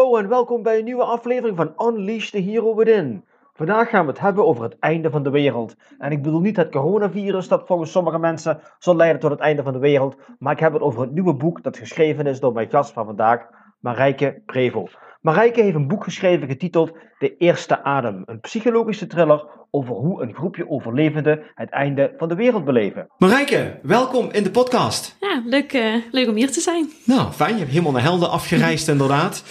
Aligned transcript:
Hallo 0.00 0.16
en 0.16 0.28
welkom 0.28 0.62
bij 0.62 0.78
een 0.78 0.84
nieuwe 0.84 1.04
aflevering 1.04 1.56
van 1.56 1.74
Unleash 1.78 2.30
the 2.30 2.38
Hero 2.38 2.74
Within. 2.74 3.24
Vandaag 3.52 3.88
gaan 3.88 4.04
we 4.04 4.10
het 4.10 4.20
hebben 4.20 4.46
over 4.46 4.62
het 4.62 4.78
einde 4.78 5.10
van 5.10 5.22
de 5.22 5.30
wereld. 5.30 5.76
En 5.98 6.12
ik 6.12 6.22
bedoel 6.22 6.40
niet 6.40 6.56
het 6.56 6.70
coronavirus 6.70 7.48
dat 7.48 7.66
volgens 7.66 7.90
sommige 7.90 8.18
mensen 8.18 8.60
zal 8.78 8.96
leiden 8.96 9.20
tot 9.20 9.30
het 9.30 9.40
einde 9.40 9.62
van 9.62 9.72
de 9.72 9.78
wereld, 9.78 10.16
maar 10.38 10.52
ik 10.52 10.58
heb 10.58 10.72
het 10.72 10.82
over 10.82 11.00
het 11.00 11.12
nieuwe 11.12 11.34
boek 11.34 11.62
dat 11.62 11.76
geschreven 11.76 12.26
is 12.26 12.40
door 12.40 12.52
mijn 12.52 12.70
gast 12.70 12.92
van 12.92 13.04
vandaag, 13.04 13.46
Marijke 13.80 14.42
Prevel. 14.46 14.88
Marijke 15.20 15.62
heeft 15.62 15.74
een 15.74 15.88
boek 15.88 16.04
geschreven 16.04 16.48
getiteld 16.48 16.92
De 17.18 17.36
Eerste 17.36 17.84
Adem, 17.84 18.22
een 18.26 18.40
psychologische 18.40 19.06
thriller 19.06 19.44
over 19.70 19.94
hoe 19.94 20.22
een 20.22 20.34
groepje 20.34 20.68
overlevenden 20.70 21.42
het 21.54 21.70
einde 21.70 22.14
van 22.16 22.28
de 22.28 22.34
wereld 22.34 22.64
beleven. 22.64 23.08
Marijke, 23.18 23.78
welkom 23.82 24.28
in 24.32 24.42
de 24.42 24.50
podcast. 24.50 25.16
Ja, 25.20 25.42
leuk, 25.44 25.72
uh, 25.72 25.94
leuk 26.10 26.28
om 26.28 26.34
hier 26.34 26.52
te 26.52 26.60
zijn. 26.60 26.90
Nou, 27.04 27.32
fijn. 27.32 27.52
Je 27.52 27.58
hebt 27.58 27.70
helemaal 27.70 27.92
naar 27.92 28.02
Helden 28.02 28.30
afgereisd, 28.30 28.88
inderdaad. 28.88 29.44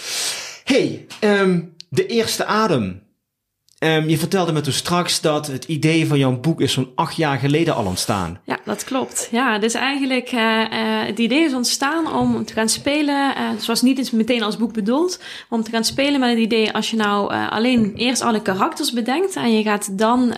hey, 0.64 1.06
um, 1.20 1.74
De 1.88 2.06
Eerste 2.06 2.44
Adem. 2.44 3.02
Um, 3.84 4.08
je 4.08 4.18
vertelde 4.18 4.52
me 4.52 4.60
toen 4.60 4.72
straks 4.72 5.20
dat 5.20 5.46
het 5.46 5.64
idee 5.64 6.06
van 6.06 6.18
jouw 6.18 6.40
boek 6.40 6.60
is 6.60 6.72
zo'n 6.72 6.92
acht 6.94 7.16
jaar 7.16 7.38
geleden 7.38 7.74
al 7.74 7.84
ontstaan. 7.84 8.40
Ja, 8.44 8.58
dat 8.64 8.84
klopt. 8.84 9.28
Ja, 9.30 9.58
dus 9.58 9.74
eigenlijk 9.74 10.32
uh, 10.32 10.40
uh, 10.40 10.66
het 11.06 11.18
idee 11.18 11.44
is 11.44 11.54
ontstaan 11.54 12.14
om 12.14 12.44
te 12.44 12.52
gaan 12.52 12.68
spelen. 12.68 13.34
Uh, 13.36 13.50
het 13.50 13.66
was 13.66 13.82
niet 13.82 13.98
eens 13.98 14.10
meteen 14.10 14.42
als 14.42 14.56
boek 14.56 14.72
bedoeld, 14.72 15.20
om 15.48 15.62
te 15.62 15.70
gaan 15.70 15.84
spelen 15.84 16.20
met 16.20 16.28
het 16.28 16.38
idee 16.38 16.72
als 16.72 16.90
je 16.90 16.96
nou 16.96 17.34
alleen 17.48 17.92
eerst 17.94 18.22
alle 18.22 18.42
karakters 18.42 18.92
bedenkt 18.92 19.36
en 19.36 19.56
je 19.56 19.62
gaat 19.62 19.98
dan 19.98 20.34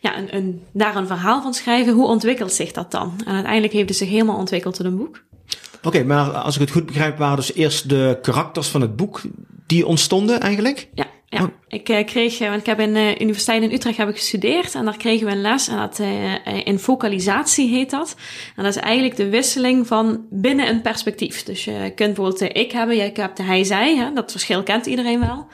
ja, 0.00 0.18
een, 0.18 0.36
een, 0.36 0.62
daar 0.72 0.96
een 0.96 1.06
verhaal 1.06 1.42
van 1.42 1.54
schrijven, 1.54 1.92
hoe 1.92 2.06
ontwikkelt 2.06 2.52
zich 2.52 2.72
dat 2.72 2.90
dan? 2.90 3.14
En 3.26 3.34
uiteindelijk 3.34 3.72
heeft 3.72 3.88
het 3.88 3.98
zich 3.98 4.08
helemaal 4.08 4.36
ontwikkeld 4.36 4.74
tot 4.74 4.86
een 4.86 4.96
boek. 4.96 5.22
Oké, 5.76 5.86
okay, 5.86 6.02
maar 6.02 6.30
als 6.30 6.54
ik 6.54 6.60
het 6.60 6.70
goed 6.70 6.86
begrijp, 6.86 7.18
waren 7.18 7.36
dus 7.36 7.54
eerst 7.54 7.88
de 7.88 8.18
karakters 8.22 8.68
van 8.68 8.80
het 8.80 8.96
boek 8.96 9.22
die 9.66 9.86
ontstonden 9.86 10.40
eigenlijk? 10.40 10.88
Ja. 10.94 11.06
Ja, 11.28 11.42
oh. 11.42 11.48
ik 11.68 11.88
uh, 11.88 12.04
kreeg, 12.04 12.38
want 12.38 12.60
ik 12.60 12.66
heb 12.66 12.80
in 12.80 12.94
de 12.94 13.14
uh, 13.14 13.20
Universiteit 13.20 13.62
in 13.62 13.72
Utrecht 13.72 13.96
heb 13.96 14.08
ik 14.08 14.16
gestudeerd 14.16 14.74
en 14.74 14.84
daar 14.84 14.96
kregen 14.96 15.26
we 15.26 15.32
een 15.32 15.40
les 15.40 15.68
en 15.68 15.76
dat 15.76 15.98
uh, 15.98 16.66
in 16.66 16.78
focalisatie 16.78 17.68
heet 17.68 17.90
dat. 17.90 18.16
En 18.56 18.64
dat 18.64 18.76
is 18.76 18.82
eigenlijk 18.82 19.16
de 19.16 19.28
wisseling 19.28 19.86
van 19.86 20.26
binnen 20.30 20.68
een 20.68 20.82
perspectief. 20.82 21.42
Dus 21.42 21.64
je 21.64 21.92
kunt 21.94 22.14
bijvoorbeeld 22.14 22.38
de 22.38 22.48
ik 22.48 22.72
hebben, 22.72 22.96
jij 22.96 23.10
hebt 23.14 23.36
de 23.36 23.42
hij-zij, 23.42 23.96
hè, 23.96 24.12
dat 24.12 24.30
verschil 24.30 24.62
kent 24.62 24.86
iedereen 24.86 25.20
wel. 25.20 25.46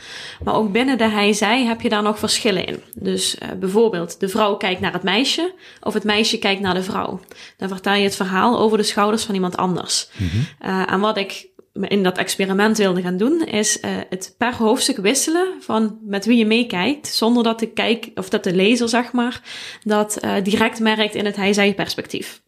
Maar 0.44 0.54
ook 0.54 0.72
binnen 0.72 0.98
de 0.98 1.08
hij-zij 1.08 1.64
heb 1.64 1.80
je 1.80 1.88
daar 1.88 2.02
nog 2.02 2.18
verschillen 2.18 2.66
in. 2.66 2.82
Dus 2.94 3.38
bijvoorbeeld 3.60 4.20
de 4.20 4.28
vrouw 4.28 4.56
kijkt 4.56 4.80
naar 4.80 4.92
het 4.92 5.02
meisje 5.02 5.54
of 5.80 5.94
het 5.94 6.04
meisje 6.04 6.38
kijkt 6.38 6.60
naar 6.60 6.74
de 6.74 6.82
vrouw. 6.82 7.20
Dan 7.56 7.68
vertel 7.68 7.94
je 7.94 8.04
het 8.04 8.16
verhaal 8.16 8.58
over 8.58 8.78
de 8.78 8.84
schouders 8.84 9.24
van 9.24 9.34
iemand 9.34 9.56
anders. 9.56 10.08
Mm 10.16 10.28
-hmm. 10.28 10.84
en 10.84 11.00
wat 11.00 11.16
ik 11.16 11.50
in 11.72 12.02
dat 12.02 12.18
experiment 12.18 12.78
wilde 12.78 13.02
gaan 13.02 13.16
doen, 13.16 13.44
is 13.46 13.78
uh, 13.80 13.90
het 14.08 14.34
per 14.38 14.54
hoofdstuk 14.54 14.96
wisselen 14.96 15.46
van 15.60 15.98
met 16.02 16.24
wie 16.24 16.38
je 16.38 16.46
meekijkt, 16.46 17.06
zonder 17.06 17.42
dat 17.42 17.58
de 17.58 17.66
kijk, 17.66 18.10
of 18.14 18.28
dat 18.28 18.44
de 18.44 18.54
lezer, 18.54 18.88
zeg 18.88 19.12
maar, 19.12 19.40
dat 19.84 20.18
uh, 20.24 20.34
direct 20.42 20.80
merkt 20.80 21.14
in 21.14 21.24
het 21.24 21.36
hij-zij 21.36 21.74
perspectief. 21.74 22.42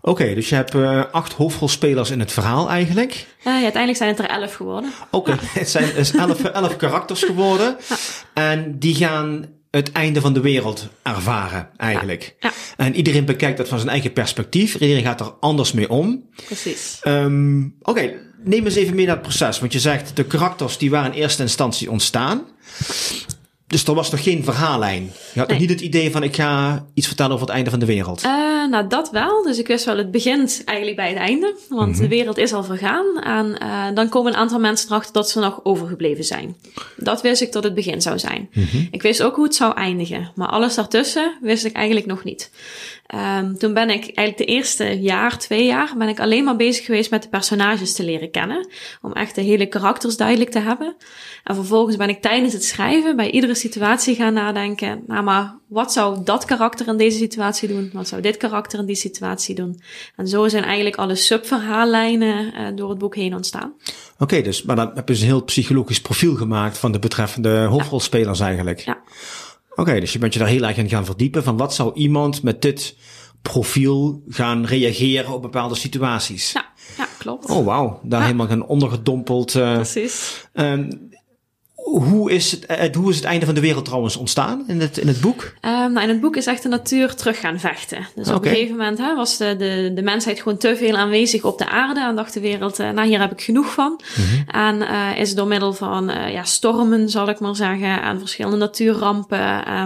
Oké, 0.00 0.10
okay, 0.10 0.34
dus 0.34 0.48
je 0.48 0.54
hebt 0.54 0.74
uh, 0.74 1.04
acht 1.12 1.32
hoofdrolspelers 1.32 2.10
in 2.10 2.20
het 2.20 2.32
verhaal 2.32 2.68
eigenlijk. 2.68 3.26
ja, 3.44 3.52
uiteindelijk 3.52 3.96
zijn 3.96 4.10
het 4.10 4.18
er 4.18 4.28
elf 4.28 4.54
geworden. 4.54 4.92
Oké, 5.10 5.30
okay, 5.30 5.44
het 5.52 5.68
zijn 5.68 6.28
elf, 6.28 6.44
elf 6.44 6.76
karakters 6.76 7.22
geworden. 7.22 7.76
En 8.34 8.78
die 8.78 8.94
gaan 8.94 9.46
het 9.70 9.92
einde 9.92 10.20
van 10.20 10.32
de 10.32 10.40
wereld 10.40 10.88
ervaren, 11.02 11.68
eigenlijk. 11.76 12.36
Ja, 12.38 12.48
ja. 12.48 12.84
En 12.84 12.94
iedereen 12.94 13.24
bekijkt 13.24 13.56
dat 13.56 13.68
van 13.68 13.78
zijn 13.78 13.90
eigen 13.90 14.12
perspectief. 14.12 14.74
Iedereen 14.74 15.02
gaat 15.02 15.20
er 15.20 15.32
anders 15.40 15.72
mee 15.72 15.90
om. 15.90 16.28
Precies. 16.46 17.00
Um, 17.04 17.74
Oké, 17.80 17.90
okay, 17.90 18.27
neem 18.42 18.64
eens 18.64 18.74
even 18.74 18.94
mee 18.94 19.06
naar 19.06 19.14
het 19.14 19.24
proces. 19.24 19.58
Want 19.60 19.72
je 19.72 19.80
zegt, 19.80 20.16
de 20.16 20.24
karakters 20.24 20.78
die 20.78 20.90
waren 20.90 21.12
in 21.12 21.20
eerste 21.20 21.42
instantie 21.42 21.90
ontstaan. 21.90 22.42
Dus 23.68 23.84
er 23.84 23.94
was 23.94 24.10
nog 24.10 24.22
geen 24.22 24.44
verhaallijn. 24.44 25.02
Je 25.32 25.38
had 25.38 25.48
nee. 25.48 25.58
nog 25.58 25.68
niet 25.68 25.78
het 25.78 25.86
idee 25.88 26.10
van 26.10 26.22
ik 26.22 26.34
ga 26.36 26.84
iets 26.94 27.06
vertellen 27.06 27.32
over 27.32 27.46
het 27.46 27.54
einde 27.54 27.70
van 27.70 27.78
de 27.78 27.86
wereld. 27.86 28.24
Uh, 28.24 28.30
nou, 28.70 28.86
dat 28.88 29.10
wel. 29.10 29.42
Dus 29.42 29.58
ik 29.58 29.66
wist 29.66 29.84
wel, 29.84 29.96
het 29.96 30.10
begint 30.10 30.62
eigenlijk 30.64 30.96
bij 30.96 31.08
het 31.08 31.18
einde. 31.18 31.56
Want 31.68 31.86
mm 31.86 31.92
-hmm. 31.92 32.02
de 32.02 32.08
wereld 32.08 32.38
is 32.38 32.52
al 32.52 32.64
vergaan. 32.64 33.22
En 33.22 33.58
uh, 33.62 33.86
dan 33.94 34.08
komen 34.08 34.32
een 34.32 34.38
aantal 34.38 34.58
mensen 34.58 34.88
erachter 34.88 35.12
dat 35.12 35.30
ze 35.30 35.40
nog 35.40 35.60
overgebleven 35.62 36.24
zijn. 36.24 36.56
Dat 36.96 37.22
wist 37.22 37.42
ik 37.42 37.52
dat 37.52 37.64
het 37.64 37.74
begin 37.74 38.02
zou 38.02 38.18
zijn. 38.18 38.48
Mm 38.52 38.66
-hmm. 38.70 38.88
Ik 38.90 39.02
wist 39.02 39.22
ook 39.22 39.34
hoe 39.34 39.44
het 39.44 39.54
zou 39.54 39.74
eindigen. 39.74 40.32
Maar 40.34 40.48
alles 40.48 40.74
daartussen 40.74 41.38
wist 41.40 41.64
ik 41.64 41.72
eigenlijk 41.72 42.06
nog 42.06 42.24
niet. 42.24 42.50
Um, 43.14 43.58
toen 43.58 43.74
ben 43.74 43.90
ik 43.90 44.02
eigenlijk 44.02 44.36
de 44.36 44.44
eerste 44.44 45.00
jaar, 45.00 45.38
twee 45.38 45.66
jaar, 45.66 45.94
ben 45.98 46.08
ik 46.08 46.20
alleen 46.20 46.44
maar 46.44 46.56
bezig 46.56 46.84
geweest 46.84 47.10
met 47.10 47.22
de 47.22 47.28
personages 47.28 47.92
te 47.92 48.04
leren 48.04 48.30
kennen. 48.30 48.68
Om 49.02 49.12
echt 49.12 49.34
de 49.34 49.40
hele 49.40 49.66
karakters 49.66 50.16
duidelijk 50.16 50.50
te 50.50 50.58
hebben. 50.58 50.96
En 51.44 51.54
vervolgens 51.54 51.96
ben 51.96 52.08
ik 52.08 52.22
tijdens 52.22 52.52
het 52.52 52.64
schrijven 52.64 53.16
bij 53.16 53.30
iedere 53.30 53.54
situatie 53.58 54.14
gaan 54.14 54.32
nadenken. 54.32 55.02
Nou, 55.06 55.24
maar 55.24 55.58
wat 55.68 55.92
zou 55.92 56.24
dat 56.24 56.44
karakter 56.44 56.88
in 56.88 56.96
deze 56.96 57.18
situatie 57.18 57.68
doen? 57.68 57.90
Wat 57.92 58.08
zou 58.08 58.22
dit 58.22 58.36
karakter 58.36 58.78
in 58.78 58.86
die 58.86 58.96
situatie 58.96 59.54
doen? 59.54 59.80
En 60.16 60.28
zo 60.28 60.48
zijn 60.48 60.64
eigenlijk 60.64 60.96
alle 60.96 61.14
subverhaallijnen 61.14 62.52
uh, 62.54 62.76
door 62.76 62.88
het 62.88 62.98
boek 62.98 63.14
heen 63.14 63.34
ontstaan. 63.34 63.72
Oké, 64.12 64.22
okay, 64.22 64.42
dus, 64.42 64.62
maar 64.62 64.76
dan 64.76 64.86
heb 64.86 65.08
je 65.08 65.14
dus 65.14 65.20
een 65.20 65.28
heel 65.28 65.44
psychologisch 65.44 66.00
profiel 66.00 66.34
gemaakt 66.34 66.78
van 66.78 66.92
de 66.92 66.98
betreffende 66.98 67.64
hoofdrolspelers 67.64 68.38
ja. 68.38 68.46
eigenlijk. 68.46 68.80
Ja. 68.80 68.98
Oké, 69.70 69.80
okay, 69.80 70.00
dus 70.00 70.12
je 70.12 70.18
bent 70.18 70.32
je 70.32 70.38
daar 70.38 70.48
heel 70.48 70.62
erg 70.62 70.76
in 70.76 70.88
gaan 70.88 71.04
verdiepen 71.04 71.42
van 71.42 71.56
wat 71.56 71.74
zou 71.74 71.94
iemand 71.94 72.42
met 72.42 72.62
dit 72.62 72.96
profiel 73.42 74.22
gaan 74.28 74.66
reageren 74.66 75.32
op 75.32 75.42
bepaalde 75.42 75.74
situaties. 75.74 76.52
Ja, 76.52 76.64
ja 76.96 77.08
klopt. 77.18 77.50
Oh 77.50 77.64
wauw, 77.64 78.00
daar 78.02 78.20
ja. 78.20 78.26
helemaal 78.26 78.46
gaan 78.46 78.66
ondergedompeld. 78.66 79.54
Uh, 79.54 79.74
Precies. 79.74 80.46
Um, 80.52 81.07
hoe 81.96 82.30
is, 82.30 82.58
het, 82.66 82.94
hoe 82.94 83.10
is 83.10 83.16
het 83.16 83.24
einde 83.24 83.46
van 83.46 83.54
de 83.54 83.60
wereld 83.60 83.84
trouwens 83.84 84.16
ontstaan 84.16 84.64
in 84.66 84.80
het, 84.80 84.98
in 84.98 85.08
het 85.08 85.20
boek? 85.20 85.42
Um, 85.42 85.92
nou, 85.92 86.00
in 86.00 86.08
het 86.08 86.20
boek 86.20 86.36
is 86.36 86.46
echt 86.46 86.62
de 86.62 86.68
natuur 86.68 87.14
terug 87.14 87.40
gaan 87.40 87.60
vechten. 87.60 88.06
Dus 88.14 88.26
okay. 88.26 88.36
op 88.36 88.44
een 88.44 88.50
gegeven 88.50 88.76
moment 88.76 88.98
hè, 88.98 89.14
was 89.14 89.36
de, 89.36 89.56
de, 89.58 89.92
de 89.94 90.02
mensheid 90.02 90.40
gewoon 90.40 90.58
te 90.58 90.76
veel 90.76 90.96
aanwezig 90.96 91.44
op 91.44 91.58
de 91.58 91.68
aarde. 91.68 92.00
En 92.00 92.16
dacht 92.16 92.34
de 92.34 92.40
wereld, 92.40 92.80
uh, 92.80 92.90
nou 92.90 93.08
hier 93.08 93.20
heb 93.20 93.32
ik 93.32 93.40
genoeg 93.40 93.72
van. 93.72 94.00
Mm 94.16 94.24
-hmm. 94.24 94.44
En 94.48 94.76
uh, 94.80 95.20
is 95.20 95.34
door 95.34 95.46
middel 95.46 95.72
van 95.72 96.10
uh, 96.10 96.32
ja, 96.32 96.44
stormen, 96.44 97.08
zal 97.08 97.28
ik 97.28 97.40
maar 97.40 97.56
zeggen, 97.56 98.02
en 98.02 98.18
verschillende 98.18 98.56
natuurrampen, 98.56 99.38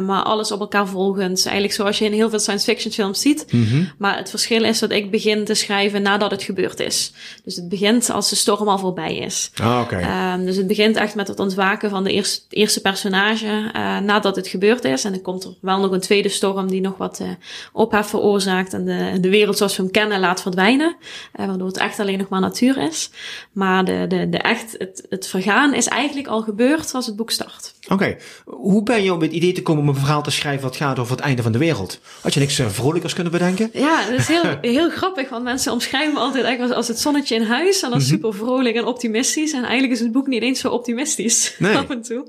maar 0.06 0.22
alles 0.22 0.52
op 0.52 0.60
elkaar 0.60 0.86
volgend. 0.86 1.42
Eigenlijk 1.44 1.74
zoals 1.74 1.98
je 1.98 2.04
in 2.04 2.12
heel 2.12 2.30
veel 2.30 2.38
science 2.38 2.64
fiction 2.64 2.92
films 2.92 3.20
ziet. 3.20 3.44
Mm 3.50 3.64
-hmm. 3.64 3.90
Maar 3.98 4.16
het 4.16 4.30
verschil 4.30 4.64
is 4.64 4.78
dat 4.78 4.90
ik 4.90 5.10
begin 5.10 5.44
te 5.44 5.54
schrijven 5.54 6.02
nadat 6.02 6.30
het 6.30 6.42
gebeurd 6.42 6.80
is. 6.80 7.12
Dus 7.44 7.56
het 7.56 7.68
begint 7.68 8.10
als 8.10 8.30
de 8.30 8.36
storm 8.36 8.68
al 8.68 8.78
voorbij 8.78 9.16
is. 9.16 9.50
Ah, 9.62 9.80
okay. 9.80 10.34
um, 10.34 10.44
dus 10.44 10.56
het 10.56 10.66
begint 10.66 10.96
echt 10.96 11.14
met 11.14 11.28
het 11.28 11.38
ontwaken 11.38 11.90
van 11.92 12.04
de 12.04 12.12
eerste, 12.12 12.40
eerste 12.48 12.80
personage 12.80 13.46
uh, 13.46 13.98
nadat 13.98 14.36
het 14.36 14.48
gebeurd 14.48 14.84
is. 14.84 15.04
En 15.04 15.12
dan 15.12 15.22
komt 15.22 15.44
er 15.44 15.54
wel 15.60 15.80
nog 15.80 15.90
een 15.90 16.00
tweede 16.00 16.28
storm 16.28 16.68
die 16.68 16.80
nog 16.80 16.96
wat 16.96 17.20
uh, 17.20 17.28
ophef 17.72 18.06
veroorzaakt 18.06 18.72
en 18.72 18.84
de, 18.84 19.20
de 19.20 19.28
wereld 19.28 19.56
zoals 19.56 19.76
we 19.76 19.82
hem 19.82 19.92
kennen 19.92 20.20
laat 20.20 20.42
verdwijnen. 20.42 20.96
Uh, 21.40 21.46
waardoor 21.46 21.66
het 21.66 21.78
echt 21.78 22.00
alleen 22.00 22.18
nog 22.18 22.28
maar 22.28 22.40
natuur 22.40 22.78
is. 22.78 23.10
Maar 23.52 23.84
de, 23.84 24.04
de, 24.08 24.28
de 24.28 24.38
echt, 24.38 24.74
het, 24.78 25.06
het 25.08 25.26
vergaan 25.26 25.74
is 25.74 25.86
eigenlijk 25.86 26.28
al 26.28 26.42
gebeurd 26.42 26.94
als 26.94 27.06
het 27.06 27.16
boek 27.16 27.30
start. 27.30 27.74
Oké, 27.84 27.92
okay. 27.92 28.18
hoe 28.44 28.82
ben 28.82 29.02
je 29.02 29.12
op 29.12 29.20
het 29.20 29.32
idee 29.32 29.52
te 29.52 29.62
komen 29.62 29.82
om 29.82 29.88
een 29.88 29.94
verhaal 29.94 30.22
te 30.22 30.30
schrijven 30.30 30.62
wat 30.62 30.76
gaat 30.76 30.98
over 30.98 31.16
het 31.16 31.24
einde 31.24 31.42
van 31.42 31.52
de 31.52 31.58
wereld? 31.58 32.00
Had 32.20 32.34
je 32.34 32.40
niks 32.40 32.60
vrolijkers 32.66 33.14
kunnen 33.14 33.32
bedenken? 33.32 33.70
Ja, 33.72 34.10
dat 34.10 34.18
is 34.18 34.28
heel, 34.28 34.42
heel 34.72 34.90
grappig, 34.90 35.28
want 35.28 35.44
mensen 35.44 35.72
omschrijven 35.72 36.14
me 36.14 36.20
altijd 36.20 36.44
echt 36.44 36.60
als, 36.60 36.70
als 36.70 36.88
het 36.88 36.98
zonnetje 36.98 37.34
in 37.34 37.42
huis 37.42 37.82
en 37.82 37.90
dan 37.90 37.98
mm 37.98 38.04
-hmm. 38.04 38.14
super 38.14 38.34
vrolijk 38.34 38.76
en 38.76 38.84
optimistisch. 38.84 39.52
En 39.52 39.62
eigenlijk 39.62 39.92
is 39.92 40.00
het 40.00 40.12
boek 40.12 40.26
niet 40.26 40.42
eens 40.42 40.60
zo 40.60 40.68
optimistisch. 40.68 41.54
Nee. 41.58 41.76
af 41.82 41.90
en 41.90 42.02
toe. 42.02 42.26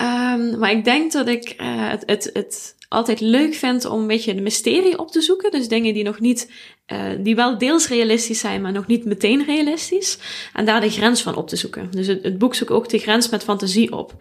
Um, 0.00 0.58
maar 0.58 0.70
ik 0.70 0.84
denk 0.84 1.12
dat 1.12 1.28
ik 1.28 1.54
uh, 1.60 1.66
het, 1.66 2.02
het, 2.06 2.30
het 2.32 2.75
altijd 2.88 3.20
leuk 3.20 3.54
vind 3.54 3.84
om 3.84 4.00
een 4.00 4.06
beetje 4.06 4.34
de 4.34 4.40
mysterie 4.40 4.98
op 4.98 5.10
te 5.10 5.20
zoeken. 5.20 5.50
Dus 5.50 5.68
dingen 5.68 5.94
die 5.94 6.04
nog 6.04 6.20
niet 6.20 6.50
uh, 6.92 6.98
die 7.18 7.34
wel 7.34 7.58
deels 7.58 7.88
realistisch 7.88 8.38
zijn, 8.38 8.60
maar 8.60 8.72
nog 8.72 8.86
niet 8.86 9.04
meteen 9.04 9.44
realistisch. 9.44 10.18
En 10.52 10.64
daar 10.64 10.80
de 10.80 10.90
grens 10.90 11.22
van 11.22 11.34
op 11.34 11.48
te 11.48 11.56
zoeken. 11.56 11.88
Dus 11.90 12.06
het, 12.06 12.22
het 12.22 12.38
boek 12.38 12.54
zoekt 12.54 12.70
ook 12.70 12.88
de 12.88 12.98
grens 12.98 13.28
met 13.28 13.44
fantasie 13.44 13.92
op. 13.92 14.14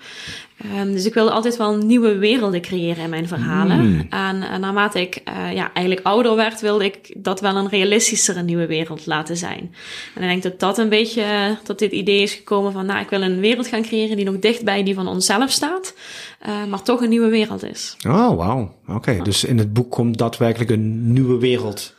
Um, 0.79 0.91
dus 0.91 1.05
ik 1.05 1.13
wilde 1.13 1.31
altijd 1.31 1.57
wel 1.57 1.77
nieuwe 1.77 2.17
werelden 2.17 2.61
creëren 2.61 3.03
in 3.03 3.09
mijn 3.09 3.27
verhalen. 3.27 3.89
Mm. 3.89 4.07
En, 4.09 4.43
en, 4.43 4.59
naarmate 4.59 5.01
ik 5.01 5.21
uh, 5.27 5.53
ja, 5.53 5.73
eigenlijk 5.73 6.05
ouder 6.05 6.35
werd, 6.35 6.61
wilde 6.61 6.85
ik 6.85 7.13
dat 7.17 7.41
wel 7.41 7.55
een 7.55 7.69
realistischere 7.69 8.41
nieuwe 8.41 8.65
wereld 8.65 9.05
laten 9.05 9.37
zijn. 9.37 9.75
En 10.15 10.21
ik 10.21 10.29
denk 10.29 10.43
dat 10.43 10.59
dat 10.59 10.77
een 10.77 10.89
beetje 10.89 11.57
tot 11.63 11.79
dit 11.79 11.91
idee 11.91 12.21
is 12.21 12.33
gekomen 12.33 12.71
van, 12.71 12.85
nou, 12.85 12.99
ik 12.99 13.09
wil 13.09 13.21
een 13.21 13.39
wereld 13.39 13.67
gaan 13.67 13.81
creëren 13.81 14.15
die 14.15 14.25
nog 14.25 14.39
dicht 14.39 14.63
bij 14.63 14.83
die 14.83 14.93
van 14.93 15.07
onszelf 15.07 15.51
staat. 15.51 15.93
Uh, 16.47 16.65
maar 16.65 16.81
toch 16.81 17.01
een 17.01 17.09
nieuwe 17.09 17.29
wereld 17.29 17.63
is. 17.63 17.97
Oh, 18.07 18.35
wauw. 18.35 18.75
Oké, 18.87 19.19
dus 19.23 19.43
in 19.43 19.57
het 19.57 19.73
boek 19.73 19.91
komt 19.91 20.17
daadwerkelijk 20.17 20.69
een 20.69 21.13
nieuwe 21.13 21.39
wereld 21.39 21.93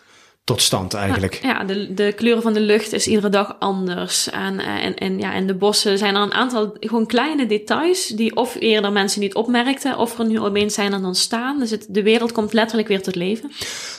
tot 0.47 0.63
stand 0.63 0.95
eigenlijk. 0.95 1.39
Ja, 1.43 1.65
de, 1.65 1.95
de 1.95 2.13
kleuren 2.17 2.43
van 2.43 2.53
de 2.53 2.61
lucht 2.61 2.93
is 2.93 3.07
iedere 3.07 3.29
dag 3.29 3.57
anders. 3.59 4.31
En, 4.31 4.59
eh, 4.59 4.85
en, 4.85 4.95
en, 4.95 5.19
ja, 5.19 5.33
en 5.33 5.47
de 5.47 5.55
bossen 5.55 5.99
zijn 5.99 6.15
er 6.15 6.23
een 6.23 6.33
aantal 6.33 6.77
gewoon 6.81 7.07
kleine 7.07 7.47
details 7.47 8.07
die 8.07 8.37
of 8.37 8.57
eerder 8.59 8.93
mensen 8.93 9.21
niet 9.21 9.35
opmerkten, 9.35 9.99
of 9.99 10.19
er 10.19 10.27
nu 10.27 10.41
opeens 10.41 10.75
zijn 10.75 10.91
dan 10.91 11.15
staan. 11.15 11.59
Dus 11.59 11.71
het, 11.71 11.87
de 11.89 12.03
wereld 12.03 12.33
komt 12.33 12.53
letterlijk 12.53 12.89
weer 12.89 13.03
tot 13.03 13.15
leven. 13.15 13.51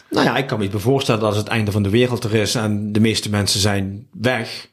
Nou 0.10 0.26
ja, 0.26 0.38
ik 0.38 0.48
kan 0.48 0.60
me 0.60 0.70
voorstellen 0.72 1.22
dat 1.22 1.30
als 1.30 1.38
het 1.38 1.48
einde 1.48 1.72
van 1.72 1.84
de 1.84 1.90
wereld 1.90 2.24
er 2.24 2.36
is 2.36 2.56
en 2.56 2.92
de 2.92 3.00
meeste 3.00 3.30
mensen 3.30 3.60
zijn 3.60 4.08
weg, 4.12 4.70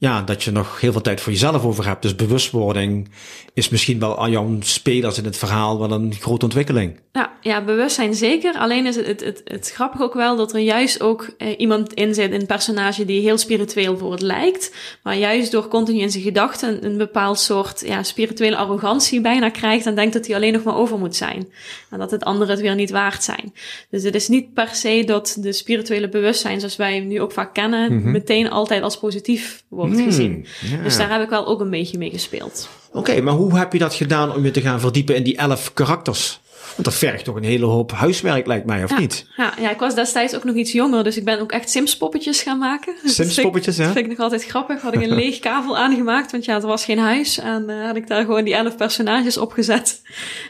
ja, 0.00 0.22
dat 0.22 0.42
je 0.42 0.50
nog 0.50 0.80
heel 0.80 0.92
veel 0.92 1.00
tijd 1.00 1.20
voor 1.20 1.32
jezelf 1.32 1.64
over 1.64 1.86
hebt. 1.86 2.02
Dus 2.02 2.14
bewustwording 2.14 3.08
is 3.54 3.68
misschien 3.68 3.98
wel 3.98 4.18
aan 4.18 4.30
jouw 4.30 4.56
spelers 4.60 5.18
in 5.18 5.24
het 5.24 5.36
verhaal 5.36 5.78
wel 5.78 5.90
een 5.90 6.14
grote 6.14 6.44
ontwikkeling. 6.44 7.00
Ja, 7.12 7.32
ja 7.40 7.64
bewustzijn 7.64 8.14
zeker. 8.14 8.54
Alleen 8.54 8.86
is 8.86 8.96
het, 8.96 9.06
het, 9.06 9.20
het, 9.24 9.42
het 9.44 9.70
grappig 9.70 10.00
ook 10.00 10.14
wel 10.14 10.36
dat 10.36 10.52
er 10.52 10.60
juist 10.60 11.00
ook 11.00 11.30
eh, 11.38 11.48
iemand 11.56 11.92
in 11.92 12.14
zit, 12.14 12.32
een 12.32 12.46
personage 12.46 13.04
die 13.04 13.20
heel 13.20 13.38
spiritueel 13.38 13.98
voor 13.98 14.12
het 14.12 14.20
lijkt. 14.20 14.74
Maar 15.02 15.16
juist 15.16 15.52
door 15.52 15.68
continu 15.68 16.00
in 16.00 16.10
zijn 16.10 16.22
gedachten 16.22 16.84
een, 16.84 16.96
bepaald 16.96 17.38
soort 17.38 17.82
ja, 17.86 18.02
spirituele 18.02 18.56
arrogantie 18.56 19.20
bijna 19.20 19.50
krijgt 19.50 19.86
en 19.86 19.94
denkt 19.94 20.12
dat 20.12 20.26
hij 20.26 20.36
alleen 20.36 20.52
nog 20.52 20.62
maar 20.62 20.76
over 20.76 20.98
moet 20.98 21.16
zijn. 21.16 21.48
En 21.90 21.98
dat 21.98 22.10
het 22.10 22.24
anderen 22.24 22.54
het 22.54 22.62
weer 22.62 22.74
niet 22.74 22.90
waard 22.90 23.24
zijn. 23.24 23.52
Dus 23.90 24.02
het 24.02 24.14
is 24.14 24.28
niet 24.28 24.54
per 24.54 24.68
se 24.72 25.02
dat 25.06 25.36
de 25.40 25.52
spirituele 25.52 26.08
bewustzijn, 26.08 26.58
zoals 26.58 26.76
wij 26.76 26.94
hem 26.94 27.06
nu 27.06 27.20
ook 27.20 27.32
vaak 27.32 27.54
kennen, 27.54 27.96
mhm. 27.96 28.10
meteen 28.10 28.50
altijd 28.50 28.82
als 28.82 28.98
positief 28.98 29.64
wordt 29.68 29.87
hmm, 29.96 30.04
gezien. 30.04 30.46
Dus 30.82 30.96
daar 30.96 31.10
heb 31.10 31.22
ik 31.22 31.28
wel 31.28 31.46
ook 31.46 31.60
een 31.60 31.70
beetje 31.70 31.98
mee 31.98 32.10
gespeeld. 32.10 32.68
Oké, 32.92 33.20
maar 33.20 33.34
hoe 33.34 33.58
heb 33.58 33.72
je 33.72 33.78
dat 33.78 33.94
gedaan 33.94 34.34
om 34.34 34.44
je 34.44 34.50
te 34.50 34.60
gaan 34.60 34.80
verdiepen 34.80 35.16
in 35.16 35.22
die 35.22 35.36
elf 35.36 35.72
karakters? 35.74 36.40
Want 36.78 36.90
dat 36.90 36.98
vergt 36.98 37.24
toch 37.24 37.36
een 37.36 37.44
hele 37.44 37.64
hoop 37.64 37.92
huiswerk, 37.92 38.46
lijkt 38.46 38.66
mij, 38.66 38.84
of 38.84 38.98
niet? 38.98 39.26
Ja, 39.36 39.52
ja, 39.60 39.70
ik 39.70 39.78
was 39.78 39.94
destijds 39.94 40.34
ook 40.34 40.44
nog 40.44 40.54
iets 40.54 40.72
jonger, 40.72 41.04
dus 41.04 41.16
ik 41.16 41.24
ben 41.24 41.40
ook 41.40 41.52
echt 41.52 41.70
Sims-poppetjes 41.70 42.42
gaan 42.42 42.58
maken. 42.58 42.94
Sims-poppetjes, 43.04 43.76
ja? 43.76 43.84
Dat 43.84 43.92
vind 43.92 44.04
ik 44.04 44.10
nog 44.10 44.20
altijd 44.20 44.44
grappig. 44.44 44.82
Had 44.82 44.94
ik 44.94 45.02
een 45.02 45.14
leeg 45.22 45.38
kavel 45.38 45.78
aangemaakt, 45.78 46.30
want 46.30 46.44
ja, 46.44 46.54
er 46.54 46.66
was 46.66 46.84
geen 46.84 46.98
huis. 46.98 47.38
En 47.38 47.64
uh, 47.68 47.86
had 47.86 47.96
ik 47.96 48.06
daar 48.06 48.24
gewoon 48.24 48.44
die 48.44 48.54
elf 48.54 48.76
personages 48.76 49.38
opgezet. 49.38 50.02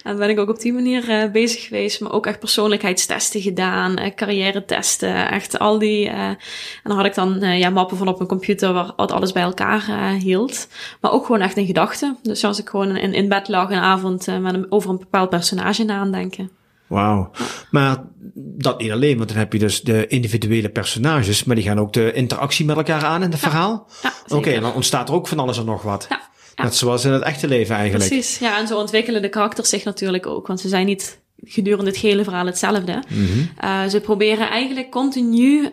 En 0.02 0.16
ben 0.16 0.30
ik 0.30 0.38
ook 0.38 0.48
op 0.48 0.60
die 0.60 0.72
manier 0.72 1.08
uh, 1.08 1.30
bezig 1.30 1.62
geweest. 1.62 2.00
Maar 2.00 2.12
ook 2.12 2.26
echt 2.26 2.38
persoonlijkheidstesten 2.38 3.40
gedaan, 3.40 4.00
uh, 4.00 4.14
carrière 4.14 4.64
testen, 4.64 5.30
echt 5.30 5.58
al 5.58 5.78
die... 5.78 6.08
en 6.08 6.36
dan 6.82 6.96
had 6.96 7.06
ik 7.06 7.14
dan 7.14 7.58
ja, 7.58 7.70
mappen 7.70 7.96
van 7.96 8.08
op 8.08 8.16
mijn 8.16 8.28
computer 8.28 8.72
waar 8.72 8.92
wat 8.96 9.12
alles 9.12 9.32
bij 9.32 9.42
elkaar 9.42 10.12
hield. 10.19 10.69
Maar 11.00 11.12
ook 11.12 11.26
gewoon 11.26 11.40
echt 11.40 11.56
in 11.56 11.66
gedachten. 11.66 12.19
Dus 12.22 12.44
als 12.44 12.58
ik 12.58 12.69
gewoon 12.69 12.96
in, 12.96 13.14
in 13.14 13.28
bed 13.28 13.48
lag 13.48 13.70
een 13.70 13.78
avond 13.78 14.26
met 14.40 14.54
een, 14.54 14.72
over 14.72 14.90
een 14.90 14.98
bepaald 14.98 15.30
personage 15.30 15.84
nadenken 15.84 16.17
denken. 16.18 16.50
Wauw. 16.86 17.30
Maar 17.70 18.04
dat 18.34 18.80
niet 18.80 18.90
alleen, 18.90 19.16
want 19.16 19.28
dan 19.28 19.38
heb 19.38 19.52
je 19.52 19.58
dus 19.58 19.80
de 19.80 20.06
individuele 20.06 20.68
personages, 20.68 21.44
maar 21.44 21.56
die 21.56 21.64
gaan 21.64 21.80
ook 21.80 21.92
de 21.92 22.12
interactie 22.12 22.64
met 22.64 22.76
elkaar 22.76 23.04
aan 23.04 23.22
in 23.22 23.30
het 23.30 23.40
verhaal. 23.40 23.88
Ja, 24.02 24.12
Oké, 24.28 24.50
en 24.50 24.60
dan 24.60 24.74
ontstaat 24.74 25.08
er 25.08 25.14
ook 25.14 25.28
van 25.28 25.38
alles 25.38 25.58
en 25.58 25.64
nog 25.64 25.82
wat. 25.82 26.06
Ja, 26.08 26.20
Net 26.62 26.74
zoals 26.74 27.04
in 27.04 27.12
het 27.12 27.22
echte 27.22 27.48
leven 27.48 27.76
eigenlijk. 27.76 28.10
Precies, 28.10 28.38
ja, 28.38 28.58
en 28.58 28.66
zo 28.66 28.78
ontwikkelen 28.78 29.22
de 29.22 29.28
karakters 29.28 29.68
zich 29.68 29.84
natuurlijk 29.84 30.26
ook, 30.26 30.46
want 30.46 30.60
ze 30.60 30.68
zijn 30.68 30.86
niet 30.86 31.20
gedurende 31.44 31.90
het 31.90 32.00
hele 32.00 32.24
verhaal 32.24 32.46
hetzelfde. 32.46 33.02
Mm 33.08 33.50
ze 33.88 34.00
proberen 34.00 34.50
eigenlijk 34.50 34.90
continu, 34.90 35.70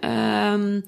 um, 0.54 0.84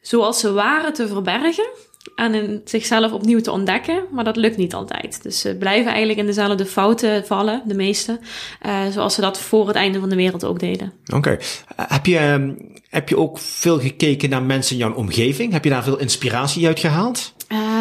zoals 0.00 0.40
ze 0.40 0.52
waren, 0.52 0.92
te 0.92 1.08
verbergen 1.08 1.68
aan 2.14 2.60
zichzelf 2.64 3.12
opnieuw 3.12 3.40
te 3.40 3.50
ontdekken, 3.50 4.04
maar 4.10 4.24
dat 4.24 4.36
lukt 4.36 4.56
niet 4.56 4.74
altijd. 4.74 5.22
Dus 5.22 5.40
ze 5.40 5.56
blijven 5.56 5.88
eigenlijk 5.90 6.18
in 6.18 6.26
dezelfde 6.26 6.66
fouten 6.66 7.26
vallen, 7.26 7.62
de 7.64 7.74
meeste, 7.74 8.18
uh, 8.66 8.86
zoals 8.90 9.14
ze 9.14 9.20
dat 9.20 9.40
voor 9.40 9.66
het 9.66 9.76
einde 9.76 10.00
van 10.00 10.08
de 10.08 10.16
wereld 10.16 10.44
ook 10.44 10.58
deden. 10.58 10.92
Oké. 11.14 11.38
Heb, 11.76 12.06
je, 12.06 12.18
ehm, 12.18 12.52
heb 12.88 13.08
je 13.08 13.16
ook 13.16 13.38
veel 13.38 13.80
gekeken 13.80 14.30
naar 14.30 14.42
mensen 14.42 14.72
in 14.72 14.82
jouw 14.82 14.94
omgeving? 14.94 15.52
Heb 15.52 15.64
je 15.64 15.70
daar 15.70 15.84
veel 15.84 15.98
inspiratie 15.98 16.66
uit 16.66 16.80
gehaald? 16.80 17.32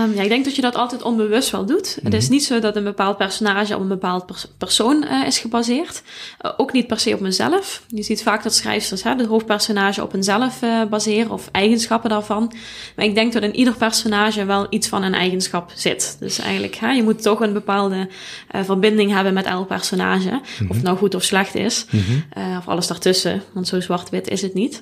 Um, 0.03 0.13
ja, 0.13 0.21
ik 0.21 0.29
denk 0.29 0.45
dat 0.45 0.55
je 0.55 0.61
dat 0.61 0.75
altijd 0.75 1.01
onbewust 1.01 1.49
wel 1.49 1.65
doet. 1.65 1.97
Het 2.03 2.13
is 2.13 2.23
mhm. 2.23 2.33
niet 2.33 2.43
zo 2.43 2.59
dat 2.59 2.75
een 2.75 2.83
bepaald 2.83 3.17
personage 3.17 3.75
op 3.75 3.81
een 3.81 3.87
bepaald 3.87 4.25
persoon 4.57 5.03
uh, 5.03 5.27
is 5.27 5.39
gebaseerd. 5.39 6.01
Uh, 6.41 6.51
ook 6.57 6.71
niet 6.71 6.87
per 6.87 6.99
se 6.99 7.13
op 7.13 7.19
mezelf. 7.19 7.83
Je 7.87 8.03
ziet 8.03 8.23
vaak 8.23 8.43
dat 8.43 8.53
schrijfsters 8.53 9.03
hè, 9.03 9.15
de 9.15 9.25
hoofdpersonage 9.25 10.03
op 10.03 10.13
eenzelf 10.13 10.61
uh, 10.61 10.83
baseren 10.85 11.31
of 11.31 11.49
eigenschappen 11.51 12.09
daarvan. 12.09 12.53
Maar 12.95 13.05
ik 13.05 13.15
denk 13.15 13.33
dat 13.33 13.43
in 13.43 13.55
ieder 13.55 13.75
personage 13.75 14.45
wel 14.45 14.67
iets 14.69 14.87
van 14.87 15.03
een 15.03 15.13
eigenschap 15.13 15.71
zit. 15.75 16.17
Dus 16.19 16.39
eigenlijk, 16.39 16.75
hè, 16.75 16.91
je 16.91 17.03
moet 17.03 17.21
toch 17.21 17.39
een 17.39 17.53
bepaalde 17.53 18.09
verbinding 18.51 19.11
hebben 19.11 19.33
met 19.33 19.45
elk 19.45 19.67
personage. 19.67 20.31
Of 20.31 20.57
het 20.57 20.67
mhm. 20.67 20.83
nou 20.83 20.97
goed 20.97 21.15
of 21.15 21.23
slecht 21.23 21.55
is. 21.55 21.85
Mhm. 21.89 22.57
of 22.57 22.67
alles 22.67 22.87
daartussen. 22.87 23.43
Want 23.53 23.67
zo 23.67 23.79
zwart-wit 23.79 24.27
is 24.27 24.41
het 24.41 24.53
niet. 24.53 24.81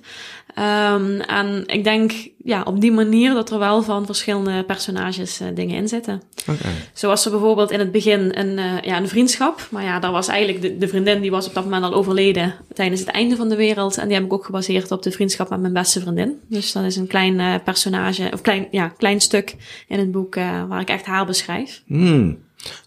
Um, 0.59 1.19
en 1.21 1.63
ik 1.65 1.83
denk 1.83 2.11
ja, 2.43 2.63
op 2.63 2.81
die 2.81 2.91
manier 2.91 3.33
dat 3.33 3.51
er 3.51 3.59
wel 3.59 3.83
van 3.83 4.05
verschillende 4.05 4.63
personages 4.63 5.41
uh, 5.41 5.47
dingen 5.53 5.75
in 5.75 5.87
zitten. 5.87 6.21
Okay. 6.41 6.71
Zoals 6.93 7.25
er 7.25 7.31
bijvoorbeeld 7.31 7.71
in 7.71 7.79
het 7.79 7.91
begin 7.91 8.31
een, 8.37 8.57
uh, 8.57 8.81
ja, 8.81 8.97
een 8.97 9.07
vriendschap. 9.07 9.67
Maar 9.71 9.83
ja, 9.83 9.99
daar 9.99 10.11
was 10.11 10.27
eigenlijk 10.27 10.61
de, 10.61 10.77
de, 10.77 10.87
vriendin 10.87 11.21
die 11.21 11.31
was 11.31 11.47
op 11.47 11.53
dat 11.53 11.63
moment 11.63 11.83
al 11.83 11.93
overleden 11.93 12.53
tijdens 12.73 12.99
het 12.99 13.09
einde 13.09 13.35
van 13.35 13.49
de 13.49 13.55
wereld. 13.55 13.97
En 13.97 14.05
die 14.07 14.15
heb 14.15 14.25
ik 14.25 14.33
ook 14.33 14.45
gebaseerd 14.45 14.91
op 14.91 15.03
de 15.03 15.11
vriendschap 15.11 15.49
met 15.49 15.61
mijn 15.61 15.73
beste 15.73 15.99
vriendin. 15.99 16.39
Dus 16.49 16.71
dat 16.71 16.83
is 16.83 16.95
een 16.95 17.07
klein 17.07 17.39
uh, 17.39 17.55
personage, 17.63 18.29
of 18.33 18.41
klein, 18.41 18.67
ja, 18.71 18.87
klein 18.87 19.21
stuk 19.21 19.55
in 19.87 19.99
het 19.99 20.11
boek 20.11 20.35
waar 20.35 20.81
ik 20.81 20.89
echt 20.89 21.05
haar 21.05 21.25
beschrijf. 21.25 21.83
Hmm. 21.85 22.37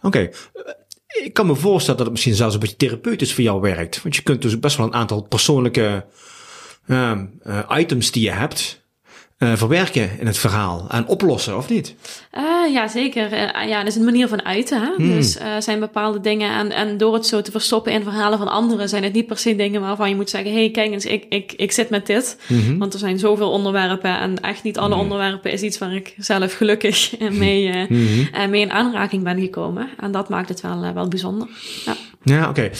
Oké. 0.02 0.06
Okay. 0.06 0.32
Ik 1.24 1.32
kan 1.32 1.46
me 1.46 1.54
voorstellen 1.54 1.96
dat 1.96 2.06
het 2.06 2.14
misschien 2.14 2.34
zelfs 2.34 2.54
een 2.54 2.60
beetje 2.60 2.76
therapeutisch 2.76 3.34
voor 3.34 3.44
jou 3.44 3.60
werkt. 3.60 4.02
Want 4.02 4.16
je 4.16 4.22
kunt 4.22 4.42
dus 4.42 4.58
best 4.58 4.76
wel 4.76 4.86
een 4.86 4.94
aantal 4.94 5.22
persoonlijke 5.22 6.04
uh, 6.86 7.22
items 7.68 8.10
die 8.10 8.24
je 8.24 8.30
hebt, 8.30 8.80
uh, 9.40 9.56
verwerken 9.56 10.10
in 10.18 10.26
het 10.26 10.38
verhaal 10.38 10.86
en 10.88 11.06
oplossen, 11.06 11.56
of 11.56 11.68
niet? 11.68 11.94
Uh, 12.38 12.72
ja, 12.72 12.88
zeker. 12.88 13.32
Uh, 13.32 13.68
ja, 13.68 13.78
dat 13.78 13.86
is 13.86 13.96
een 13.96 14.04
manier 14.04 14.28
van 14.28 14.44
uiten. 14.44 14.80
Hè? 14.80 14.94
Hmm. 14.96 15.14
Dus 15.14 15.38
zijn 15.58 15.80
bepaalde 15.80 16.20
dingen 16.20 16.50
en, 16.50 16.72
en 16.72 16.96
door 16.96 17.14
het 17.14 17.26
zo 17.26 17.42
te 17.42 17.50
verstoppen 17.50 17.92
in 17.92 18.02
verhalen 18.02 18.38
van 18.38 18.48
anderen, 18.48 18.88
zijn 18.88 19.02
het 19.02 19.12
niet 19.12 19.26
per 19.26 19.38
se 19.38 19.56
dingen 19.56 19.80
waarvan 19.80 20.08
je 20.08 20.14
moet 20.14 20.30
zeggen: 20.30 20.52
hey, 20.52 20.70
kijk 20.70 20.92
eens, 20.92 21.04
ik, 21.04 21.26
ik, 21.28 21.52
ik 21.52 21.72
zit 21.72 21.90
met 21.90 22.06
dit. 22.06 22.38
Mm-hmm. 22.48 22.78
Want 22.78 22.92
er 22.92 22.98
zijn 22.98 23.18
zoveel 23.18 23.50
onderwerpen 23.50 24.18
en 24.18 24.40
echt 24.40 24.62
niet 24.62 24.78
alle 24.78 24.94
mm. 24.94 25.00
onderwerpen 25.00 25.52
is 25.52 25.62
iets 25.62 25.78
waar 25.78 25.94
ik 25.94 26.14
zelf 26.16 26.54
gelukkig 26.54 27.18
mee, 27.30 27.86
mm-hmm. 27.88 28.50
mee 28.50 28.60
in 28.60 28.72
aanraking 28.72 29.22
ben 29.22 29.40
gekomen. 29.40 29.88
En 30.00 30.12
dat 30.12 30.28
maakt 30.28 30.48
het 30.48 30.60
wel, 30.60 30.92
wel 30.94 31.08
bijzonder. 31.08 31.48
Ja, 31.84 31.96
ja 32.22 32.48
oké. 32.48 32.48
Okay. 32.48 32.72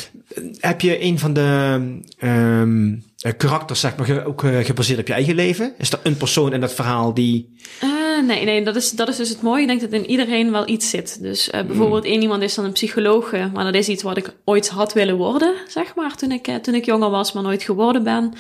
Heb 0.59 0.81
je 0.81 1.03
een 1.03 1.19
van 1.19 1.33
de. 1.33 2.01
Um 2.25 3.09
uh, 3.27 3.33
karakters, 3.37 3.81
zeg 3.81 3.97
maar, 3.97 4.27
ook 4.27 4.43
uh, 4.43 4.65
gebaseerd 4.65 4.99
op 4.99 5.07
je 5.07 5.13
eigen 5.13 5.35
leven? 5.35 5.75
Is 5.79 5.93
er 5.93 6.01
een 6.03 6.17
persoon 6.17 6.53
in 6.53 6.61
dat 6.61 6.73
verhaal 6.73 7.15
die... 7.15 7.55
Uh, 7.83 8.27
nee, 8.27 8.45
nee, 8.45 8.65
dat 8.65 8.77
is, 8.77 8.91
dat 8.91 9.09
is 9.09 9.17
dus 9.17 9.29
het 9.29 9.43
mooie. 9.43 9.61
Ik 9.61 9.69
denk 9.69 9.81
dat 9.81 9.93
in 9.93 10.11
iedereen 10.11 10.51
wel 10.51 10.69
iets 10.69 10.91
zit. 10.91 11.23
Dus 11.23 11.51
bijvoorbeeld 11.51 12.05
mm. 12.05 12.11
één 12.11 12.23
iemand 12.23 12.43
is 12.43 12.55
dan 12.55 12.65
een 12.65 12.73
psycholoog, 12.73 13.33
maar 13.53 13.65
dat 13.65 13.75
is 13.75 13.89
iets 13.89 14.03
wat 14.03 14.17
ik 14.17 14.35
ooit 14.45 14.69
had 14.69 14.93
willen 14.93 15.17
worden, 15.17 15.55
zeg 15.69 15.95
maar, 15.95 16.17
toen 16.17 16.33
ik, 16.33 16.59
toen 16.63 16.75
ik 16.75 16.85
jonger 16.85 17.11
was, 17.11 17.33
maar 17.33 17.43
nooit 17.43 17.63
geworden 17.63 18.03
ben. 18.03 18.33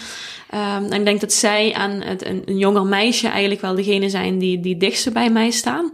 Um, 0.54 0.84
en 0.84 0.98
ik 0.98 1.04
denk 1.04 1.20
dat 1.20 1.32
zij 1.32 1.74
en 1.74 2.02
het, 2.02 2.26
een, 2.26 2.42
een, 2.44 2.58
jonger 2.58 2.86
meisje 2.86 3.28
eigenlijk 3.28 3.60
wel 3.60 3.74
degene 3.74 4.08
zijn 4.08 4.38
die, 4.38 4.60
die 4.60 4.76
dichtste 4.76 5.10
bij 5.10 5.30
mij 5.30 5.50
staan. 5.50 5.84
Mm 5.84 5.92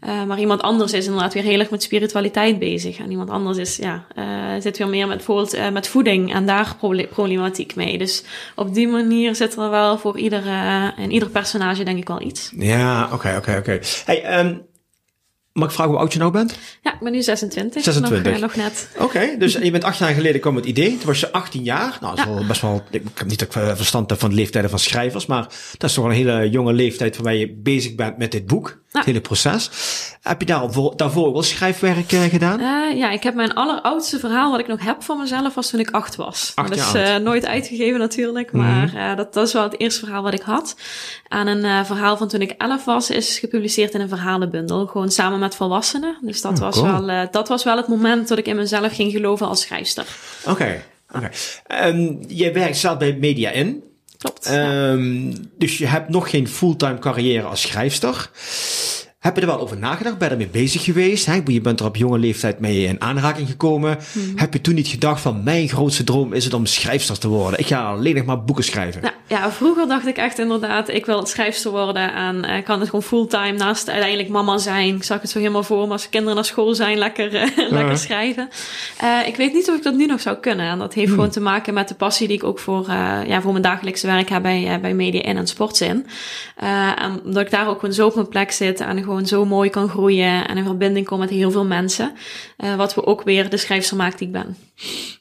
-hmm. 0.00 0.26
maar 0.26 0.38
iemand 0.38 0.62
anders 0.62 0.92
is 0.92 1.04
inderdaad 1.06 1.34
weer 1.34 1.42
heel 1.42 1.58
erg 1.58 1.70
met 1.70 1.82
spiritualiteit 1.82 2.58
bezig. 2.58 2.98
En 2.98 3.10
iemand 3.10 3.30
anders 3.30 3.58
is, 3.58 3.76
ja, 3.76 4.06
zit 4.60 4.78
weer 4.78 4.88
meer 4.88 5.06
met 5.06 5.16
bijvoorbeeld 5.16 5.72
met 5.72 5.88
voeding 5.88 6.34
en 6.34 6.46
daar 6.46 6.76
problematiek 7.10 7.74
mee. 7.74 7.98
Dus 7.98 8.24
op 8.54 8.74
die 8.74 8.88
manier 8.88 9.34
zit 9.34 9.56
er 9.56 9.70
wel 9.70 9.98
voor 9.98 10.18
ieder, 10.18 10.46
uh, 10.46 10.88
in 10.96 11.10
ieder 11.10 11.28
personage 11.28 11.84
denk 11.84 11.98
ik 11.98 12.08
wel 12.08 12.20
iets. 12.20 12.52
Ja, 12.56 13.08
oké, 13.12 13.34
oké, 13.36 13.56
oké. 13.58 13.78
Hey, 14.04 14.38
um, 14.38 14.62
mag 15.54 15.68
ik 15.68 15.74
vragen 15.74 15.92
hoe 15.92 16.00
oud 16.00 16.12
je 16.12 16.18
nou 16.18 16.32
bent? 16.32 16.56
Ja, 16.82 16.94
ik 16.94 17.00
ben 17.00 17.12
nu 17.12 17.22
26. 17.22 17.82
26. 17.82 18.24
Nog, 18.24 18.34
uh, 18.34 18.40
nog 18.40 18.54
net. 18.54 18.88
Oké, 18.98 19.36
dus 19.38 19.52
je 19.52 19.70
bent 19.70 19.84
acht 19.84 19.98
jaar 19.98 20.14
geleden 20.14 20.40
kwam 20.40 20.56
het 20.56 20.64
idee. 20.64 20.96
Toen 20.96 21.06
was 21.06 21.20
je 21.20 21.32
18 21.32 21.62
jaar. 21.62 21.98
Nou, 22.00 22.16
dat 22.16 22.18
is 22.18 22.30
ja. 22.30 22.34
wel 22.34 22.46
best 22.46 22.60
wel, 22.60 22.82
ik 22.90 23.02
heb 23.14 23.26
niet 23.26 23.38
dat 23.38 23.54
ik 23.54 23.76
verstand 23.76 24.10
heb 24.10 24.18
van 24.18 24.30
de 24.30 24.36
leeftijden 24.36 24.70
van 24.70 24.78
schrijvers, 24.78 25.26
maar 25.26 25.42
dat 25.78 25.90
is 25.90 25.94
toch 25.94 26.04
een 26.04 26.10
hele 26.10 26.50
jonge 26.50 26.72
leeftijd 26.72 27.14
waarbij 27.14 27.38
je 27.38 27.52
bezig 27.52 27.94
bent 27.94 28.18
met 28.18 28.32
dit 28.32 28.46
boek. 28.46 28.82
Het 28.98 29.04
hele 29.04 29.20
proces. 29.20 29.70
Heb 30.22 30.40
je 30.40 30.46
daarvoor, 30.46 30.96
daarvoor 30.96 31.32
wel 31.32 31.42
schrijfwerk 31.42 32.12
uh, 32.12 32.22
gedaan? 32.22 32.60
Uh, 32.60 32.96
ja, 32.96 33.10
ik 33.10 33.22
heb 33.22 33.34
mijn 33.34 33.54
alleroudste 33.54 34.18
verhaal 34.18 34.50
wat 34.50 34.60
ik 34.60 34.66
nog 34.66 34.84
heb 34.84 35.02
van 35.02 35.18
mezelf 35.18 35.54
was 35.54 35.70
toen 35.70 35.80
ik 35.80 35.90
acht 35.90 36.16
was. 36.16 36.52
Acht 36.54 36.68
dat 36.68 36.78
is 36.78 36.94
uh, 36.94 37.16
nooit 37.16 37.46
uitgegeven 37.46 37.98
natuurlijk, 37.98 38.52
maar 38.52 38.90
mm 38.94 39.16
dat, 39.16 39.34
dat 39.34 39.46
is 39.46 39.52
wel 39.52 39.62
het 39.62 39.80
eerste 39.80 40.00
verhaal 40.00 40.22
wat 40.22 40.34
ik 40.34 40.42
had. 40.42 40.76
En 41.28 41.46
een 41.46 41.86
verhaal 41.86 42.16
van 42.16 42.28
toen 42.28 42.40
ik 42.40 42.50
elf 42.50 42.84
was 42.84 43.10
is 43.10 43.38
gepubliceerd 43.38 43.94
in 43.94 44.00
een 44.00 44.08
verhalenbundel, 44.08 44.86
gewoon 44.86 45.10
samen 45.10 45.38
met 45.38 45.54
volwassenen. 45.54 46.16
Dus 46.20 46.40
dat, 46.40 46.52
Oh, 46.52 46.58
was, 46.58 46.76
cool. 46.80 47.04
wel, 47.04 47.28
dat 47.30 47.48
was 47.48 47.64
wel 47.64 47.76
het 47.76 47.88
moment 47.88 48.28
dat 48.28 48.38
ik 48.38 48.46
in 48.46 48.56
mezelf 48.56 48.94
ging 48.94 49.12
geloven 49.12 49.46
als 49.46 49.60
schrijfster. 49.60 50.06
Oké. 50.46 50.82
oké. 51.14 51.30
Um, 51.84 52.24
je 52.28 52.52
werkt 52.52 52.76
zelf 52.76 52.98
bij 52.98 53.16
Media 53.20 53.50
In. 53.50 53.82
Um, 54.50 55.32
dus 55.58 55.78
je 55.78 55.86
hebt 55.86 56.08
nog 56.08 56.30
geen 56.30 56.48
fulltime 56.48 56.98
carrière 56.98 57.46
als 57.46 57.60
schrijfster. 57.60 58.30
Heb 59.24 59.34
je 59.34 59.40
er 59.40 59.46
wel 59.46 59.60
over 59.60 59.78
nagedacht? 59.78 60.18
Ben 60.18 60.28
je 60.28 60.34
ermee 60.34 60.48
bezig 60.48 60.84
geweest? 60.84 61.26
Hè? 61.26 61.40
Je 61.44 61.60
bent 61.60 61.80
er 61.80 61.86
op 61.86 61.96
jonge 61.96 62.18
leeftijd 62.18 62.60
mee 62.60 62.84
in 62.84 63.00
aanraking 63.00 63.48
gekomen. 63.48 63.98
Mhm. 64.12 64.36
Heb 64.36 64.52
je 64.52 64.60
toen 64.60 64.74
niet 64.74 64.86
gedacht 64.86 65.20
van 65.20 65.42
mijn 65.42 65.68
grootste 65.68 66.04
droom 66.04 66.32
is 66.32 66.44
het 66.44 66.54
om 66.54 66.66
schrijfster 66.66 67.18
te 67.18 67.28
worden? 67.28 67.58
Ik 67.58 67.66
ga 67.66 67.84
alleen 67.84 68.14
nog 68.14 68.24
maar 68.24 68.44
boeken 68.44 68.64
schrijven. 68.64 69.00
Ja, 69.02 69.12
ja, 69.26 69.50
vroeger 69.52 69.88
dacht 69.88 70.06
ik 70.06 70.16
echt 70.16 70.38
inderdaad, 70.38 70.88
ik 70.88 71.06
wil 71.06 71.26
schrijfster 71.26 71.70
worden 71.70 72.14
en 72.14 72.36
uh, 72.36 72.64
kan 72.64 72.78
het 72.78 72.88
gewoon 72.88 73.04
fulltime 73.04 73.52
naast 73.52 73.88
uiteindelijk 73.90 74.28
mama 74.28 74.58
zijn. 74.58 74.94
Ik 74.94 75.02
zag 75.04 75.20
het 75.20 75.30
zo 75.30 75.38
helemaal 75.38 75.62
voor 75.62 75.86
me 75.86 75.92
als 75.92 76.08
kinderen 76.08 76.34
naar 76.34 76.44
school 76.44 76.74
zijn, 76.74 76.98
lekker, 76.98 77.34
uh, 77.34 77.70
lekker 77.78 77.98
schrijven. 77.98 78.48
Uh, 79.02 79.26
ik 79.26 79.36
weet 79.36 79.52
niet 79.52 79.68
of 79.68 79.76
ik 79.76 79.82
dat 79.82 79.94
nu 79.94 80.06
nog 80.06 80.20
zou 80.20 80.36
kunnen. 80.36 80.66
En 80.66 80.78
dat 80.78 80.94
heeft 80.94 81.06
Hmm. 81.06 81.14
gewoon 81.14 81.30
te 81.30 81.40
maken 81.40 81.74
met 81.74 81.88
de 81.88 81.94
passie 81.94 82.28
die 82.28 82.36
ik 82.36 82.44
ook 82.44 82.58
voor, 82.58 82.86
uh, 82.88 83.18
ja, 83.26 83.40
voor 83.40 83.50
mijn 83.50 83.62
dagelijkse 83.62 84.06
werk 84.06 84.28
heb 84.28 84.42
bij, 84.42 84.78
bij 84.80 84.94
Media 84.94 85.22
In 85.22 85.36
en 85.36 85.46
Sportzin. 85.46 86.06
En 86.96 87.20
omdat 87.24 87.42
ik 87.42 87.50
daar 87.50 87.68
ook 87.68 87.78
gewoon 87.80 87.94
zo 87.94 88.06
op 88.06 88.14
mijn 88.14 88.28
plek 88.28 88.50
zit 88.50 88.80
en 88.80 89.02
gewoon 89.02 89.13
zo 89.20 89.44
mooi 89.44 89.70
kan 89.70 89.88
groeien 89.88 90.48
en 90.48 90.56
in 90.56 90.64
verbinding 90.64 91.06
kom 91.06 91.18
met 91.18 91.30
heel 91.30 91.50
veel 91.50 91.64
mensen. 91.64 92.12
Uh, 92.58 92.76
wat 92.76 92.94
we 92.94 93.06
ook 93.06 93.22
weer 93.22 93.50
de 93.50 93.56
schrijfster 93.56 93.96
maakt 93.96 94.18
die 94.18 94.26
ik 94.26 94.32
ben. 94.32 94.56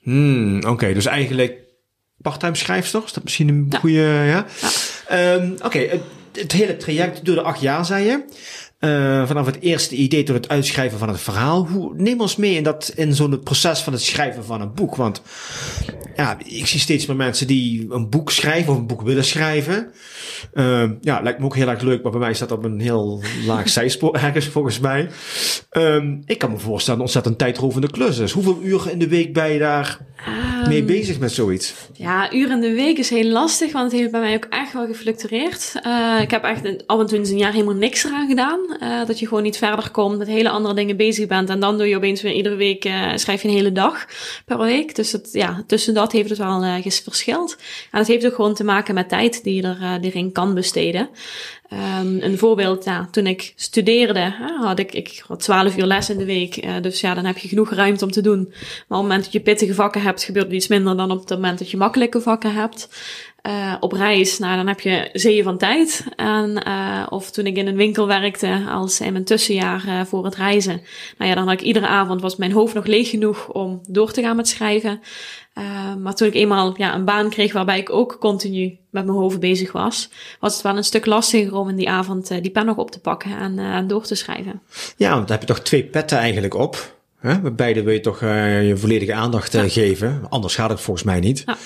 Hmm, 0.01 0.57
Oké, 0.57 0.69
okay, 0.69 0.93
dus 0.93 1.05
eigenlijk 1.05 1.57
parttime 2.21 2.55
schrijfster? 2.55 3.01
Is 3.05 3.13
dat 3.13 3.23
misschien 3.23 3.47
een 3.47 3.67
ja. 3.69 3.79
goede... 3.79 3.97
Ja? 3.97 4.45
ja. 5.09 5.33
Um, 5.33 5.51
Oké, 5.51 5.65
okay, 5.65 5.87
het, 5.87 6.01
het, 6.31 6.51
hele 6.51 6.77
traject 6.77 7.25
door 7.25 7.35
de 7.35 7.41
acht 7.41 7.61
jaar, 7.61 7.85
zei 7.85 8.05
je. 8.05 8.25
Uh, 8.83 9.27
vanaf 9.27 9.45
het 9.45 9.59
eerste 9.59 9.95
idee 9.95 10.23
tot 10.23 10.35
het 10.35 10.49
uitschrijven 10.49 10.99
van 10.99 11.09
het 11.09 11.21
verhaal. 11.21 11.67
Hoe, 11.67 11.93
neem 11.95 12.21
ons 12.21 12.35
mee 12.35 12.55
in, 12.55 12.63
dat, 12.63 12.91
in 12.95 13.13
zo'n 13.13 13.39
proces 13.39 13.79
van 13.79 13.93
het 13.93 14.01
schrijven 14.01 14.45
van 14.45 14.61
een 14.61 14.73
boek. 14.73 14.95
Want 14.95 15.21
ja, 16.15 16.37
ik 16.45 16.67
zie 16.67 16.79
steeds 16.79 17.05
meer 17.05 17.15
mensen 17.15 17.47
die 17.47 17.87
een 17.89 18.09
boek 18.09 18.31
schrijven 18.31 18.73
of 18.73 18.79
een 18.79 18.87
boek 18.87 19.01
willen 19.01 19.23
schrijven. 19.23 19.91
Uh, 20.53 20.89
ja, 21.01 21.21
lijkt 21.21 21.39
me 21.39 21.45
ook 21.45 21.55
heel 21.55 21.67
erg 21.67 21.81
leuk, 21.81 22.03
maar 22.03 22.11
bij 22.11 22.21
mij 22.21 22.33
staat 22.33 22.49
dat 22.49 22.57
op 22.57 22.63
een 22.63 22.79
heel 22.79 23.21
laag 23.45 23.69
zijspoor 23.79 24.13
ergens 24.15 24.47
volgens 24.47 24.79
mij. 24.79 25.09
Um, 25.71 26.23
ik 26.25 26.37
kan 26.37 26.51
me 26.51 26.57
voorstellen 26.57 26.99
een 26.99 27.05
ontzettend 27.05 27.37
tijdrovende 27.37 27.91
klus 27.91 28.17
is. 28.17 28.31
Hoeveel 28.31 28.59
uren 28.63 28.91
in 28.91 28.99
de 28.99 29.07
week 29.07 29.33
ben 29.33 29.51
je 29.51 29.59
daar 29.59 29.99
um, 30.27 30.69
mee 30.69 30.83
bezig 30.83 31.19
met 31.19 31.31
zoiets? 31.31 31.73
Ja, 31.93 32.33
uren 32.33 32.63
in 32.63 32.69
de 32.69 32.75
week 32.75 32.97
is 32.97 33.09
heel 33.09 33.31
lastig, 33.31 33.71
want 33.71 33.91
het 33.91 33.99
heeft 33.99 34.11
bij 34.11 34.21
mij 34.21 34.35
ook 34.35 34.47
echt 34.49 34.73
wel 34.73 34.85
gefluctueerd. 34.85 35.73
Uh, 35.85 36.21
ik 36.21 36.31
heb 36.31 36.43
echt 36.43 36.87
af 36.87 36.99
en 36.99 37.05
toe 37.05 37.17
een 37.17 37.37
jaar 37.37 37.51
helemaal 37.51 37.75
niks 37.75 38.03
eraan 38.03 38.27
gedaan. 38.27 38.59
Uh, 38.81 39.05
dat 39.05 39.19
je 39.19 39.27
gewoon 39.27 39.43
niet 39.43 39.57
verder 39.57 39.91
komt, 39.91 40.17
met 40.17 40.27
hele 40.27 40.49
andere 40.49 40.73
dingen 40.73 40.97
bezig 40.97 41.27
bent. 41.27 41.49
En 41.49 41.59
dan 41.59 41.77
doe 41.77 41.87
je 41.87 41.95
opeens 41.95 42.21
weer 42.21 42.33
iedere 42.33 42.55
week, 42.55 42.85
uh, 42.85 43.11
schrijf 43.15 43.41
je 43.41 43.47
een 43.47 43.53
hele 43.53 43.71
dag 43.71 44.05
per 44.45 44.57
week. 44.57 44.95
Dus 44.95 45.11
het, 45.11 45.29
ja, 45.31 45.63
tussen 45.67 45.93
dat 45.93 46.11
heeft 46.11 46.29
het 46.29 46.37
wel 46.37 46.63
uh, 46.63 46.75
verschild. 46.81 47.57
En 47.91 47.99
het 47.99 48.07
heeft 48.07 48.25
ook 48.25 48.35
gewoon 48.35 48.53
te 48.53 48.63
maken 48.63 48.93
met 48.93 49.09
tijd 49.09 49.43
die 49.43 49.55
je 49.55 49.61
er, 49.61 49.99
erin 50.01 50.31
kan 50.31 50.53
besteden. 50.53 51.09
Um, 51.99 52.21
een 52.21 52.37
voorbeeld, 52.37 52.83
ja, 52.83 53.07
toen 53.11 53.27
ik 53.27 53.53
studeerde, 53.55 54.33
had 54.61 54.79
ik, 54.79 54.93
ik 54.93 55.23
had 55.27 55.39
12 55.39 55.77
uur 55.77 55.85
les 55.85 56.09
in 56.09 56.17
de 56.17 56.25
week. 56.25 56.83
Dus 56.83 57.01
ja, 57.01 57.13
dan 57.13 57.25
heb 57.25 57.37
je 57.37 57.47
genoeg 57.47 57.73
ruimte 57.73 58.05
om 58.05 58.11
te 58.11 58.21
doen. 58.21 58.43
Maar 58.47 58.57
op 58.57 58.87
het 58.87 59.01
moment 59.01 59.23
dat 59.23 59.33
je 59.33 59.39
pittige 59.39 59.73
vakken 59.73 60.01
hebt, 60.01 60.23
gebeurt 60.23 60.45
het 60.45 60.55
iets 60.55 60.67
minder 60.67 60.97
dan 60.97 61.11
op 61.11 61.19
het 61.19 61.29
moment 61.29 61.59
dat 61.59 61.71
je 61.71 61.77
makkelijke 61.77 62.21
vakken 62.21 62.53
hebt. 62.53 62.89
Uh, 63.47 63.75
op 63.79 63.91
reis, 63.91 64.39
nou, 64.39 64.55
dan 64.55 64.67
heb 64.67 64.79
je 64.79 65.09
zeeën 65.13 65.43
van 65.43 65.57
tijd. 65.57 66.05
En, 66.15 66.63
uh, 66.67 67.05
of 67.09 67.31
toen 67.31 67.45
ik 67.45 67.57
in 67.57 67.67
een 67.67 67.75
winkel 67.75 68.07
werkte 68.07 68.65
als 68.69 69.01
in 69.01 69.11
mijn 69.11 69.23
tussenjaar 69.23 69.83
uh, 69.87 70.01
voor 70.05 70.25
het 70.25 70.35
reizen. 70.35 70.81
Nou 71.17 71.29
ja, 71.29 71.35
dan 71.35 71.47
had 71.47 71.53
ik 71.53 71.61
iedere 71.61 71.87
avond, 71.87 72.21
was 72.21 72.35
mijn 72.35 72.51
hoofd 72.51 72.73
nog 72.73 72.85
leeg 72.85 73.09
genoeg 73.09 73.47
om 73.47 73.81
door 73.87 74.11
te 74.11 74.21
gaan 74.21 74.35
met 74.35 74.47
schrijven. 74.47 75.01
Maar 75.99 76.15
toen 76.15 76.27
ik 76.27 76.33
eenmaal 76.33 76.73
ja, 76.77 76.95
een 76.95 77.05
baan 77.05 77.29
kreeg 77.29 77.53
waarbij 77.53 77.79
ik 77.79 77.89
ook 77.89 78.17
continu 78.19 78.77
met 78.89 79.05
mijn 79.05 79.17
hoofd 79.17 79.39
bezig 79.39 79.71
was, 79.71 80.09
was 80.39 80.53
het 80.53 80.61
wel 80.61 80.77
een 80.77 80.83
stuk 80.83 81.05
lastiger 81.05 81.55
om 81.55 81.69
in 81.69 81.75
die 81.75 81.89
avond 81.89 82.27
die 82.27 82.51
pen 82.51 82.65
nog 82.65 82.77
op 82.77 82.91
te 82.91 82.99
pakken 82.99 83.37
en 83.37 83.57
uh, 83.57 83.79
door 83.87 84.03
te 84.03 84.15
schrijven. 84.15 84.61
Ja, 84.97 85.09
want 85.09 85.27
dan 85.27 85.37
heb 85.37 85.47
je 85.47 85.53
toch 85.53 85.63
twee 85.63 85.83
petten 85.83 86.17
eigenlijk 86.17 86.53
op. 86.53 86.95
Hè? 87.19 87.51
Beide 87.51 87.83
wil 87.83 87.93
je 87.93 87.99
toch 87.99 88.19
je 88.19 88.73
volledige 88.75 89.13
aandacht 89.13 89.53
ja. 89.53 89.69
geven. 89.69 90.21
Anders 90.29 90.55
gaat 90.55 90.69
het 90.69 90.81
volgens 90.81 91.05
mij 91.05 91.19
niet. 91.19 91.43
Ja. 91.45 91.57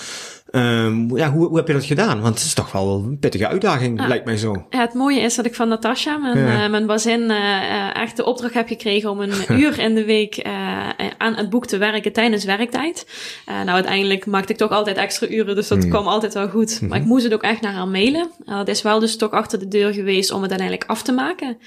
Um, 0.50 1.16
ja, 1.16 1.30
hoe, 1.32 1.46
hoe 1.46 1.56
heb 1.56 1.66
je 1.66 1.72
dat 1.72 1.84
gedaan? 1.84 2.20
Want 2.20 2.34
het 2.34 2.46
is 2.46 2.54
toch 2.54 2.72
wel 2.72 3.04
een 3.04 3.18
pittige 3.18 3.48
uitdaging, 3.48 4.00
ja. 4.00 4.06
lijkt 4.06 4.24
mij 4.24 4.36
zo. 4.36 4.66
Ja, 4.70 4.80
het 4.80 4.94
mooie 4.94 5.20
is 5.20 5.34
dat 5.34 5.44
ik 5.44 5.54
van 5.54 5.68
Natasha, 5.68 6.16
mijn, 6.16 6.38
ja. 6.38 6.64
uh, 6.64 6.70
mijn 6.70 6.86
bazin, 6.86 7.20
uh, 7.20 7.96
echt 7.96 8.16
de 8.16 8.24
opdracht 8.24 8.54
heb 8.54 8.68
gekregen 8.68 9.10
om 9.10 9.20
een 9.20 9.32
uur 9.60 9.78
in 9.78 9.94
de 9.94 10.04
week 10.04 10.46
uh, 10.46 10.88
aan 11.18 11.34
het 11.34 11.50
boek 11.50 11.66
te 11.66 11.78
werken 11.78 12.12
tijdens 12.12 12.44
werktijd. 12.44 13.06
nou, 13.46 13.68
uiteindelijk 13.68 14.26
maakte 14.26 14.52
ik 14.52 14.58
toch 14.58 14.70
altijd 14.70 14.96
extra 14.96 15.28
uren, 15.28 15.54
dus 15.54 15.68
dat 15.68 15.84
mm. 15.84 15.90
kwam 15.90 16.06
altijd 16.06 16.34
wel 16.34 16.48
goed. 16.48 16.70
Mm 16.70 16.78
-hmm. 16.78 16.88
Maar 16.88 16.98
ik 16.98 17.04
moest 17.04 17.24
het 17.24 17.34
ook 17.34 17.42
echt 17.42 17.60
naar 17.60 17.72
haar 17.72 17.88
mailen. 17.88 18.30
dat 18.44 18.68
is 18.68 18.82
wel 18.82 18.98
dus 18.98 19.16
toch 19.16 19.30
achter 19.30 19.58
de 19.58 19.68
deur 19.68 19.92
geweest 19.92 20.30
om 20.30 20.42
het 20.42 20.50
uiteindelijk 20.50 20.90
af 20.90 21.02
te 21.02 21.12
maken. 21.12 21.58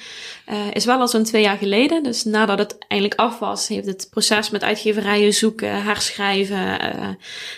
is 0.74 0.86
wel 0.86 1.00
al 1.00 1.08
zo'n 1.08 1.24
twee 1.24 1.42
jaar 1.42 1.58
geleden. 1.58 2.04
Dus 2.04 2.24
nadat 2.24 2.60
het 2.60 2.78
eindelijk 2.88 3.20
af 3.20 3.40
was, 3.40 3.68
heeft 3.68 3.88
het 3.88 4.08
proces 4.10 4.50
met 4.50 4.64
uitgeverijen 4.64 5.34
zoeken, 5.34 5.84
herschrijven, 5.84 6.80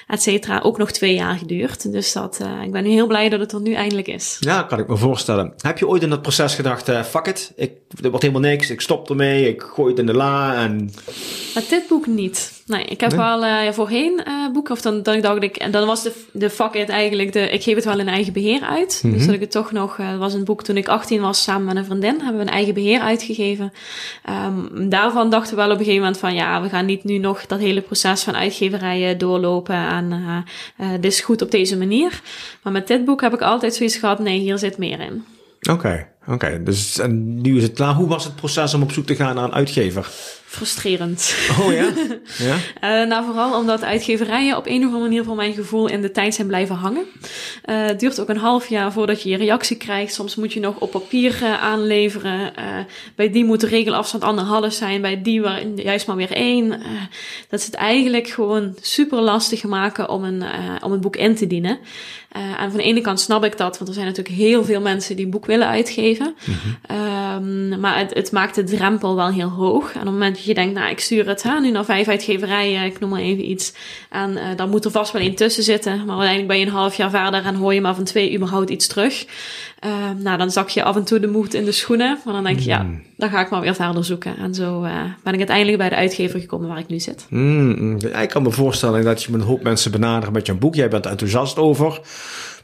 et 0.07 0.21
cetera, 0.21 0.59
ook 0.59 0.77
nog 0.77 0.91
twee 0.91 1.12
jaar 1.13 1.37
geduurd. 1.37 1.91
Dus 1.91 2.13
dat, 2.13 2.39
uh, 2.41 2.63
ik 2.63 2.71
ben 2.71 2.85
heel 2.85 3.07
blij 3.07 3.29
dat 3.29 3.39
het 3.39 3.51
er 3.51 3.61
nu 3.61 3.73
eindelijk 3.73 4.07
is. 4.07 4.37
Ja, 4.39 4.63
kan 4.63 4.79
ik 4.79 4.87
me 4.87 4.97
voorstellen. 4.97 5.53
Heb 5.57 5.77
je 5.77 5.87
ooit 5.87 6.03
in 6.03 6.09
dat 6.09 6.21
proces 6.21 6.55
gedacht, 6.55 6.89
uh, 6.89 7.03
fuck 7.03 7.27
it, 7.27 7.53
ik, 7.55 7.71
er 8.01 8.09
wordt 8.09 8.25
helemaal 8.25 8.49
niks, 8.49 8.69
ik 8.69 8.81
stop 8.81 9.09
ermee, 9.09 9.47
ik 9.47 9.61
gooi 9.61 9.89
het 9.89 9.99
in 9.99 10.05
de 10.05 10.13
la 10.13 10.55
en... 10.55 10.91
Met 11.55 11.69
dit 11.69 11.87
boek 11.87 12.07
niet. 12.07 12.62
Nee, 12.65 12.85
ik 12.85 13.01
heb 13.01 13.09
nee? 13.09 13.19
wel 13.19 13.43
uh, 13.43 13.71
voorheen 13.71 14.23
boeken, 14.53 14.73
of 14.73 14.81
dan, 14.81 15.03
dan 15.03 15.21
dacht 15.21 15.43
ik, 15.43 15.55
en 15.55 15.71
dan 15.71 15.87
was 15.87 16.03
de, 16.03 16.13
de 16.31 16.49
fuck 16.49 16.73
it 16.73 16.89
eigenlijk, 16.89 17.33
de, 17.33 17.49
ik 17.49 17.63
geef 17.63 17.75
het 17.75 17.85
wel 17.85 17.99
in 17.99 18.07
eigen 18.07 18.33
beheer 18.33 18.61
uit. 18.61 18.99
Mm 19.03 19.09
-hmm. 19.09 19.17
Dus 19.17 19.27
dat 19.27 19.35
ik 19.35 19.41
het 19.41 19.51
toch 19.51 19.71
nog, 19.71 19.95
dat 19.95 20.17
was 20.17 20.33
een 20.33 20.43
boek 20.43 20.63
toen 20.63 20.77
ik 20.77 20.87
18 20.87 21.21
was, 21.21 21.43
samen 21.43 21.65
met 21.65 21.75
een 21.75 21.85
vriendin, 21.85 22.19
hebben 22.21 22.35
we 22.35 22.47
een 22.47 22.53
eigen 22.53 22.73
beheer 22.73 22.99
uitgegeven. 22.99 23.73
Um, 24.45 24.89
daarvan 24.89 25.29
dachten 25.29 25.55
we 25.55 25.61
wel 25.61 25.71
op 25.71 25.79
een 25.79 25.85
gegeven 25.85 26.01
moment 26.01 26.19
van, 26.19 26.33
ja, 26.33 26.61
we 26.61 26.69
gaan 26.69 26.85
niet 26.85 27.03
nu 27.03 27.17
nog 27.17 27.45
dat 27.45 27.59
hele 27.59 27.81
proces 27.81 28.23
van 28.23 28.35
uitgeverijen 28.35 29.17
doorlopen 29.17 29.75
en 29.75 30.45
dit 31.01 31.11
is 31.11 31.21
goed 31.21 31.41
op 31.41 31.51
deze 31.51 31.77
manier. 31.77 32.21
Maar 32.63 32.73
met 32.73 32.87
dit 32.87 33.05
boek 33.05 33.21
heb 33.21 33.33
ik 33.33 33.41
altijd 33.41 33.75
zoiets 33.75 33.97
gehad, 33.97 34.19
nee, 34.19 34.39
hier 34.39 34.57
zit 34.57 34.77
meer 34.77 34.99
in. 34.99 35.25
Oké, 35.61 35.71
okay, 35.71 36.07
oké. 36.25 36.33
Okay. 36.33 36.63
Dus 36.63 36.99
en 36.99 37.41
nu 37.41 37.57
is 37.57 37.63
het 37.63 37.73
klaar. 37.73 37.93
Hoe 37.93 38.07
was 38.07 38.23
het 38.23 38.35
proces 38.35 38.73
om 38.73 38.81
op 38.81 38.91
zoek 38.91 39.05
te 39.05 39.15
gaan 39.15 39.35
naar 39.35 39.43
een 39.43 39.53
uitgever? 39.53 40.07
Frustrerend. 40.53 41.35
Oh 41.59 41.73
ja? 41.73 41.89
ja? 42.47 43.01
uh, 43.01 43.07
nou, 43.07 43.25
vooral 43.25 43.57
omdat 43.57 43.83
uitgeverijen 43.83 44.57
op 44.57 44.65
een 44.67 44.79
of 44.79 44.85
andere 44.85 45.01
manier 45.01 45.23
voor 45.23 45.35
mijn 45.35 45.53
gevoel 45.53 45.87
in 45.87 46.01
de 46.01 46.11
tijd 46.11 46.33
zijn 46.33 46.47
blijven 46.47 46.75
hangen. 46.75 47.03
Uh, 47.65 47.85
het 47.85 47.99
duurt 47.99 48.19
ook 48.19 48.29
een 48.29 48.37
half 48.37 48.67
jaar 48.67 48.91
voordat 48.91 49.21
je 49.21 49.29
je 49.29 49.37
reactie 49.37 49.77
krijgt. 49.77 50.13
Soms 50.13 50.35
moet 50.35 50.53
je 50.53 50.59
nog 50.59 50.79
op 50.79 50.91
papier 50.91 51.39
uh, 51.43 51.61
aanleveren. 51.61 52.53
bij 53.15 53.29
die 53.29 53.45
moet 53.45 53.59
de 53.59 53.67
regelafstand 53.67 54.23
anderhalf 54.23 54.73
zijn. 54.73 55.01
Bij 55.01 55.21
die 55.21 55.41
juist 55.75 56.07
maar 56.07 56.15
weer 56.15 56.31
één. 56.31 56.69
dat 57.49 57.59
is 57.59 57.65
het 57.65 57.75
eigenlijk 57.75 58.27
gewoon 58.27 58.75
super 58.81 59.21
lastig 59.21 59.63
maken 59.63 60.09
om 60.09 60.23
een, 60.23 60.43
om 60.83 60.91
een 60.91 61.01
boek 61.01 61.15
in 61.15 61.35
te 61.35 61.47
dienen. 61.47 61.79
En 62.33 62.69
van 62.69 62.77
de 62.77 62.83
ene 62.83 63.01
kant 63.01 63.19
snap 63.19 63.43
ik 63.43 63.57
dat, 63.57 63.77
want 63.77 63.89
er 63.89 63.95
zijn 63.95 64.07
natuurlijk 64.07 64.35
heel 64.35 64.65
veel 64.65 64.81
mensen 64.81 65.15
die 65.15 65.25
een 65.25 65.31
boek 65.31 65.45
willen 65.45 65.67
uitgeven. 65.67 66.12
Mm 66.19 66.35
-hmm. 66.45 67.73
um, 67.73 67.79
maar 67.79 67.97
het, 67.97 68.13
het, 68.13 68.31
maakt 68.31 68.55
de 68.55 68.63
drempel 68.63 69.15
wel 69.15 69.27
heel 69.27 69.49
hoog. 69.49 69.93
En 69.93 69.99
op 69.99 70.05
het 70.05 70.13
moment 70.13 70.35
dat 70.35 70.45
je 70.45 70.53
denkt, 70.53 70.73
nou, 70.73 70.89
ik 70.89 70.99
stuur 70.99 71.27
het 71.27 71.43
hè, 71.43 71.59
nu 71.59 71.71
naar 71.71 71.85
vijf 71.85 72.07
uitgeverijen, 72.07 72.83
ik 72.83 72.99
noem 72.99 73.09
maar 73.09 73.19
even 73.19 73.49
iets. 73.49 73.73
En 74.09 74.31
uh, 74.31 74.43
dan 74.55 74.69
moet 74.69 74.85
er 74.85 74.91
vast 74.91 75.11
wel 75.11 75.21
één 75.21 75.35
tussen 75.35 75.63
zitten. 75.63 75.97
Maar 75.97 76.15
uiteindelijk 76.15 76.47
ben 76.47 76.59
je 76.59 76.65
een 76.65 76.71
half 76.71 76.95
jaar 76.95 77.09
verder 77.09 77.45
en 77.45 77.55
hoor 77.55 77.73
je 77.73 77.81
maar 77.81 77.95
van 77.95 78.03
twee 78.03 78.35
überhaupt 78.35 78.69
iets 78.69 78.87
terug. 78.87 79.25
Uh, 79.85 79.91
nou, 80.23 80.37
dan 80.37 80.51
zak 80.51 80.69
je 80.69 80.83
af 80.83 80.95
en 80.95 81.03
toe 81.03 81.19
de 81.19 81.27
moed 81.27 81.53
in 81.53 81.65
de 81.65 81.71
schoenen. 81.71 82.19
Maar 82.25 82.33
dan 82.33 82.43
denk 82.43 82.59
je, 82.59 82.69
ja, 82.69 82.85
dan 83.17 83.29
ga 83.29 83.41
ik 83.41 83.49
maar 83.49 83.61
weer 83.61 83.75
verder 83.75 84.05
zoeken. 84.05 84.37
En 84.37 84.53
zo 84.53 84.83
uh, 84.83 84.91
ben 85.23 85.33
ik 85.33 85.39
uiteindelijk 85.39 85.77
bij 85.77 85.89
de 85.89 85.95
uitgever 85.95 86.39
gekomen 86.39 86.67
waar 86.67 86.79
ik 86.79 86.87
nu 86.87 86.99
zit. 86.99 87.25
Mm, 87.29 87.97
ik 88.21 88.29
kan 88.29 88.43
me 88.43 88.51
voorstellen 88.51 89.03
dat 89.03 89.23
je 89.23 89.31
met 89.31 89.41
een 89.41 89.47
hoop 89.47 89.63
mensen 89.63 89.91
benadert 89.91 90.33
met 90.33 90.45
je 90.45 90.53
boek. 90.53 90.75
Jij 90.75 90.89
bent 90.89 91.05
enthousiast 91.05 91.57
over. 91.57 92.01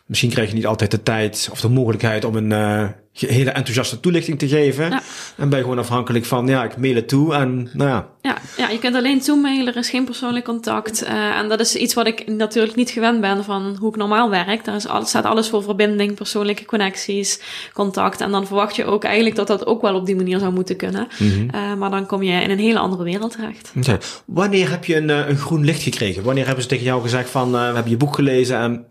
Misschien 0.09 0.29
krijg 0.29 0.49
je 0.49 0.55
niet 0.55 0.65
altijd 0.65 0.91
de 0.91 1.03
tijd 1.03 1.49
of 1.51 1.61
de 1.61 1.69
mogelijkheid 1.69 2.25
om 2.25 2.35
een 2.35 2.51
uh, 2.51 2.87
hele 3.13 3.49
enthousiaste 3.49 3.99
toelichting 3.99 4.39
te 4.39 4.47
geven. 4.47 4.89
Ja. 4.89 5.01
En 5.37 5.49
ben 5.49 5.57
je 5.57 5.63
gewoon 5.63 5.79
afhankelijk 5.79 6.25
van, 6.25 6.47
ja, 6.47 6.63
ik 6.63 6.77
mail 6.77 6.95
het 6.95 7.07
toe 7.07 7.33
en 7.33 7.69
nou 7.73 7.89
ja. 7.89 8.07
Ja, 8.21 8.37
ja 8.57 8.69
je 8.69 8.79
kunt 8.79 8.95
alleen 8.95 9.19
toemailen, 9.19 9.67
er 9.67 9.75
is 9.75 9.89
geen 9.89 10.05
persoonlijk 10.05 10.45
contact. 10.45 11.03
Uh, 11.03 11.37
en 11.37 11.49
dat 11.49 11.59
is 11.59 11.75
iets 11.75 11.93
wat 11.93 12.07
ik 12.07 12.27
natuurlijk 12.27 12.75
niet 12.75 12.89
gewend 12.89 13.21
ben 13.21 13.43
van 13.43 13.77
hoe 13.79 13.89
ik 13.89 13.95
normaal 13.95 14.29
werk. 14.29 14.65
Daar 14.65 14.75
is 14.75 14.87
alles, 14.87 15.09
staat 15.09 15.25
alles 15.25 15.49
voor 15.49 15.63
verbinding, 15.63 16.15
persoonlijke 16.15 16.65
connecties, 16.65 17.39
contact. 17.73 18.21
En 18.21 18.31
dan 18.31 18.47
verwacht 18.47 18.75
je 18.75 18.85
ook 18.85 19.03
eigenlijk 19.03 19.35
dat 19.35 19.47
dat 19.47 19.65
ook 19.65 19.81
wel 19.81 19.95
op 19.95 20.05
die 20.05 20.15
manier 20.15 20.39
zou 20.39 20.53
moeten 20.53 20.75
kunnen. 20.75 21.07
Mm 21.19 21.29
-hmm. 21.31 21.49
uh, 21.55 21.73
maar 21.73 21.89
dan 21.89 22.05
kom 22.05 22.23
je 22.23 22.41
in 22.41 22.49
een 22.49 22.59
hele 22.59 22.79
andere 22.79 23.03
wereld 23.03 23.31
terecht. 23.31 23.73
Wanneer 24.25 24.69
heb 24.69 24.85
je 24.85 24.95
een, 24.95 25.09
een 25.09 25.37
groen 25.37 25.65
licht 25.65 25.81
gekregen? 25.81 26.23
Wanneer 26.23 26.45
hebben 26.45 26.63
ze 26.63 26.69
tegen 26.69 26.85
jou 26.85 27.01
gezegd 27.01 27.29
van, 27.29 27.51
we 27.51 27.57
hebben 27.57 27.89
je 27.89 27.97
boek 27.97 28.15
gelezen 28.15 28.57
en 28.57 28.85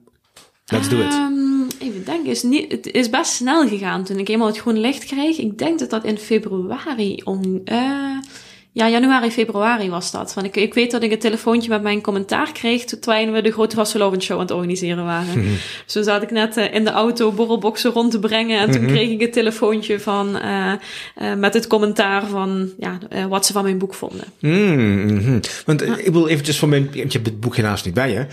Let's 0.70 0.88
do 0.88 1.00
it. 1.00 1.12
Um, 1.12 1.66
even 1.78 2.04
denken, 2.04 2.30
is 2.30 2.42
het 2.68 2.86
is 2.86 3.10
best 3.10 3.32
snel 3.32 3.68
gegaan 3.68 4.04
toen 4.04 4.18
ik 4.18 4.28
eenmaal 4.28 4.46
het 4.46 4.58
groene 4.58 4.78
licht 4.78 5.04
kreeg. 5.04 5.38
Ik 5.38 5.58
denk 5.58 5.78
dat 5.78 5.90
dat 5.90 6.04
in 6.04 6.18
februari 6.18 7.20
om. 7.24 7.60
Uh, 7.64 8.18
ja, 8.78 8.88
januari, 8.88 9.30
februari 9.30 9.90
was 9.90 10.10
dat. 10.10 10.34
Want 10.34 10.46
ik, 10.46 10.56
ik 10.56 10.74
weet 10.74 10.90
dat 10.90 11.02
ik 11.02 11.12
een 11.12 11.18
telefoontje 11.18 11.68
met 11.68 11.82
mijn 11.82 12.00
commentaar 12.00 12.52
kreeg 12.52 12.84
terwijl 12.84 13.32
we 13.32 13.42
de 13.42 13.50
grote 13.50 13.76
Vastelovend 13.76 14.22
Show 14.22 14.36
aan 14.36 14.42
het 14.42 14.54
organiseren 14.54 15.04
waren. 15.04 15.26
Mm 15.38 15.56
Dus 15.84 15.92
toen 15.92 16.04
zat 16.04 16.22
ik 16.22 16.30
net 16.30 16.56
uh, 16.56 16.74
in 16.74 16.84
de 16.84 16.90
auto 16.90 17.32
borrelboxen 17.32 17.90
rond 17.90 18.10
te 18.10 18.18
brengen 18.18 18.60
en 18.60 18.70
toen 18.70 18.80
mm 18.80 18.86
-hmm. 18.86 18.96
kreeg 18.96 19.10
ik 19.10 19.20
een 19.20 19.30
telefoontje 19.30 20.00
van, 20.00 20.36
uh, 20.36 20.72
uh, 21.22 21.34
met 21.34 21.54
het 21.54 21.66
commentaar 21.66 22.26
van 22.26 22.70
ja, 22.78 22.98
wat 23.28 23.46
ze 23.46 23.52
van 23.52 23.62
mijn 23.62 23.78
boek 23.78 23.94
vonden. 23.94 24.24
Mm 24.38 25.18
-hmm. 25.18 25.40
Want 25.64 25.82
ik 25.82 26.12
wil 26.12 26.28
eventjes 26.28 26.58
voor 26.58 26.68
mijn, 26.68 26.88
je 26.92 27.00
hebt 27.00 27.12
het 27.12 27.40
boek 27.40 27.56
helaas 27.56 27.84
niet 27.84 27.94
bij 27.94 28.10
je, 28.12 28.26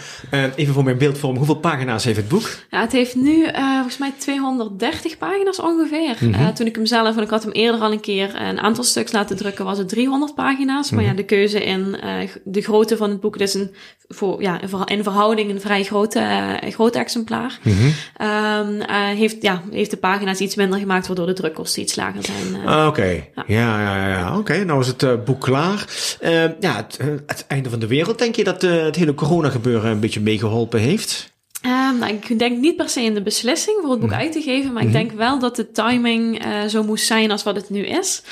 even 0.56 0.74
voor 0.74 0.84
mijn 0.84 0.98
beeldvorm, 0.98 1.38
hoeveel 1.38 1.56
pagina's 1.56 2.04
heeft 2.04 2.18
het 2.18 2.28
boek? 2.28 2.50
Ja, 2.70 2.82
het 2.82 2.92
heeft 2.92 3.16
nu 3.16 3.48
volgens 3.54 3.98
mij 3.98 4.14
230 4.18 5.18
pagina's 5.18 5.60
ongeveer. 5.60 6.16
toen 6.54 6.68
ik 6.68 6.76
hem 6.76 6.86
zelf, 6.86 7.18
en 7.18 7.24
ik 7.24 7.30
had 7.30 7.44
hem 7.44 7.52
eerder 7.52 7.82
al 7.82 7.92
een 7.92 8.00
keer 8.00 8.42
een 8.42 8.60
aantal 8.60 8.84
stuks 8.84 9.12
laten 9.12 9.38
drukken, 9.38 9.66
was 9.66 9.78
het 9.78 9.90
300 9.90 10.35
pagina's. 10.36 10.92
Maar 10.92 11.04
ja, 11.04 11.14
de 11.14 11.24
keuze 11.24 11.64
in 11.64 11.98
uh, 12.04 12.30
de 12.44 12.62
grootte 12.62 12.98
van 12.98 13.10
het 13.10 13.20
boek, 13.20 13.38
is 13.38 13.54
een, 13.54 13.76
voor, 14.08 14.42
ja, 14.42 14.60
in 14.86 15.04
verhouding 15.04 15.50
een 15.50 15.62
vrij 15.62 15.84
grote, 15.84 16.20
uh, 16.64 16.72
groot 16.72 16.96
exemplaar. 16.96 17.60
Mm 17.64 17.74
-hmm. 17.74 17.94
um, 18.28 18.76
uh, 18.76 18.88
heeft, 19.08 19.42
ja, 19.42 19.62
heeft 19.72 19.92
de 19.92 19.98
pagina's 19.98 20.40
iets 20.40 20.56
minder 20.56 20.80
gemaakt, 20.80 21.08
waardoor 21.08 21.26
de 21.26 21.34
drukkosten 21.34 21.82
iets 21.82 21.96
lager 21.96 22.24
zijn. 22.24 22.68
Ah, 22.68 22.88
Oké, 22.88 22.88
okay. 22.88 23.32
ja. 23.36 23.44
ja, 23.48 23.82
ja, 23.82 24.08
ja. 24.08 24.30
Oké, 24.30 24.40
okay. 24.40 24.62
nou 24.64 24.82
is 24.82 24.88
het 24.88 25.26
boek 25.26 25.42
klaar. 25.42 25.86
Ehm, 26.20 26.52
ja, 26.60 26.76
het, 26.76 27.00
het, 27.26 27.46
einde 27.48 27.70
van 27.70 27.80
de 27.80 27.88
wereld, 27.88 28.20
denk 28.20 28.36
je 28.36 28.44
dat 28.44 28.62
het 28.62 28.96
hele 28.96 29.14
corona 29.14 29.50
gebeuren 29.50 29.92
een 29.92 30.00
beetje 30.00 30.22
meegeholpen 30.22 30.80
heeft? 30.80 31.34
Um, 31.66 31.98
nou, 32.00 32.14
ik 32.14 32.40
denk 32.40 32.60
niet 32.60 32.76
per 32.76 32.90
se 32.90 33.02
in 33.02 33.14
de 33.14 33.22
beslissing 33.22 33.78
voor 33.82 33.92
het 33.92 34.00
boek 34.00 34.10
mm 34.10 34.16
-hmm. 34.16 34.24
uit 34.24 34.32
te 34.32 34.42
geven, 34.42 34.74
maar 34.74 34.84
ik 34.84 34.92
denk 34.92 35.12
wel 35.12 35.40
dat 35.40 35.56
de 35.56 35.72
timing 35.72 36.46
uh, 36.46 36.66
zo 36.66 36.84
moest 36.84 37.06
zijn 37.06 37.32
als 37.32 37.44
wat 37.44 37.56
het 37.56 37.70
nu 37.70 37.86
is. 37.86 38.24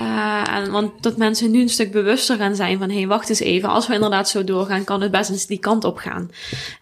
Uh, 0.00 0.56
en, 0.56 0.70
want 0.70 0.90
dat 1.00 1.16
mensen 1.16 1.50
nu 1.50 1.60
een 1.60 1.68
stuk 1.68 1.92
bewuster 1.92 2.36
gaan 2.36 2.54
zijn 2.54 2.78
van, 2.78 2.88
hé, 2.88 2.96
hey, 2.96 3.06
wacht 3.06 3.28
eens 3.28 3.40
even, 3.40 3.68
als 3.68 3.86
we 3.86 3.94
inderdaad 3.94 4.28
zo 4.28 4.44
doorgaan, 4.44 4.84
kan 4.84 5.00
het 5.00 5.10
best 5.10 5.30
eens 5.30 5.46
die 5.46 5.58
kant 5.58 5.84
op 5.84 5.96
gaan. 5.96 6.30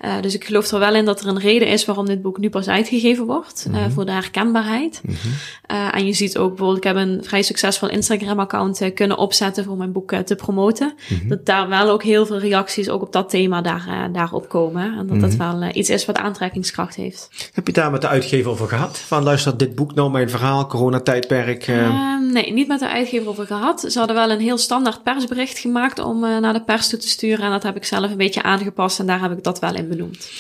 Uh, 0.05 0.21
dus 0.21 0.35
ik 0.35 0.45
geloof 0.45 0.71
er 0.71 0.79
wel 0.79 0.95
in 0.95 1.05
dat 1.05 1.21
er 1.21 1.27
een 1.27 1.39
reden 1.39 1.69
is 1.69 1.85
waarom 1.85 2.07
dit 2.07 2.23
boek 2.23 2.39
nu 2.39 2.51
pas 2.51 2.69
uitgegeven 2.69 3.27
wordt, 3.27 3.67
mm 3.69 3.75
-hmm. 3.75 3.91
voor 3.91 4.05
de 4.05 4.13
herkenbaarheid. 4.13 5.01
Mm 5.05 5.15
-hmm. 5.15 5.91
en 5.91 6.07
je 6.07 6.13
ziet 6.13 6.39
ook 6.39 6.49
bijvoorbeeld, 6.49 6.77
ik 6.77 6.85
heb 6.85 6.97
een 6.97 7.21
vrij 7.25 7.43
succesvol 7.43 7.89
Instagram-account 7.89 8.91
kunnen 8.95 9.19
opzetten 9.19 9.65
voor 9.65 9.77
mijn 9.77 9.93
boek 9.93 10.13
te 10.13 10.35
promoten. 10.35 10.95
Dat 11.25 11.47
daar 11.47 11.69
wel 11.69 11.91
ook 11.91 12.03
heel 12.03 12.27
veel 12.27 12.39
reacties 12.39 12.89
ook 12.89 13.03
op 13.03 13.13
dat 13.13 13.31
thema 13.31 13.61
daar, 13.61 14.09
daarop 14.13 14.49
komen. 14.49 14.99
En 14.99 15.07
dat 15.07 15.21
dat 15.21 15.35
wel 15.35 15.71
iets 15.73 15.91
is 15.91 16.05
wat 16.05 16.19
aantrekkingskracht 16.19 16.95
heeft. 16.95 17.51
Heb 17.53 17.67
je 17.67 17.73
daar 17.73 17.91
met 17.91 18.01
de 18.01 18.09
uitgever 18.09 18.51
over 18.51 18.69
gehad? 18.69 18.99
Van 18.99 19.23
luister, 19.23 19.57
dit 19.57 19.75
boek 19.75 19.95
nou 19.95 20.11
mijn 20.11 20.31
verhaal, 20.31 20.67
coronatijdperk? 20.67 21.69
Uh... 21.69 22.17
nee, 22.33 22.53
niet 22.53 22.69
met 22.69 22.79
de 22.79 22.89
uitgever 22.89 23.29
over 23.29 23.47
gehad. 23.47 23.81
Ze 23.81 23.99
hadden 23.99 24.17
wel 24.17 24.31
een 24.31 24.41
heel 24.41 24.59
standaard 24.59 25.03
persbericht 25.03 25.59
gemaakt 25.59 25.99
om 25.99 26.25
uh, 26.25 26.39
naar 26.39 26.53
de 26.53 26.63
pers 26.63 26.89
toe 26.89 26.99
te 26.99 27.09
sturen. 27.09 27.45
En 27.45 27.51
dat 27.51 27.63
heb 27.63 27.77
ik 27.77 27.85
zelf 27.85 28.11
een 28.11 28.17
beetje 28.17 28.43
aangepast 28.43 28.99
en 28.99 29.07
daar 29.07 29.21
heb 29.21 29.33
ik 29.33 29.45
dat 29.45 29.59
wel 29.59 29.75
in 29.75 29.89
benoemd. 29.89 30.31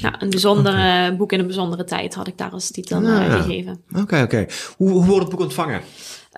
Ja, 0.00 0.22
een 0.22 0.30
bijzondere 0.30 0.76
okay. 0.76 1.16
boek 1.16 1.32
in 1.32 1.38
een 1.38 1.46
bijzondere 1.46 1.84
tijd 1.84 2.14
had 2.14 2.26
ik 2.26 2.38
daar 2.38 2.50
als 2.50 2.70
titel 2.70 3.02
uh, 3.02 3.34
gegeven. 3.34 3.82
Oké, 3.90 4.00
okay, 4.00 4.22
oké. 4.22 4.34
Okay. 4.34 4.48
Hoe, 4.76 4.90
hoe 4.90 5.04
wordt 5.04 5.20
het 5.20 5.30
boek 5.30 5.40
ontvangen? 5.40 5.80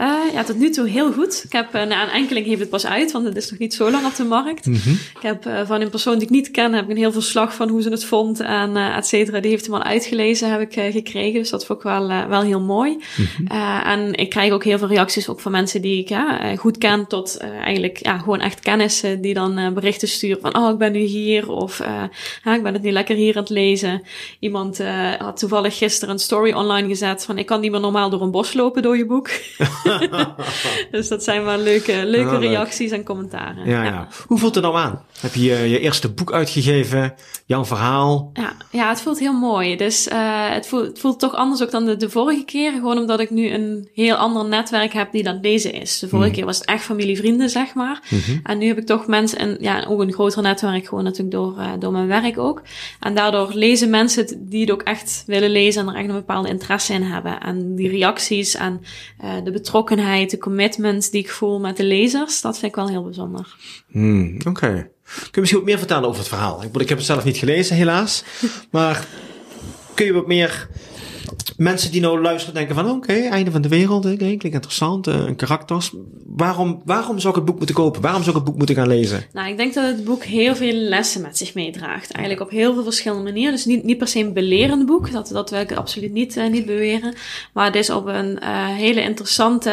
Uh, 0.02 0.32
ja, 0.32 0.44
tot 0.44 0.58
nu 0.58 0.70
toe 0.70 0.88
heel 0.88 1.12
goed. 1.12 1.42
Ik 1.44 1.52
heb, 1.52 1.74
uh, 1.74 1.82
na 1.82 2.02
een 2.02 2.10
enkeling 2.10 2.46
heeft 2.46 2.60
het 2.60 2.68
pas 2.70 2.86
uit, 2.86 3.12
want 3.12 3.24
het 3.24 3.36
is 3.36 3.50
nog 3.50 3.58
niet 3.58 3.74
zo 3.74 3.90
lang 3.90 4.06
op 4.06 4.14
de 4.14 4.24
markt. 4.24 4.66
Mm 4.66 4.74
-hmm. 4.74 4.92
Ik 4.92 5.22
heb 5.22 5.46
uh, 5.46 5.60
van 5.66 5.80
een 5.80 5.90
persoon 5.90 6.14
die 6.14 6.22
ik 6.22 6.30
niet 6.30 6.50
ken, 6.50 6.72
heb 6.72 6.84
ik 6.84 6.90
een 6.90 6.96
heel 6.96 7.12
verslag 7.12 7.54
van 7.54 7.68
hoe 7.68 7.82
ze 7.82 7.88
het 7.88 8.04
vond 8.04 8.40
en 8.40 8.76
et 8.76 9.06
cetera. 9.06 9.40
Die 9.40 9.50
heeft 9.50 9.66
hem 9.66 9.74
al 9.74 9.82
uitgelezen, 9.82 10.50
heb 10.50 10.60
ik 10.60 10.92
gekregen. 10.92 11.40
Dus 11.40 11.50
dat 11.50 11.66
vond 11.66 11.78
ik 11.78 11.84
wel, 11.84 12.28
wel 12.28 12.42
heel 12.42 12.60
mooi. 12.60 12.90
Mm 13.16 13.26
-hmm. 13.36 13.46
en 13.84 14.14
ik 14.14 14.30
krijg 14.30 14.52
ook 14.52 14.64
heel 14.64 14.78
veel 14.78 14.88
reacties 14.88 15.28
ook 15.28 15.40
van 15.40 15.52
mensen 15.52 15.82
die 15.82 16.04
ik 16.04 16.16
goed 16.58 16.78
ken 16.78 17.06
tot 17.06 17.36
eigenlijk 17.36 17.98
ja, 18.02 18.18
gewoon 18.18 18.40
echt 18.40 18.60
kennissen 18.60 19.20
die 19.20 19.34
dan 19.34 19.74
berichten 19.74 20.08
sturen 20.08 20.40
van, 20.40 20.56
oh, 20.56 20.70
ik 20.70 20.78
ben 20.78 20.92
nu 20.92 20.98
hier 20.98 21.50
of 21.50 21.80
ik 22.44 22.62
ben 22.62 22.72
het 22.72 22.82
nu 22.82 22.90
lekker 22.90 23.16
hier 23.16 23.36
aan 23.36 23.42
het 23.42 23.50
lezen. 23.50 24.02
Iemand 24.40 24.80
had 25.18 25.38
toevallig 25.38 25.78
gisteren 25.78 26.14
een 26.14 26.20
story 26.20 26.52
online 26.52 26.88
gezet 26.88 27.24
van, 27.24 27.38
ik 27.38 27.46
kan 27.46 27.60
niet 27.60 27.70
meer 27.70 27.80
normaal 27.80 28.10
door 28.10 28.22
een 28.22 28.30
bos 28.30 28.54
lopen 28.54 28.82
door 28.82 28.96
je 28.96 29.06
boek. 29.06 29.30
dus 30.90 31.08
dat 31.08 31.24
zijn 31.24 31.44
wel 31.44 31.58
leuke, 31.58 32.02
leuke 32.04 32.38
reacties 32.38 32.90
leuk. 32.90 32.98
en 32.98 33.04
commentaren. 33.04 33.68
Ja, 33.68 33.82
ja. 33.82 33.90
ja, 33.90 34.08
Hoe 34.26 34.38
voelt 34.38 34.54
het 34.54 34.64
nou 34.64 34.76
aan? 34.76 35.04
Heb 35.20 35.34
je 35.34 35.42
je 35.42 35.80
eerste 35.80 36.12
boek 36.12 36.32
uitgegeven? 36.32 37.14
Jouw 37.46 37.64
verhaal? 37.64 38.30
Ja, 38.32 38.52
ja 38.70 38.88
het 38.88 39.00
voelt 39.00 39.18
heel 39.18 39.32
mooi. 39.32 39.76
Dus 39.76 40.08
uh, 40.08 40.50
het, 40.50 40.66
voelt, 40.66 40.86
het 40.86 40.98
voelt 40.98 41.18
toch 41.18 41.34
anders 41.34 41.62
ook 41.62 41.70
dan 41.70 41.84
de, 41.84 41.96
de 41.96 42.10
vorige 42.10 42.44
keer. 42.44 42.72
Gewoon 42.72 42.98
omdat 42.98 43.20
ik 43.20 43.30
nu 43.30 43.50
een 43.50 43.88
heel 43.94 44.14
ander 44.14 44.44
netwerk 44.44 44.92
heb 44.92 45.12
die 45.12 45.22
dat 45.22 45.38
lezen 45.42 45.72
is. 45.72 45.98
De 45.98 46.08
vorige 46.08 46.28
mm. 46.28 46.34
keer 46.34 46.44
was 46.44 46.58
het 46.58 46.66
echt 46.66 46.82
familie, 46.82 47.16
vrienden, 47.16 47.50
zeg 47.50 47.74
maar. 47.74 48.02
Mm 48.08 48.20
-hmm. 48.26 48.40
En 48.42 48.58
nu 48.58 48.66
heb 48.66 48.78
ik 48.78 48.86
toch 48.86 49.06
mensen, 49.06 49.38
en 49.38 49.56
ja, 49.60 49.84
ook 49.88 50.00
een 50.00 50.12
groter 50.12 50.42
netwerk, 50.42 50.86
gewoon 50.86 51.04
natuurlijk 51.04 51.36
door, 51.36 51.54
uh, 51.58 51.70
door 51.78 51.92
mijn 51.92 52.06
werk 52.06 52.38
ook. 52.38 52.62
En 53.00 53.14
daardoor 53.14 53.50
lezen 53.52 53.90
mensen 53.90 54.22
het, 54.22 54.36
die 54.40 54.60
het 54.60 54.70
ook 54.70 54.82
echt 54.82 55.22
willen 55.26 55.50
lezen 55.50 55.82
en 55.82 55.88
er 55.88 55.94
echt 55.94 56.08
een 56.08 56.14
bepaalde 56.14 56.48
interesse 56.48 56.92
in 56.92 57.02
hebben. 57.02 57.40
En 57.40 57.74
die 57.74 57.88
reacties 57.88 58.54
en 58.54 58.80
uh, 59.24 59.30
de 59.44 59.50
betrokkenheid, 59.50 59.75
de 59.84 60.38
commitment 60.40 61.10
die 61.10 61.22
ik 61.22 61.30
voel 61.30 61.60
met 61.60 61.76
de 61.76 61.84
lezers, 61.84 62.40
dat 62.40 62.58
vind 62.58 62.72
ik 62.72 62.76
wel 62.76 62.88
heel 62.88 63.04
bijzonder. 63.04 63.56
Hmm, 63.90 64.34
Oké. 64.38 64.48
Okay. 64.48 64.90
Kun 65.06 65.30
je 65.32 65.40
misschien 65.40 65.60
wat 65.60 65.68
meer 65.68 65.78
vertellen 65.78 66.08
over 66.08 66.18
het 66.18 66.28
verhaal? 66.28 66.62
Ik, 66.62 66.76
ik 66.76 66.88
heb 66.88 66.98
het 66.98 67.06
zelf 67.06 67.24
niet 67.24 67.36
gelezen, 67.36 67.76
helaas. 67.76 68.24
maar 68.70 69.06
kun 69.94 70.06
je 70.06 70.12
wat 70.12 70.26
meer 70.26 70.68
mensen 71.56 71.92
die 71.92 72.00
nou 72.00 72.20
luisteren 72.20 72.54
denken 72.54 72.74
van 72.74 72.90
oké, 72.90 73.12
einde 73.12 73.50
van 73.50 73.62
de 73.62 73.68
wereld, 73.68 74.04
okay, 74.04 74.16
klinkt 74.16 74.44
interessant, 74.44 75.08
uh, 75.08 75.24
karakters. 75.36 75.92
Waarom, 76.26 76.82
waarom 76.84 77.18
zou 77.18 77.28
ik 77.28 77.38
het 77.38 77.44
boek 77.44 77.56
moeten 77.58 77.74
kopen? 77.74 78.02
Waarom 78.02 78.22
zou 78.22 78.36
ik 78.36 78.42
het 78.42 78.50
boek 78.50 78.58
moeten 78.58 78.76
gaan 78.76 78.88
lezen? 78.88 79.24
Nou, 79.32 79.48
ik 79.48 79.56
denk 79.56 79.74
dat 79.74 79.84
het 79.84 80.04
boek 80.04 80.24
heel 80.24 80.56
veel 80.56 80.72
lessen 80.72 81.22
met 81.22 81.38
zich 81.38 81.54
meedraagt. 81.54 82.10
Eigenlijk 82.10 82.46
op 82.46 82.56
heel 82.56 82.74
veel 82.74 82.82
verschillende 82.82 83.24
manieren. 83.24 83.52
Dus 83.52 83.64
niet, 83.64 83.84
niet 83.84 83.98
per 83.98 84.08
se 84.08 84.18
een 84.18 84.32
belerend 84.32 84.86
boek, 84.86 85.12
dat, 85.12 85.28
dat 85.28 85.50
wil 85.50 85.60
ik 85.60 85.72
absoluut 85.72 86.12
niet, 86.12 86.36
uh, 86.36 86.50
niet 86.50 86.66
beweren. 86.66 87.14
Maar 87.52 87.66
het 87.66 87.74
is 87.74 87.90
op 87.90 88.06
een 88.06 88.38
uh, 88.42 88.66
hele 88.66 89.02
interessante 89.02 89.72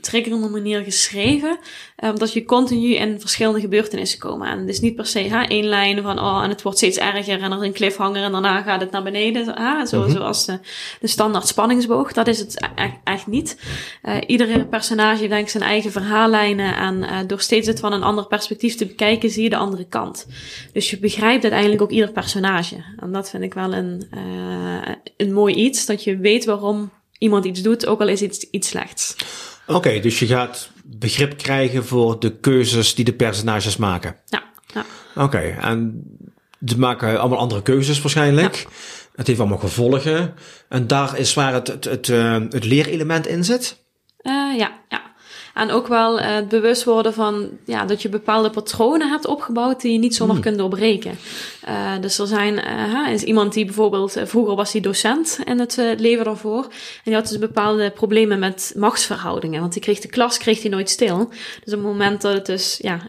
triggerende 0.00 0.48
manier 0.48 0.82
geschreven. 0.82 1.58
Omdat 1.96 2.32
je 2.32 2.44
continu 2.44 2.94
in 2.94 3.20
verschillende 3.20 3.60
gebeurtenissen 3.60 4.18
komen. 4.18 4.48
En 4.48 4.58
het 4.58 4.68
is 4.68 4.80
niet 4.80 4.96
per 4.96 5.06
se 5.06 5.28
ha, 5.28 5.48
één 5.48 5.64
lijn 5.64 6.02
van, 6.02 6.18
oh, 6.18 6.40
en 6.42 6.48
het 6.48 6.62
wordt 6.62 6.78
steeds 6.78 6.98
erger 6.98 7.42
en 7.42 7.52
er 7.52 7.58
is 7.58 7.66
een 7.66 7.72
cliffhanger 7.72 8.22
en 8.22 8.32
daarna 8.32 8.62
gaat 8.62 8.80
het 8.80 8.90
naar 8.90 9.02
beneden. 9.02 9.48
Ha, 9.48 9.86
zo, 9.86 9.98
mm-hmm. 9.98 10.12
Zoals 10.12 10.46
de, 10.46 10.58
de 11.00 11.06
standaard 11.06 11.46
spanningsboog. 11.46 12.12
Dat 12.12 12.26
is 12.26 12.38
het 12.38 12.68
echt, 12.74 12.94
echt 13.04 13.26
niet. 13.26 13.60
Uh, 14.02 14.16
iedere 14.26 14.64
personage 14.64 15.18
heeft 15.18 15.30
denk 15.30 15.44
ik 15.44 15.48
zijn 15.48 15.62
eigen 15.62 15.92
verhaallijnen. 15.92 16.76
En 16.76 16.96
uh, 16.96 17.18
door 17.26 17.40
steeds 17.40 17.66
het 17.66 17.80
van 17.80 17.92
een 17.92 18.02
ander 18.02 18.26
perspectief 18.26 18.74
te 18.74 18.86
bekijken, 18.86 19.30
zie 19.30 19.42
je 19.42 19.50
de 19.50 19.56
andere 19.56 19.86
kant. 19.88 20.26
Dus 20.72 20.90
je 20.90 20.98
begrijpt 20.98 21.42
uiteindelijk 21.42 21.82
ook 21.82 21.90
ieder 21.90 22.12
personage. 22.12 22.76
En 22.96 23.12
dat 23.12 23.30
vind 23.30 23.42
ik 23.42 23.54
wel 23.54 23.74
een, 23.74 24.08
uh, 24.14 24.94
een 25.16 25.32
mooi 25.32 25.54
iets. 25.54 25.86
Dat 25.86 26.04
je 26.04 26.16
weet 26.16 26.44
waarom 26.44 26.90
iemand 27.18 27.44
iets 27.44 27.62
doet, 27.62 27.86
ook 27.86 28.00
al 28.00 28.08
is 28.08 28.22
iets, 28.22 28.50
iets 28.50 28.68
slechts. 28.68 29.16
Oké, 29.68 29.76
okay, 29.76 30.00
dus 30.00 30.18
je 30.18 30.26
gaat 30.26 30.70
begrip 30.84 31.36
krijgen 31.36 31.84
voor 31.84 32.20
de 32.20 32.36
keuzes 32.36 32.94
die 32.94 33.04
de 33.04 33.12
personages 33.12 33.76
maken. 33.76 34.16
Ja. 34.26 34.42
ja. 34.66 34.84
Oké, 35.14 35.24
okay, 35.24 35.50
en 35.50 36.02
ze 36.66 36.78
maken 36.78 37.20
allemaal 37.20 37.38
andere 37.38 37.62
keuzes 37.62 38.00
waarschijnlijk. 38.00 38.54
Ja. 38.56 38.68
Het 39.14 39.26
heeft 39.26 39.38
allemaal 39.38 39.58
gevolgen. 39.58 40.34
En 40.68 40.86
daar 40.86 41.18
is 41.18 41.34
waar 41.34 41.52
het, 41.52 41.66
het, 41.66 41.84
het, 41.84 42.08
uh, 42.08 42.34
het 42.34 42.64
leerelement 42.64 43.26
in 43.26 43.44
zit? 43.44 43.84
Uh, 44.22 44.58
ja, 44.58 44.80
ja. 44.88 45.02
En 45.58 45.70
ook 45.70 45.86
wel 45.86 46.18
uh, 46.18 46.34
het 46.34 46.48
bewust 46.48 46.84
worden 46.84 47.14
van 47.14 47.48
ja, 47.64 47.84
dat 47.84 48.02
je 48.02 48.08
bepaalde 48.08 48.50
patronen 48.50 49.08
hebt 49.08 49.26
opgebouwd 49.26 49.80
die 49.80 49.92
je 49.92 49.98
niet 49.98 50.14
zomaar 50.14 50.40
kunt 50.40 50.58
doorbreken. 50.58 51.18
Uh, 51.68 51.92
dus 52.00 52.18
er 52.18 52.26
zijn, 52.26 52.54
uh, 52.54 53.12
is 53.12 53.22
iemand 53.22 53.52
die 53.52 53.64
bijvoorbeeld, 53.64 54.16
vroeger 54.24 54.54
was 54.54 54.72
hij 54.72 54.80
docent 54.80 55.38
in 55.44 55.58
het 55.58 55.76
leven 55.96 56.24
daarvoor. 56.24 56.62
En 56.62 57.02
die 57.04 57.14
had 57.14 57.28
dus 57.28 57.38
bepaalde 57.38 57.90
problemen 57.90 58.38
met 58.38 58.72
machtsverhoudingen. 58.76 59.60
Want 59.60 59.72
hij 59.72 59.82
kreeg 59.82 60.00
de 60.00 60.08
klas 60.08 60.38
kreeg 60.38 60.62
hij 60.62 60.70
nooit 60.70 60.90
stil. 60.90 61.28
Dus 61.64 61.74
op 61.74 61.78
het 61.78 61.82
moment 61.82 62.20
dat 62.20 62.32
het 62.32 62.46
dus 62.46 62.78
ja, 62.82 63.00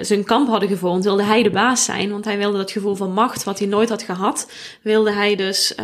zijn 0.00 0.24
kamp 0.24 0.48
hadden 0.48 0.68
gevormd, 0.68 1.04
wilde 1.04 1.22
hij 1.22 1.42
de 1.42 1.50
baas 1.50 1.84
zijn. 1.84 2.10
Want 2.10 2.24
hij 2.24 2.38
wilde 2.38 2.56
dat 2.56 2.70
gevoel 2.70 2.94
van 2.94 3.12
macht, 3.12 3.44
wat 3.44 3.58
hij 3.58 3.68
nooit 3.68 3.88
had 3.88 4.02
gehad, 4.02 4.50
wilde 4.82 5.12
hij 5.12 5.36
dus 5.36 5.74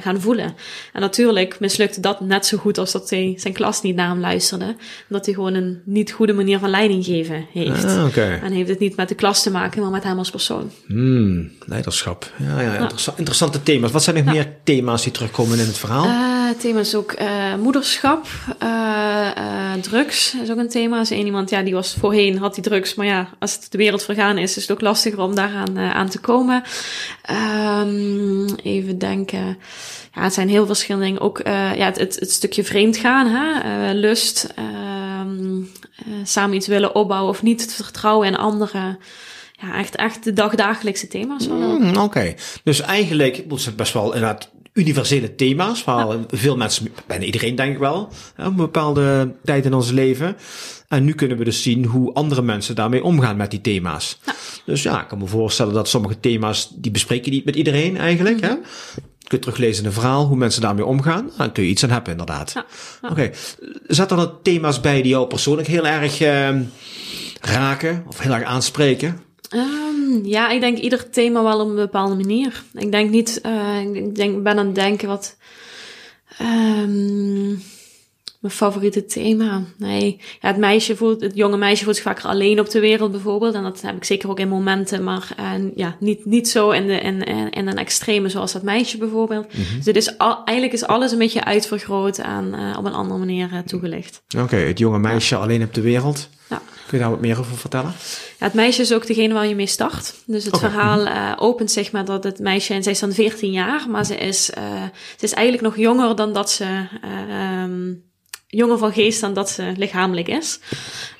gaan 0.00 0.20
voelen. 0.20 0.56
En 0.92 1.00
natuurlijk 1.00 1.60
mislukte 1.60 2.00
dat 2.00 2.20
net 2.20 2.46
zo 2.46 2.56
goed 2.56 2.78
als 2.78 2.92
dat 2.92 3.10
hij 3.10 3.34
zijn 3.36 3.54
klas 3.54 3.82
niet 3.82 3.96
naar 3.96 4.08
hem 4.08 4.20
luisterde. 4.20 4.76
Omdat 5.08 5.24
hij 5.26 5.34
gewoon 5.34 5.54
een 5.54 5.66
niet 5.84 6.12
goede 6.12 6.32
manier 6.32 6.58
van 6.58 6.70
leiding 6.70 7.04
geven 7.04 7.46
heeft. 7.52 7.84
Ah, 7.84 8.04
okay. 8.04 8.38
En 8.38 8.52
heeft 8.52 8.68
het 8.68 8.78
niet 8.78 8.96
met 8.96 9.08
de 9.08 9.14
klas 9.14 9.42
te 9.42 9.50
maken, 9.50 9.82
maar 9.82 9.90
met 9.90 10.04
hem 10.04 10.18
als 10.18 10.30
persoon. 10.30 10.70
Hmm, 10.86 11.50
leiderschap. 11.64 12.32
Ja, 12.38 12.60
ja, 12.60 12.78
Interessant, 12.78 13.18
interessante 13.18 13.62
thema's. 13.62 13.90
Wat 13.90 14.02
zijn 14.02 14.24
nog 14.24 14.34
meer 14.34 14.48
thema's 14.64 15.02
die 15.02 15.12
terugkomen 15.12 15.58
in 15.58 15.66
het 15.66 15.78
verhaal? 15.78 16.06
Uh, 16.06 16.37
thema's 16.56 16.94
ook 16.94 17.20
uh, 17.20 17.54
moederschap, 17.54 18.26
uh, 18.62 19.72
drugs 19.80 20.34
is 20.42 20.50
ook 20.50 20.58
een 20.58 20.68
thema. 20.68 21.00
Is 21.00 21.10
één 21.10 21.26
iemand, 21.26 21.50
ja, 21.50 21.62
die 21.62 21.74
was 21.74 21.94
voorheen, 21.94 22.38
had 22.38 22.54
die 22.54 22.64
drugs. 22.64 22.94
Maar 22.94 23.06
ja, 23.06 23.28
als 23.38 23.54
het 23.54 23.66
de 23.70 23.78
wereld 23.78 24.02
vergaan 24.02 24.38
is, 24.38 24.56
is 24.56 24.62
het 24.62 24.72
ook 24.72 24.80
lastiger 24.80 25.20
om 25.20 25.34
daaraan 25.34 25.78
aan 25.78 26.08
te 26.08 26.18
komen. 26.18 26.62
Um, 27.30 28.54
even 28.62 28.98
denken 28.98 29.58
ja, 30.14 30.22
het 30.22 30.34
zijn 30.34 30.48
heel 30.48 30.66
verschillende 30.66 31.06
dingen. 31.06 31.20
Ook 31.20 31.40
ja, 31.44 31.84
het, 31.84 31.98
het, 31.98 32.20
het, 32.20 32.30
stukje 32.30 32.64
vreemd 32.64 32.96
gaan, 32.96 33.26
hè? 33.26 33.92
Lust, 33.92 34.46
uh, 34.58 36.24
samen 36.24 36.56
iets 36.56 36.66
willen 36.66 36.94
opbouwen 36.94 37.30
of 37.30 37.42
niet, 37.42 37.60
het 37.60 37.74
vertrouwen 37.74 38.26
in 38.26 38.36
anderen. 38.36 38.98
Ja, 39.60 39.78
echt, 39.78 39.96
echt 39.96 40.24
de 40.24 40.32
dagdagelijkse 40.32 41.08
thema's. 41.08 41.48
Mm, 41.48 41.96
Oké, 41.96 42.34
dus 42.64 42.80
eigenlijk 42.80 43.48
dat 43.48 43.60
zijn 43.60 43.76
best 43.76 43.92
wel 43.92 44.04
inderdaad 44.04 44.50
universele 44.78 45.34
thema's, 45.34 45.84
waar 45.84 46.06
ja. 46.06 46.18
veel 46.28 46.56
mensen, 46.56 46.88
bijna 47.06 47.24
iedereen 47.24 47.54
denk 47.54 47.72
ik 47.72 47.78
wel, 47.78 48.00
op 48.00 48.12
een 48.36 48.56
bepaalde 48.56 49.34
tijd 49.44 49.64
in 49.64 49.74
ons 49.74 49.90
leven. 49.90 50.36
En 50.88 51.04
nu 51.04 51.12
kunnen 51.14 51.38
we 51.38 51.44
dus 51.44 51.62
zien 51.62 51.84
hoe 51.84 52.12
andere 52.12 52.42
mensen 52.42 52.74
daarmee 52.74 53.04
omgaan 53.04 53.36
met 53.36 53.50
die 53.50 53.60
thema's. 53.60 54.18
Ja. 54.24 54.34
Dus 54.64 54.82
ja, 54.82 55.02
ik 55.02 55.08
kan 55.08 55.18
me 55.18 55.26
voorstellen 55.26 55.74
dat 55.74 55.88
sommige 55.88 56.20
thema's, 56.20 56.70
die 56.74 56.90
bespreek 56.90 57.24
je 57.24 57.30
niet 57.30 57.44
met 57.44 57.56
iedereen 57.56 57.96
eigenlijk. 57.96 58.40
Hè? 58.40 58.48
Je 58.48 59.28
kunt 59.28 59.42
teruglezen 59.42 59.82
in 59.82 59.88
een 59.88 59.94
verhaal 59.94 60.26
hoe 60.26 60.36
mensen 60.36 60.62
daarmee 60.62 60.84
omgaan. 60.84 61.30
Dan 61.36 61.52
kun 61.52 61.62
je 61.62 61.68
iets 61.68 61.84
aan 61.84 61.90
hebben, 61.90 62.10
inderdaad. 62.10 62.54
Oké. 63.02 63.12
Okay. 63.12 63.32
Zat 63.86 64.10
er 64.10 64.32
thema's 64.42 64.80
bij 64.80 65.02
die 65.02 65.10
jou 65.10 65.26
persoonlijk 65.26 65.68
heel 65.68 65.86
erg 65.86 66.20
uh, 66.20 66.48
raken 67.40 68.04
of 68.08 68.18
heel 68.18 68.32
erg 68.32 68.44
aanspreken? 68.44 69.27
Um, 69.54 70.24
ja, 70.24 70.50
ik 70.50 70.60
denk 70.60 70.78
ieder 70.78 71.10
thema 71.10 71.42
wel 71.42 71.60
op 71.60 71.68
een 71.68 71.74
bepaalde 71.74 72.14
manier. 72.14 72.62
Ik 72.74 72.92
denk 72.92 73.10
niet, 73.10 73.40
uh, 73.46 73.80
ik 73.80 74.14
denk, 74.14 74.42
ben 74.42 74.58
aan 74.58 74.66
het 74.66 74.74
denken 74.74 75.08
wat. 75.08 75.36
Um, 76.40 77.62
mijn 78.38 78.54
favoriete 78.54 79.04
thema. 79.04 79.62
Nee, 79.76 80.20
ja, 80.40 80.48
het 80.48 80.56
meisje 80.56 80.96
voelt, 80.96 81.20
het 81.20 81.34
jonge 81.34 81.56
meisje 81.56 81.84
voelt 81.84 81.96
zich 81.96 82.04
vaker 82.04 82.24
alleen 82.24 82.60
op 82.60 82.70
de 82.70 82.80
wereld 82.80 83.10
bijvoorbeeld. 83.10 83.54
En 83.54 83.62
dat 83.62 83.80
heb 83.80 83.96
ik 83.96 84.04
zeker 84.04 84.30
ook 84.30 84.38
in 84.38 84.48
momenten, 84.48 85.04
maar 85.04 85.28
uh, 85.40 85.70
ja, 85.74 85.96
niet, 86.00 86.24
niet 86.24 86.48
zo 86.48 86.70
in, 86.70 86.86
de, 86.86 87.00
in, 87.00 87.22
in 87.50 87.66
een 87.66 87.78
extreme 87.78 88.28
zoals 88.28 88.52
dat 88.52 88.62
meisje 88.62 88.98
bijvoorbeeld. 88.98 89.44
Mm 89.44 89.64
-hmm. 89.64 89.76
Dus 89.76 89.86
het 89.86 89.96
is 89.96 90.18
al, 90.18 90.44
eigenlijk 90.44 90.72
is 90.72 90.86
alles 90.86 91.12
een 91.12 91.18
beetje 91.18 91.44
uitvergroot 91.44 92.18
en 92.18 92.54
uh, 92.54 92.78
op 92.78 92.84
een 92.84 92.92
andere 92.92 93.18
manier 93.18 93.50
uh, 93.52 93.58
toegelicht. 93.58 94.22
Oké, 94.34 94.42
okay, 94.42 94.66
het 94.66 94.78
jonge 94.78 94.98
meisje 94.98 95.34
ja. 95.34 95.40
alleen 95.40 95.62
op 95.62 95.74
de 95.74 95.80
wereld. 95.80 96.28
Ja. 96.48 96.62
Kun 96.86 96.98
je 96.98 97.04
daar 97.04 97.12
wat 97.12 97.20
meer 97.20 97.38
over 97.38 97.56
vertellen? 97.56 97.92
Ja, 98.38 98.44
het 98.44 98.54
meisje 98.54 98.82
is 98.82 98.92
ook 98.92 99.06
degene 99.06 99.34
waar 99.34 99.46
je 99.46 99.54
mee 99.54 99.66
start. 99.66 100.14
Dus 100.26 100.44
het 100.44 100.54
okay. 100.54 100.70
verhaal 100.70 101.06
uh, 101.06 101.32
opent 101.36 101.70
zeg 101.70 101.92
maar 101.92 102.04
dat 102.04 102.24
het 102.24 102.38
meisje, 102.38 102.74
en 102.74 102.82
zij 102.82 102.92
is 102.92 102.98
dan 102.98 103.12
14 103.12 103.50
jaar, 103.50 103.86
maar 103.90 104.04
ze 104.04 104.16
is, 104.16 104.44
ze 104.44 104.90
is 105.20 105.32
eigenlijk 105.32 105.66
nog 105.66 105.76
jonger 105.76 106.16
dan 106.16 106.32
dat 106.32 106.50
ze 106.50 106.86
um, 107.64 108.06
jonger 108.48 108.78
van 108.78 108.92
geest 108.92 109.20
dan 109.20 109.34
dat 109.34 109.50
ze 109.50 109.72
lichamelijk 109.76 110.28
is. 110.28 110.60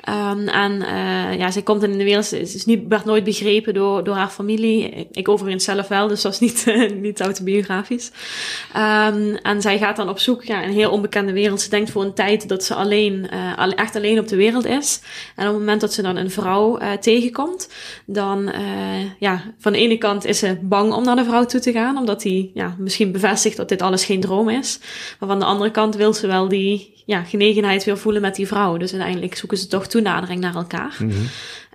Um, 0.09 0.49
en 0.49 0.73
uh, 0.73 1.38
ja, 1.38 1.51
zij 1.51 1.62
komt 1.62 1.83
in 1.83 1.99
de 1.99 2.05
wereld, 2.05 2.25
ze 2.25 2.40
is 2.40 2.64
niet, 2.64 2.83
werd 2.88 3.05
nooit 3.05 3.25
begrepen 3.25 3.75
door, 3.75 4.05
door 4.05 4.14
haar 4.14 4.29
familie. 4.29 4.88
Ik, 4.88 5.07
ik 5.12 5.29
overigens 5.29 5.64
zelf 5.64 5.88
wel, 5.88 6.09
dus 6.09 6.23
dat 6.23 6.33
is 6.33 6.38
niet, 6.38 6.66
niet 7.07 7.21
autobiografisch. 7.21 8.11
Um, 8.77 9.35
en 9.35 9.62
zij 9.62 9.79
gaat 9.79 9.97
dan 9.97 10.09
op 10.09 10.18
zoek 10.18 10.44
in 10.44 10.55
een 10.55 10.71
heel 10.71 10.90
onbekende 10.90 11.33
wereld. 11.33 11.61
Ze 11.61 11.71
denkt 11.71 11.90
voor 11.90 12.03
een 12.03 12.14
tijd 12.14 12.49
dat 12.49 12.64
ze 12.64 12.75
alleen, 12.75 13.29
uh, 13.33 13.73
echt 13.79 13.97
alleen 13.97 14.18
op 14.18 14.29
de 14.29 14.37
wereld 14.37 14.66
is. 14.66 15.01
En 15.37 15.47
op 15.47 15.53
het 15.53 15.61
moment 15.61 15.81
dat 15.81 15.92
ze 15.92 16.03
dan 16.03 16.16
een 16.16 16.31
vrouw 16.31 16.79
tegenkomt, 17.01 17.68
dan, 18.07 18.53
ja, 19.18 19.42
van 19.59 19.73
de 19.73 19.79
ene 19.79 19.99
kant 19.99 20.25
is 20.25 20.38
ze 20.38 20.59
bang 20.62 20.92
om 20.92 21.05
naar 21.05 21.16
de 21.16 21.25
vrouw 21.25 21.44
toe 21.44 21.61
te 21.61 21.73
gaan, 21.73 21.99
omdat 21.99 22.23
die 22.23 22.51
ja, 22.55 22.77
misschien 22.79 23.12
bevestigt 23.12 23.57
dat 23.57 23.68
dit 23.68 23.83
alles 23.83 24.05
geen 24.05 24.21
droom 24.21 24.49
is. 24.49 24.79
Maar 25.18 25.29
van 25.29 25.38
de 25.38 25.44
andere 25.44 25.71
kant 25.71 25.97
wil 25.97 26.12
ze 26.12 26.27
wel 26.27 26.49
die 26.49 26.97
ja, 27.09 27.23
genegenheid 27.23 27.85
weer 27.85 27.99
voelen 27.99 28.23
met 28.23 28.35
die 28.35 28.47
vrouw. 28.47 28.77
Dus 28.77 28.92
uiteindelijk 28.92 29.35
zoeken 29.35 29.59
ze 29.59 29.66
toch 29.66 29.87
toenadering 30.02 30.40
naar 30.40 30.54
elkaar. 30.54 30.96
Mm 30.98 31.11
-hmm. 31.11 31.28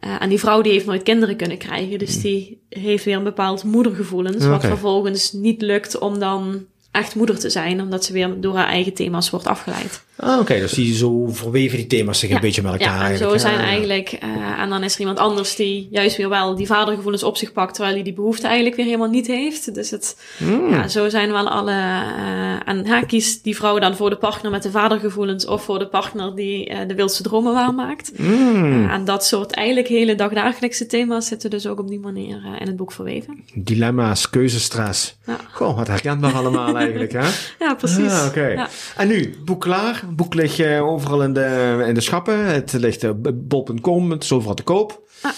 uh, 0.04 0.22
en 0.22 0.30
die 0.30 0.40
vrouw 0.40 0.62
die 0.62 0.72
heeft 0.72 0.86
nooit 0.86 1.04
kinderen 1.04 1.36
kunnen 1.36 1.58
krijgen. 1.58 2.00
Dus 2.00 2.22
die 2.22 2.62
heeft 2.70 3.06
weer 3.06 3.18
een 3.18 3.24
bepaald 3.24 3.64
moedergevoelens. 3.64 4.36
Okay. 4.36 4.50
Wat 4.50 4.66
vervolgens 4.66 5.32
niet 5.32 5.62
lukt 5.62 5.98
om 5.98 6.20
dan 6.20 6.66
echt 6.92 7.16
moeder 7.16 7.40
te 7.40 7.50
zijn. 7.50 7.82
Omdat 7.82 8.06
ze 8.06 8.14
weer 8.14 8.42
door 8.42 8.56
haar 8.56 8.68
eigen 8.68 8.94
thema's 8.94 9.30
wordt 9.30 9.48
afgeleid. 9.48 10.04
Ah, 10.16 10.32
Oké, 10.32 10.42
okay, 10.42 10.60
dus 10.60 10.74
die 10.74 10.96
zo 10.96 11.28
verweven 11.28 11.78
die 11.78 11.88
thema's 11.88 12.20
zich 12.20 12.30
ja. 12.30 12.36
een 12.36 12.42
beetje 12.42 12.62
met 12.62 12.72
elkaar. 12.72 13.12
Ja, 13.12 13.18
zo 13.18 13.38
zijn 13.38 13.54
ja, 13.54 13.64
eigenlijk. 13.64 14.18
Uh, 14.24 14.60
en 14.60 14.70
dan 14.70 14.84
is 14.84 14.94
er 14.94 15.00
iemand 15.00 15.20
anders 15.20 15.56
die 15.56 15.88
juist 15.92 16.18
weer 16.18 16.30
wel 16.30 16.56
die 16.56 16.68
vadergevoelens 16.68 17.24
op 17.24 17.38
zich 17.38 17.52
pakt, 17.52 17.74
terwijl 17.74 17.96
hij 17.96 18.04
die 18.04 18.14
behoefte 18.14 18.46
eigenlijk 18.46 18.76
weer 18.76 18.86
helemaal 18.86 19.10
niet 19.10 19.28
heeft. 19.28 19.74
Dus 19.74 19.90
het, 19.90 20.18
mm. 20.38 20.70
ja, 20.70 20.88
zo 20.88 21.10
zijn 21.10 21.32
wel 21.32 21.50
alle. 21.50 21.72
Uh, 21.72 22.68
en 22.70 22.88
ha, 22.88 23.02
kiest 23.02 23.44
die 23.44 23.56
vrouw 23.56 23.80
dan 23.80 23.96
voor 23.96 24.10
de 24.10 24.16
partner 24.16 24.52
met 24.52 24.64
de 24.64 24.72
vadergevoelens 24.72 25.46
of 25.46 25.64
voor 25.64 25.80
de 25.80 25.88
partner 25.88 26.36
die 26.36 26.70
uh, 26.70 26.78
de 26.88 26.96
wildste 26.96 27.24
dromen 27.24 27.54
waarmaakt. 27.54 28.12
Mm. 28.18 28.90
en 28.90 29.06
dat 29.06 29.26
soort 29.26 29.52
eigenlijk 29.52 29.88
hele 29.88 30.16
dagdagelijkse 30.16 30.86
thema's 30.86 31.28
zitten 31.28 31.50
dus 31.50 31.68
ook 31.68 31.80
op 31.80 31.88
die 31.88 32.00
manier 32.00 32.42
in 32.60 32.68
het 32.68 32.76
boek 32.76 32.92
verweven. 32.92 33.44
Dilemma's, 33.54 34.30
keuzestress. 34.30 35.18
Ja. 35.26 35.38
Goh, 35.52 35.76
wat 35.76 35.88
herkenbaar 35.88 36.34
allemaal 36.34 36.78
eigenlijk, 36.84 37.12
hè? 37.12 37.28
Ja, 37.60 37.74
precies. 37.74 38.12
Ah, 38.12 38.26
Oké. 38.28 38.52
Okay. 38.54 38.68
En 38.96 39.08
nu, 39.08 39.36
boek 39.46 39.62
klaar. 39.62 40.03
Boek 40.10 40.34
ligt 40.34 40.80
overal 40.80 41.24
in 41.24 41.34
de, 41.34 41.84
in 41.88 41.94
de 41.94 42.02
schappen. 42.02 42.46
Het 42.46 42.74
ligt 42.74 43.04
op 43.04 43.32
bol.com, 43.34 44.12
het 44.12 44.24
is 44.24 44.32
overal 44.32 44.56
te 44.56 44.64
koop. 44.64 45.02
Ah. 45.22 45.32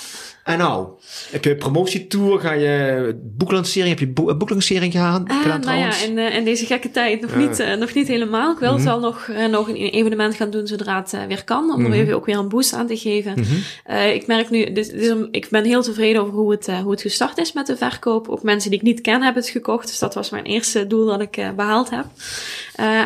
En 0.46 0.58
nou, 0.58 0.88
heb 1.32 1.44
je 1.44 1.56
promotietour, 1.56 2.40
ga 2.40 2.52
je 2.52 3.16
boeklancering, 3.24 3.90
heb 3.90 4.00
je 4.00 4.08
bo 4.08 4.38
boeklancering 4.38 4.94
uh, 4.94 5.16
gedaan 5.16 5.62
nou 5.62 5.78
ja, 5.78 5.96
in, 6.04 6.18
uh, 6.18 6.36
in, 6.36 6.44
deze 6.44 6.66
gekke 6.66 6.92
tijd 6.92 7.22
nog, 7.22 7.36
niet, 7.36 7.60
uh, 7.60 7.74
nog 7.74 7.94
niet 7.94 8.08
helemaal. 8.08 8.52
Ik 8.52 8.60
wil 8.60 8.72
mm 8.72 8.76
-hmm. 8.76 8.86
wel 8.86 9.00
nog, 9.00 9.30
nog 9.50 9.68
een 9.68 9.76
evenement 9.76 10.36
gaan 10.36 10.50
doen 10.50 10.68
zodra 10.68 10.98
het 11.02 11.28
weer 11.28 11.44
kan, 11.44 11.64
om 11.64 11.80
mm 11.80 11.86
-hmm. 11.86 11.94
er 11.94 12.00
even 12.00 12.16
ook 12.16 12.26
weer 12.26 12.38
een 12.38 12.50
boost 12.50 12.74
aan 12.74 12.88
te 12.88 12.98
geven. 12.98 13.34
Mm 13.36 13.44
-hmm. 13.44 14.12
ik 14.12 14.28
merk 14.28 14.50
nu, 14.50 14.72
dus, 14.72 14.90
dus, 14.90 15.14
ik 15.32 15.48
ben 15.50 15.64
heel 15.64 15.84
tevreden 15.84 16.22
over 16.22 16.34
hoe 16.34 16.52
het, 16.52 16.68
hoe 16.68 16.92
het 16.92 17.02
gestart 17.02 17.38
is 17.38 17.54
met 17.54 17.68
de 17.68 17.78
verkoop. 17.78 18.30
Ook 18.30 18.44
mensen 18.44 18.70
die 18.70 18.80
ik 18.80 18.86
niet 18.86 19.02
ken 19.02 19.22
hebben 19.22 19.42
het 19.42 19.52
gekocht, 19.52 19.88
dus 19.88 20.00
dat 20.00 20.14
was 20.14 20.30
mijn 20.30 20.46
eerste 20.46 20.88
doel 20.88 21.06
dat 21.06 21.22
ik 21.22 21.52
behaald 21.56 21.90
heb. 21.90 22.06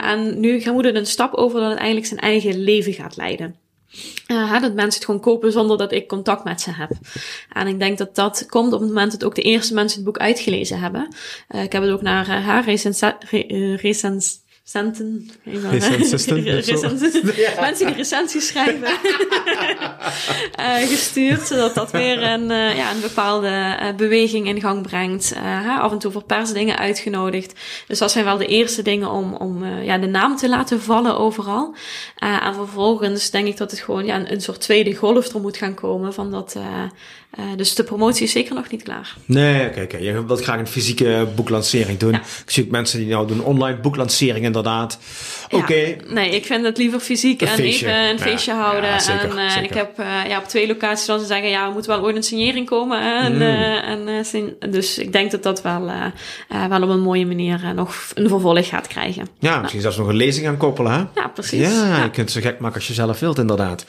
en 0.04 0.40
nu 0.40 0.60
gaan 0.60 0.76
we 0.76 0.84
er 0.84 0.96
een 0.96 1.06
stap 1.06 1.34
over 1.34 1.60
dat 1.60 1.70
het 1.70 1.78
eigenlijk 1.78 2.08
zijn 2.08 2.20
eigen 2.20 2.64
leven 2.64 2.94
gaat 2.94 3.18
leiden. 3.18 3.56
Uh, 4.28 4.62
dat 4.62 4.74
mensen 4.74 5.00
het 5.00 5.06
gewoon 5.06 5.22
kopen 5.22 5.52
zonder 5.52 5.78
dat 5.78 5.92
ik 5.92 6.08
contact 6.08 6.44
met 6.44 6.62
ze 6.62 6.72
heb. 6.72 6.90
En 7.54 7.68
ik 7.68 7.80
denk 7.80 7.98
dat 7.98 8.16
dat 8.16 8.46
komt 8.50 8.74
op 8.74 8.80
het 8.80 8.90
moment 8.90 9.12
dat 9.12 9.24
ook 9.24 9.36
de 9.36 9.42
eerste 9.42 9.74
mensen 9.74 9.98
het 9.98 10.06
boek 10.06 10.18
uitgelezen 10.18 10.80
hebben. 10.80 11.16
Uh, 11.50 11.64
ik 11.64 11.72
heb 11.72 11.82
het 11.82 11.92
ook 11.92 12.02
naar 12.02 12.28
haar 12.42 12.64
recens 12.64 13.02
re 13.30 13.76
recens 13.76 14.40
recensenten. 14.72 15.30
Mensen 17.60 17.88
die 17.88 17.96
recensies 17.96 18.48
schrijven. 18.48 18.88
uh, 20.60 20.76
gestuurd, 20.94 21.48
zodat 21.48 21.76
dat 21.76 21.92
weer 21.92 22.24
een, 22.24 22.50
uh, 22.50 22.78
ja, 22.78 22.92
een 22.92 23.02
bepaalde 23.02 23.48
uh, 23.48 23.96
beweging 23.96 24.48
in 24.48 24.62
gang 24.62 24.82
brengt. 24.82 25.36
af 25.80 25.92
en 25.92 26.00
toe 26.00 26.12
voor 26.12 26.24
persdingen 26.24 26.78
uitgenodigd. 26.78 27.60
Dus 27.88 28.00
dat 28.00 28.12
zijn 28.12 28.26
wel 28.26 28.38
de 28.38 28.46
eerste 28.46 28.82
dingen 28.82 29.10
om, 29.10 29.34
om 29.34 29.66
ja, 29.66 29.98
de 29.98 30.08
naam 30.08 30.36
te 30.36 30.50
laten 30.50 30.82
vallen 30.82 31.18
overal. 31.18 31.76
en 32.16 32.54
vervolgens 32.54 33.30
denk 33.30 33.48
ik 33.48 33.58
dat 33.58 33.72
het 33.72 33.80
gewoon 33.80 34.06
ja, 34.06 34.16
een, 34.16 34.32
een 34.32 34.42
soort 34.42 34.62
tweede 34.62 34.96
golf 34.96 35.28
er 35.28 35.42
moet 35.42 35.58
gaan 35.58 35.74
komen. 35.74 36.14
Van 36.14 36.32
dat 36.32 36.56
Uh, 37.40 37.46
dus 37.56 37.76
de 37.76 37.84
promotie 37.84 38.24
is 38.24 38.32
zeker 38.32 38.56
nog 38.56 38.70
niet 38.70 38.84
klaar. 38.84 39.16
Nee, 39.26 39.60
oké, 39.60 39.70
okay, 39.70 39.84
okay. 39.84 40.02
je 40.02 40.26
wilt 40.26 40.42
graag 40.42 40.60
een 40.60 40.68
fysieke 40.68 41.28
boeklancering 41.36 42.00
doen. 42.00 42.12
Ja. 42.12 42.20
Ik 42.20 42.52
zie 42.52 42.64
ook 42.64 42.70
mensen 42.70 43.00
die 43.00 43.08
nou 43.08 43.28
doen 43.28 43.44
online 43.44 43.78
boeklancering 43.78 44.46
inderdaad. 44.46 45.00
Oké. 45.50 45.74
Ja, 45.74 45.96
nee, 46.08 46.36
ik 46.36 46.46
vind 46.46 46.66
het 46.66 46.78
liever 46.78 47.00
fysiek 47.00 47.42
een 47.42 47.48
en 47.48 47.56
feestje. 47.56 47.86
even 47.86 48.10
een 48.10 48.20
feestje 48.20 48.54
houden. 48.54 49.02
Zeker, 49.02 49.30
en 49.30 49.38
uh, 49.38 49.50
zeker. 49.50 49.64
ik 49.64 49.74
heb 49.74 50.00
uh, 50.00 50.06
ja, 50.28 50.38
op 50.38 50.44
twee 50.44 50.68
locaties 50.68 51.06
zoals 51.06 51.22
ze 51.22 51.28
zeggen, 51.28 51.50
ja, 51.50 51.66
er 51.66 51.72
moet 51.72 51.86
wel 51.86 52.02
ooit 52.02 52.16
een 52.16 52.24
signering 52.24 52.66
komen. 52.66 53.02
En, 53.02 53.34
mm. 53.34 53.42
en, 53.42 54.72
dus 54.72 54.98
ik 54.98 55.12
denk 55.12 55.32
dat 55.32 55.44
dat 55.44 55.62
wel, 55.62 55.92
wel 56.70 56.82
op 56.82 56.90
een 56.90 57.02
mooie 57.02 57.26
manier 57.26 57.72
nog 57.76 57.96
een 58.14 58.28
vervolg 58.28 58.68
gaat 58.68 58.88
krijgen. 58.88 59.28
Ja, 59.40 59.60
misschien 59.60 59.82
zelfs 59.82 59.98
nog 59.98 60.08
een 60.08 60.16
lezing 60.16 60.48
aan 60.48 60.58
koppelen, 60.58 60.92
hè? 60.92 61.22
Ja, 61.22 61.28
precies. 61.28 61.60
Ja, 61.60 61.96
je 61.96 62.02
kunt 62.02 62.16
het 62.16 62.32
zo 62.32 62.50
gek 62.50 62.60
maken 62.60 62.76
als 62.76 62.88
je 62.88 62.94
zelf 62.94 63.20
wilt, 63.20 63.38
inderdaad. 63.38 63.86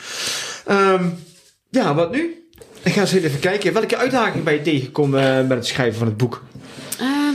Um, 0.68 1.24
ja, 1.70 1.94
wat 1.94 2.11
nu? 2.11 2.39
Ik 2.83 2.93
ga 2.93 3.01
eens 3.01 3.12
even 3.12 3.40
kijken. 3.40 3.73
Welke 3.73 3.97
uitdaging 3.97 4.45
ben 4.45 4.55
je 4.55 4.62
tegengekomen 4.62 5.47
met 5.47 5.57
het 5.57 5.66
schrijven 5.66 5.99
van 5.99 6.07
het 6.07 6.16
boek? 6.16 6.43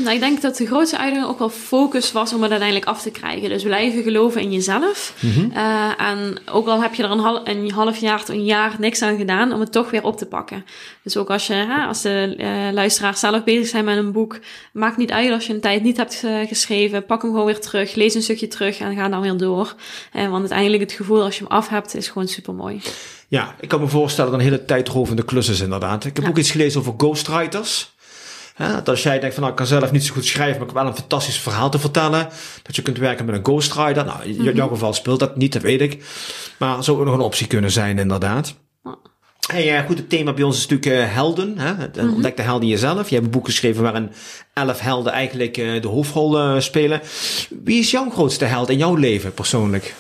Nou, 0.06 0.18
ik 0.18 0.24
denk 0.24 0.42
dat 0.42 0.58
de 0.58 0.66
grootste 0.66 0.98
uitdaging 0.98 1.30
ook 1.32 1.40
wel 1.40 1.50
focus 1.50 2.12
was 2.12 2.34
om 2.34 2.42
het 2.42 2.52
uiteindelijk 2.52 2.90
af 2.90 3.02
te 3.02 3.12
krijgen. 3.12 3.50
Dus 3.50 3.64
blijven 3.64 4.04
geloven 4.04 4.42
in 4.42 4.52
jezelf. 4.52 5.14
Mm 5.20 5.32
-hmm. 5.32 5.52
uh, 5.52 6.02
en 6.02 6.38
ook 6.52 6.68
al 6.68 6.82
heb 6.82 6.94
je 6.94 7.04
er 7.04 7.12
een, 7.12 7.20
hal 7.20 7.48
een 7.48 7.72
half 7.72 7.98
jaar 7.98 8.20
tot 8.20 8.36
een 8.36 8.46
jaar 8.46 8.76
niks 8.80 9.02
aan 9.02 9.18
gedaan, 9.18 9.54
om 9.54 9.60
het 9.60 9.72
toch 9.72 9.90
weer 9.92 10.04
op 10.04 10.18
te 10.18 10.26
pakken. 10.26 10.66
Dus 11.04 11.18
ook 11.18 11.30
als, 11.30 11.48
je, 11.48 11.54
hè, 11.54 11.86
als 11.86 12.02
de 12.02 12.36
uh, 12.38 12.74
luisteraars 12.74 13.20
zelf 13.20 13.44
bezig 13.44 13.68
zijn 13.68 13.86
met 13.86 13.98
een 13.98 14.12
boek, 14.12 14.40
maakt 14.74 14.98
niet 14.98 15.12
uit 15.12 15.32
als 15.32 15.48
je 15.48 15.54
een 15.54 15.62
tijd 15.62 15.84
niet 15.84 15.98
hebt 15.98 16.22
uh, 16.26 16.48
geschreven. 16.48 17.06
Pak 17.06 17.22
hem 17.22 17.32
gewoon 17.32 17.46
weer 17.46 17.60
terug, 17.60 17.96
lees 17.96 18.14
een 18.14 18.24
stukje 18.24 18.48
terug 18.48 18.80
en 18.80 18.96
ga 18.96 19.10
dan 19.10 19.22
weer 19.22 19.38
door. 19.38 19.76
want 20.12 20.40
uiteindelijk 20.40 20.82
het 20.82 20.92
gevoel 20.92 21.24
als 21.24 21.38
je 21.38 21.44
hem 21.44 21.52
af 21.52 21.70
hebt, 21.70 21.96
is 21.96 22.08
gewoon 22.08 22.28
super 22.28 22.54
mooi. 22.54 22.82
Ja, 23.28 23.56
ik 23.60 23.70
kan 23.70 23.80
me 23.80 23.88
voorstellen 23.88 24.32
dat 24.32 24.40
een 24.40 24.46
hele 24.46 24.66
tijdrovende 24.66 25.24
klus 25.24 25.50
is 25.50 25.60
inderdaad. 25.60 26.06
Ik 26.06 26.16
heb 26.16 26.24
ja. 26.24 26.30
ook 26.30 26.38
iets 26.38 26.52
gelezen 26.52 26.80
over 26.80 26.94
ghostwriters. 26.98 27.95
Ja, 28.58 28.74
dat 28.74 28.90
als 28.90 29.04
jij 29.04 29.20
denkt 29.20 29.34
van 29.34 29.44
nou, 29.44 29.56
ik 29.56 29.60
kan 29.60 29.80
zelf 29.80 29.92
niet 29.92 30.06
zo 30.06 30.14
goed 30.14 30.26
schrijven, 30.26 30.60
maar 30.60 30.68
ik 30.68 30.74
heb 30.74 30.84
wel 30.84 30.92
een 30.92 30.98
fantastisch 30.98 31.40
verhaal 31.40 31.70
te 31.70 31.80
vertellen. 31.80 32.30
Dat 32.62 32.76
je 32.76 32.82
kunt 32.82 32.98
werken 32.98 33.26
met 33.26 33.36
een 33.36 33.44
ghostwriter. 33.44 34.06
Nou, 34.06 34.24
in 34.24 34.56
jouw 34.56 34.68
geval 34.68 34.94
speelt 34.94 35.20
dat 35.20 35.36
niet, 35.36 35.54
dat 35.54 35.62
weet 35.62 35.82
ik. 35.82 36.04
Maar 36.58 36.84
zou 36.84 37.00
ook 37.00 37.06
nog 37.06 37.14
een 37.14 37.20
optie 37.20 37.48
kunnen 37.48 37.72
zijn, 37.72 38.00
inderdaad. 38.00 38.56
Hey, 39.52 39.66
ja, 39.66 39.82
goed, 39.82 39.98
het 39.98 40.10
thema 40.10 40.34
bij 40.34 40.44
ons 40.44 40.58
is 40.58 40.68
natuurlijk 40.68 41.08
uh, 41.08 41.14
helden. 41.14 41.58
Hè? 41.58 41.74
Mm 41.74 42.14
Ontdek 42.14 42.38
de 42.38 42.42
helden 42.42 42.64
in 42.64 42.70
jezelf. 42.70 43.10
Je 43.10 43.16
hebt 43.16 43.26
een 43.26 43.32
boek 43.32 43.46
geschreven 43.46 43.84
waarin 43.84 44.12
elf 44.54 44.80
helden 44.80 45.12
eigenlijk 45.12 45.58
uh, 45.58 45.82
de 45.82 45.88
hoofdrol 45.88 46.40
uh, 46.40 46.60
spelen. 46.60 47.02
Wie 47.64 47.80
is 47.80 47.92
jouw 47.92 48.10
grootste 48.10 48.46
held 48.46 48.70
in 48.70 48.78
jouw 48.78 48.96
leven 48.96 49.34
persoonlijk? 49.34 49.94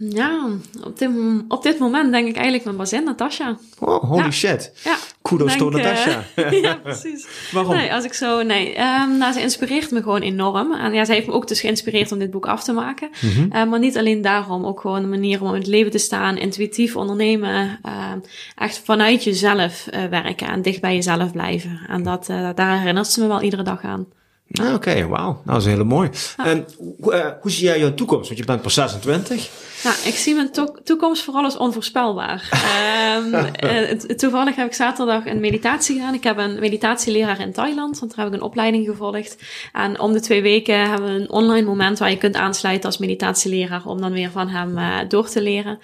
Ja, 0.00 0.48
op 0.84 0.98
dit, 0.98 1.10
op 1.48 1.62
dit 1.62 1.78
moment 1.78 2.12
denk 2.12 2.28
ik 2.28 2.34
eigenlijk 2.34 2.64
mijn 2.64 2.76
bazin, 2.76 3.04
Natasja. 3.04 3.58
Oh, 3.78 4.02
holy 4.02 4.22
ja. 4.22 4.30
shit. 4.30 4.72
Ja. 4.84 4.96
Kudos 5.22 5.56
to 5.56 5.70
Natasja. 5.70 6.24
Uh, 6.36 6.62
ja, 6.62 6.74
precies. 6.74 7.26
Waarom? 7.52 7.74
Nee, 7.74 7.92
als 7.92 8.04
ik 8.04 8.12
zo, 8.12 8.42
nee. 8.42 8.68
Um, 8.80 9.18
nou, 9.18 9.32
ze 9.32 9.40
inspireert 9.40 9.90
me 9.90 10.02
gewoon 10.02 10.20
enorm. 10.20 10.72
En 10.72 10.92
ja, 10.92 11.04
ze 11.04 11.12
heeft 11.12 11.26
me 11.26 11.32
ook 11.32 11.48
dus 11.48 11.60
geïnspireerd 11.60 12.12
om 12.12 12.18
dit 12.18 12.30
boek 12.30 12.46
af 12.46 12.64
te 12.64 12.72
maken. 12.72 13.10
Mm 13.20 13.30
-hmm. 13.30 13.50
uh, 13.52 13.64
maar 13.64 13.78
niet 13.78 13.98
alleen 13.98 14.22
daarom, 14.22 14.66
ook 14.66 14.80
gewoon 14.80 15.02
een 15.02 15.08
manier 15.08 15.42
om 15.42 15.48
in 15.48 15.54
het 15.54 15.66
leven 15.66 15.90
te 15.90 15.98
staan, 15.98 16.36
intuïtief 16.36 16.96
ondernemen, 16.96 17.78
uh, 17.86 18.12
echt 18.56 18.80
vanuit 18.84 19.24
jezelf 19.24 19.86
uh, 19.90 20.04
werken 20.04 20.48
en 20.48 20.62
dicht 20.62 20.80
bij 20.80 20.94
jezelf 20.94 21.32
blijven. 21.32 21.80
En 21.88 22.02
dat, 22.02 22.26
daar 22.54 22.78
herinnert 22.78 23.06
ze 23.06 23.20
me 23.20 23.26
wel 23.26 23.42
iedere 23.42 23.62
dag 23.62 23.84
aan. 23.84 24.06
Ah, 24.52 24.66
Oké, 24.66 24.74
okay, 24.74 25.06
wauw. 25.06 25.24
Nou, 25.24 25.40
dat 25.44 25.56
is 25.56 25.64
heel 25.64 25.84
mooi. 25.84 26.10
Ja. 26.36 26.46
En 26.46 26.66
uh, 27.00 27.26
hoe 27.40 27.50
zie 27.50 27.64
jij 27.64 27.78
jouw 27.78 27.94
toekomst? 27.94 28.26
Want 28.26 28.40
je 28.40 28.46
bent 28.46 28.62
pas 28.62 28.74
26. 28.74 29.50
Nou, 29.84 29.96
ik 30.04 30.14
zie 30.14 30.34
mijn 30.34 30.52
to 30.52 30.74
toekomst 30.84 31.22
vooral 31.22 31.44
als 31.44 31.56
onvoorspelbaar. 31.56 32.48
um, 33.16 33.34
uh, 33.64 33.90
toevallig 34.16 34.56
heb 34.56 34.66
ik 34.66 34.74
zaterdag 34.74 35.26
een 35.26 35.40
meditatie 35.40 35.96
gedaan. 35.96 36.14
Ik 36.14 36.24
heb 36.24 36.38
een 36.38 36.58
meditatieleraar 36.60 37.40
in 37.40 37.52
Thailand, 37.52 37.98
want 37.98 38.14
daar 38.14 38.24
heb 38.24 38.34
ik 38.34 38.40
een 38.40 38.46
opleiding 38.46 38.86
gevolgd. 38.86 39.36
En 39.72 40.00
om 40.00 40.12
de 40.12 40.20
twee 40.20 40.42
weken 40.42 40.88
hebben 40.90 41.14
we 41.14 41.20
een 41.20 41.30
online 41.30 41.66
moment 41.66 41.98
waar 41.98 42.10
je 42.10 42.18
kunt 42.18 42.36
aansluiten 42.36 42.86
als 42.86 42.98
meditatieleraar 42.98 43.82
om 43.84 44.00
dan 44.00 44.12
weer 44.12 44.30
van 44.30 44.48
hem 44.48 44.78
uh, 44.78 44.98
door 45.08 45.28
te 45.28 45.42
leren. 45.42 45.78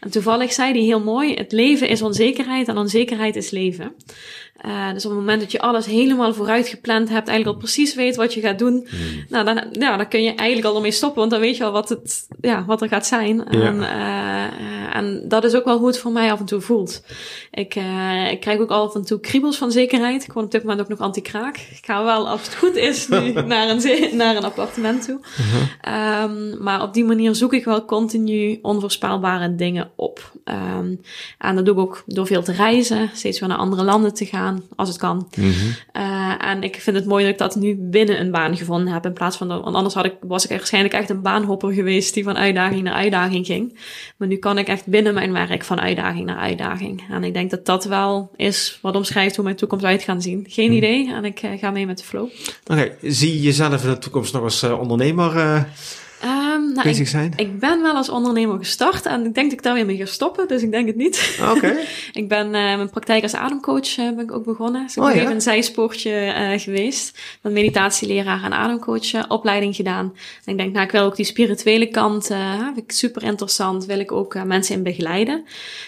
En 0.00 0.10
toevallig 0.10 0.52
zei 0.52 0.72
hij 0.72 0.82
heel 0.82 1.00
mooi, 1.00 1.34
het 1.34 1.52
leven 1.52 1.88
is 1.88 2.02
onzekerheid 2.02 2.68
en 2.68 2.76
onzekerheid 2.76 3.36
is 3.36 3.50
leven. 3.50 3.92
Uh, 4.66 4.92
dus 4.92 5.04
op 5.04 5.10
het 5.10 5.20
moment 5.20 5.40
dat 5.40 5.52
je 5.52 5.60
alles 5.60 5.86
helemaal 5.86 6.34
vooruit 6.34 6.68
gepland 6.68 7.08
hebt, 7.08 7.28
eigenlijk 7.28 7.56
al 7.56 7.62
precies 7.64 7.94
weet 7.94 8.16
wat 8.16 8.34
je 8.34 8.40
gaat 8.40 8.58
doen, 8.58 8.86
hmm. 8.88 9.24
nou, 9.28 9.44
dan, 9.44 9.64
ja, 9.72 9.96
dan 9.96 10.08
kun 10.08 10.22
je 10.22 10.34
eigenlijk 10.34 10.68
al 10.68 10.76
ermee 10.76 10.90
stoppen, 10.90 11.18
want 11.18 11.30
dan 11.30 11.40
weet 11.40 11.56
je 11.56 11.64
al 11.64 11.72
wat, 11.72 11.88
het, 11.88 12.26
ja, 12.40 12.64
wat 12.64 12.82
er 12.82 12.88
gaat 12.88 13.06
zijn. 13.06 13.36
Ja. 13.50 13.60
En, 13.60 13.76
uh, 13.76 14.96
en 14.96 15.24
dat 15.28 15.44
is 15.44 15.54
ook 15.54 15.64
wel 15.64 15.78
hoe 15.78 15.86
het 15.86 15.98
voor 15.98 16.12
mij 16.12 16.32
af 16.32 16.38
en 16.38 16.44
toe 16.44 16.60
voelt. 16.60 17.02
Ik, 17.50 17.74
uh, 17.74 18.30
ik 18.30 18.40
krijg 18.40 18.58
ook 18.58 18.70
af 18.70 18.94
en 18.94 19.04
toe 19.04 19.20
kriebels 19.20 19.56
van 19.56 19.72
zekerheid. 19.72 20.24
Ik 20.24 20.32
word 20.32 20.44
op 20.44 20.50
dit 20.50 20.62
moment 20.62 20.80
ook 20.80 20.88
nog 20.88 20.98
anti-kraak. 20.98 21.56
Ik 21.56 21.84
ga 21.84 22.04
wel, 22.04 22.28
als 22.28 22.42
het 22.42 22.54
goed 22.54 22.76
is, 22.76 23.08
nu 23.08 23.32
naar, 23.42 23.68
een 23.68 24.16
naar 24.16 24.36
een 24.36 24.44
appartement 24.44 25.04
toe. 25.04 25.20
-huh. 25.20 26.22
Um, 26.22 26.62
maar 26.62 26.82
op 26.82 26.94
die 26.94 27.04
manier 27.04 27.34
zoek 27.34 27.52
ik 27.52 27.64
wel 27.64 27.84
continu 27.84 28.58
onvoorspelbare 28.62 29.54
dingen 29.54 29.90
op. 29.96 30.32
Um, 30.44 31.00
en 31.38 31.56
dat 31.56 31.64
doe 31.64 31.74
ik 31.74 31.80
ook 31.80 32.02
door 32.06 32.26
veel 32.26 32.42
te 32.42 32.52
reizen, 32.52 33.10
steeds 33.12 33.40
weer 33.40 33.48
naar 33.48 33.58
andere 33.58 33.84
landen 33.84 34.14
te 34.14 34.26
gaan 34.26 34.49
als 34.76 34.88
het 34.88 34.98
kan. 34.98 35.28
Mm 35.36 35.52
-hmm. 35.52 35.74
uh, 35.96 36.48
en 36.50 36.62
ik 36.62 36.80
vind 36.80 36.96
het 36.96 37.06
mooi 37.06 37.24
dat 37.24 37.32
ik 37.32 37.38
dat 37.38 37.56
nu 37.56 37.76
binnen 37.78 38.20
een 38.20 38.30
baan 38.30 38.56
gevonden 38.56 38.92
heb. 38.92 39.04
In 39.04 39.12
plaats 39.12 39.36
van, 39.36 39.48
dat, 39.48 39.62
want 39.62 39.76
anders 39.76 39.94
had 39.94 40.04
ik, 40.04 40.14
was 40.20 40.44
ik 40.44 40.50
waarschijnlijk 40.50 40.94
echt 40.94 41.10
een 41.10 41.22
baanhopper 41.22 41.72
geweest 41.72 42.14
die 42.14 42.24
van 42.24 42.36
uitdaging 42.36 42.82
naar 42.82 42.94
uitdaging 42.94 43.46
ging. 43.46 43.78
Maar 44.16 44.28
nu 44.28 44.36
kan 44.36 44.58
ik 44.58 44.68
echt 44.68 44.86
binnen 44.86 45.14
mijn 45.14 45.32
werk 45.32 45.64
van 45.64 45.80
uitdaging 45.80 46.26
naar 46.26 46.38
uitdaging. 46.38 47.02
En 47.10 47.24
ik 47.24 47.34
denk 47.34 47.50
dat 47.50 47.66
dat 47.66 47.84
wel 47.84 48.30
is 48.36 48.78
wat 48.82 48.96
omschrijft 48.96 49.34
hoe 49.34 49.44
mijn 49.44 49.56
toekomst 49.56 49.84
uit 49.84 50.02
gaat 50.02 50.22
zien. 50.22 50.46
Geen 50.48 50.70
mm. 50.70 50.76
idee 50.76 51.12
en 51.12 51.24
ik 51.24 51.42
uh, 51.42 51.50
ga 51.58 51.70
mee 51.70 51.86
met 51.86 51.98
de 51.98 52.04
flow. 52.04 52.24
Oké, 52.24 52.72
okay. 52.72 52.96
zie 53.02 53.32
je 53.32 53.40
jezelf 53.40 53.84
in 53.84 53.90
de 53.90 53.98
toekomst 53.98 54.32
nog 54.32 54.42
als 54.42 54.62
uh, 54.62 54.80
ondernemer? 54.80 55.66
Um, 56.24 56.72
nou, 56.72 56.82
bezig 56.82 57.08
zijn? 57.08 57.32
Ik 57.36 57.58
ben 57.58 57.82
wel 57.82 57.94
als 57.94 58.08
ondernemer 58.08 58.58
gestart 58.58 59.06
en 59.06 59.24
ik 59.24 59.34
denk 59.34 59.50
dat 59.50 59.52
ik 59.52 59.62
daar 59.62 59.74
weer 59.74 59.86
mee 59.86 59.96
ga 59.96 60.04
stoppen, 60.04 60.48
dus 60.48 60.62
ik 60.62 60.70
denk 60.70 60.86
het 60.86 60.96
niet. 60.96 61.38
Oké. 61.40 61.50
Okay. 61.50 61.86
ik 62.12 62.28
ben 62.28 62.46
uh, 62.46 62.52
mijn 62.52 62.90
praktijk 62.90 63.22
als 63.22 63.34
ademcoach 63.34 63.98
uh, 63.98 64.10
ben 64.14 64.24
ik 64.24 64.32
ook 64.32 64.44
begonnen. 64.44 64.82
Dus 64.82 64.96
ik 64.96 65.02
oh, 65.02 65.08
ben 65.08 65.16
ja? 65.16 65.22
even 65.22 65.34
een 65.34 65.40
zijspoortje 65.40 66.10
uh, 66.10 66.58
geweest. 66.58 67.18
Met 67.42 67.52
meditatieleraar 67.52 68.42
en 68.42 68.52
ademcoach 68.52 69.28
opleiding 69.28 69.76
gedaan. 69.76 70.12
En 70.44 70.52
ik 70.52 70.58
denk, 70.58 70.72
nou, 70.72 70.84
ik 70.84 70.92
wil 70.92 71.04
ook 71.04 71.16
die 71.16 71.24
spirituele 71.24 71.86
kant, 71.86 72.26
vind 72.26 72.76
ik 72.76 72.92
super 72.92 73.22
interessant, 73.22 73.84
wil 73.84 73.98
ik 73.98 74.12
ook 74.12 74.44
mensen 74.44 74.74
in 74.74 74.82
begeleiden. 74.82 75.44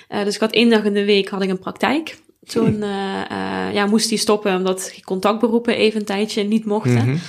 dus 0.09 0.35
ik 0.35 0.41
had 0.41 0.53
één 0.53 0.71
dag 0.71 0.85
in 0.85 0.95
de 0.95 1.05
week 1.05 1.29
had 1.29 1.43
ik 1.43 1.51
een 1.51 1.59
praktijk. 1.59 2.19
Toen 2.47 2.83
hm. 2.83 3.73
ja, 3.73 3.87
moest 3.87 4.09
die 4.09 4.19
stoppen 4.19 4.57
omdat 4.57 4.95
contactberoepen 5.05 5.77
even 5.77 6.01
een 6.01 6.07
tijdje 6.07 6.43
niet 6.43 6.65
mochten. 6.65 6.93
Mm 6.93 7.01
-hmm. 7.01 7.21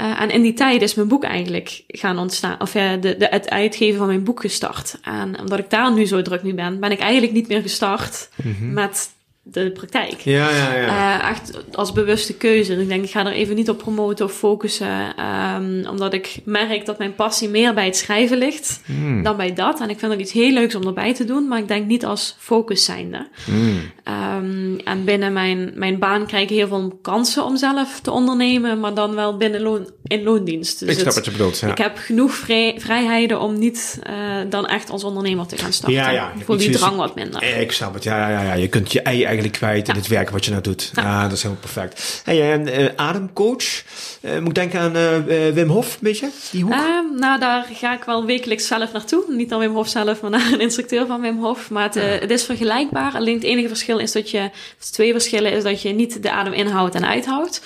Uh, 0.00 0.20
en 0.20 0.30
in 0.30 0.42
die 0.42 0.52
tijd 0.52 0.82
is 0.82 0.94
mijn 0.94 1.08
boek 1.08 1.24
eigenlijk 1.24 1.82
gaan 1.86 2.18
ontstaan, 2.18 2.60
of 2.60 2.74
uh, 2.74 2.90
de, 3.00 3.16
de, 3.16 3.26
het 3.30 3.50
uitgeven 3.50 3.98
van 3.98 4.06
mijn 4.06 4.24
boek 4.24 4.40
gestart. 4.40 4.98
En 5.02 5.40
omdat 5.40 5.58
ik 5.58 5.70
daar 5.70 5.92
nu 5.92 6.06
zo 6.06 6.22
druk 6.22 6.42
mee 6.42 6.54
ben, 6.54 6.80
ben 6.80 6.90
ik 6.90 7.00
eigenlijk 7.00 7.32
niet 7.32 7.48
meer 7.48 7.62
gestart 7.62 8.28
mm 8.42 8.54
-hmm. 8.58 8.72
met 8.72 9.10
de 9.50 9.70
praktijk. 9.70 10.20
Ja, 10.20 10.50
ja, 10.50 10.74
ja. 10.74 11.20
Uh, 11.20 11.30
echt 11.30 11.52
als 11.72 11.92
bewuste 11.92 12.34
keuze. 12.34 12.72
Dus 12.72 12.82
ik 12.82 12.88
denk, 12.88 13.04
ik 13.04 13.10
ga 13.10 13.26
er 13.26 13.32
even 13.32 13.54
niet 13.54 13.68
op 13.68 13.78
promoten 13.78 14.24
of 14.24 14.32
focussen. 14.32 15.14
Um, 15.56 15.86
omdat 15.86 16.12
ik 16.12 16.36
merk 16.44 16.86
dat 16.86 16.98
mijn 16.98 17.14
passie 17.14 17.48
meer 17.48 17.74
bij 17.74 17.84
het 17.84 17.96
schrijven 17.96 18.38
ligt 18.38 18.80
mm. 18.86 19.22
dan 19.22 19.36
bij 19.36 19.54
dat. 19.54 19.80
En 19.80 19.90
ik 19.90 19.98
vind 19.98 20.12
het 20.12 20.20
iets 20.20 20.32
heel 20.32 20.52
leuks 20.52 20.74
om 20.74 20.86
erbij 20.86 21.14
te 21.14 21.24
doen, 21.24 21.48
maar 21.48 21.58
ik 21.58 21.68
denk 21.68 21.86
niet 21.86 22.04
als 22.04 22.36
focus 22.38 22.84
zijnde. 22.84 23.28
Mm. 23.46 23.80
Um, 24.04 24.78
en 24.84 25.04
binnen 25.04 25.32
mijn, 25.32 25.72
mijn 25.74 25.98
baan 25.98 26.26
krijg 26.26 26.42
ik 26.42 26.56
heel 26.56 26.68
veel 26.68 26.98
kansen 27.02 27.44
om 27.44 27.56
zelf 27.56 28.00
te 28.00 28.10
ondernemen, 28.10 28.80
maar 28.80 28.94
dan 28.94 29.14
wel 29.14 29.36
binnen 29.36 29.60
loon, 29.60 29.90
in 30.02 30.22
loondienst. 30.22 30.80
Dus 30.80 30.88
ik 30.88 30.94
snap 30.94 31.06
het, 31.06 31.14
wat 31.14 31.24
je 31.24 31.30
bedoelt, 31.30 31.58
ja. 31.58 31.68
Ik 31.68 31.78
heb 31.78 31.98
genoeg 31.98 32.34
vrij, 32.34 32.74
vrijheden 32.78 33.40
om 33.40 33.58
niet 33.58 34.00
uh, 34.10 34.14
dan 34.50 34.66
echt 34.66 34.90
als 34.90 35.04
ondernemer 35.04 35.46
te 35.46 35.56
gaan 35.56 35.72
starten. 35.72 35.98
Ja, 35.98 36.10
ja. 36.10 36.32
Ik 36.38 36.44
voel 36.44 36.56
die 36.56 36.70
drang 36.70 36.96
wat 36.96 37.14
minder. 37.14 37.60
Ik 37.60 37.72
snap 37.72 37.94
het, 37.94 38.04
ja, 38.04 38.30
ja, 38.30 38.42
ja. 38.42 38.54
Je 38.54 38.68
kunt 38.68 38.92
je 38.92 39.02
ei 39.02 39.24
eigenlijk 39.38 39.72
kwijt 39.72 39.86
ja. 39.86 39.92
in 39.92 39.98
het 39.98 40.08
werk 40.08 40.30
wat 40.30 40.44
je 40.44 40.50
nou 40.50 40.62
doet. 40.62 40.90
Ja, 40.94 41.02
ah, 41.02 41.22
dat 41.22 41.32
is 41.32 41.42
helemaal 41.42 41.62
perfect. 41.62 42.22
Hey, 42.24 42.52
en 42.52 42.80
uh, 42.80 42.88
ademcoach, 42.96 43.82
uh, 44.20 44.38
moet 44.38 44.48
ik 44.48 44.54
denken 44.54 44.80
aan 44.80 44.96
uh, 44.96 45.48
Wim 45.48 45.68
Hof, 45.68 45.92
een 45.92 45.98
beetje, 46.00 46.30
die 46.50 46.62
hoek? 46.62 46.72
Uh, 46.72 46.80
nou, 47.16 47.40
daar 47.40 47.66
ga 47.72 47.94
ik 47.94 48.04
wel 48.04 48.24
wekelijks 48.24 48.66
zelf 48.66 48.92
naartoe. 48.92 49.24
Niet 49.28 49.48
naar 49.48 49.58
Wim 49.58 49.74
Hof 49.74 49.88
zelf, 49.88 50.20
maar 50.20 50.30
naar 50.36 50.52
een 50.52 50.60
instructeur 50.60 51.06
van 51.06 51.20
Wim 51.20 51.38
Hof. 51.38 51.70
Maar 51.70 51.82
het, 51.82 51.94
ja. 51.94 52.00
het 52.00 52.30
is 52.30 52.44
vergelijkbaar. 52.44 53.14
Alleen 53.14 53.34
het 53.34 53.44
enige 53.44 53.68
verschil 53.68 53.98
is 53.98 54.12
dat 54.12 54.30
je, 54.30 54.38
het 54.78 54.92
twee 54.92 55.12
verschillen 55.12 55.52
is 55.52 55.62
dat 55.62 55.82
je 55.82 55.88
niet 55.88 56.22
de 56.22 56.30
adem 56.30 56.52
inhoudt 56.52 56.94
en 56.94 57.06
uithoudt. 57.06 57.62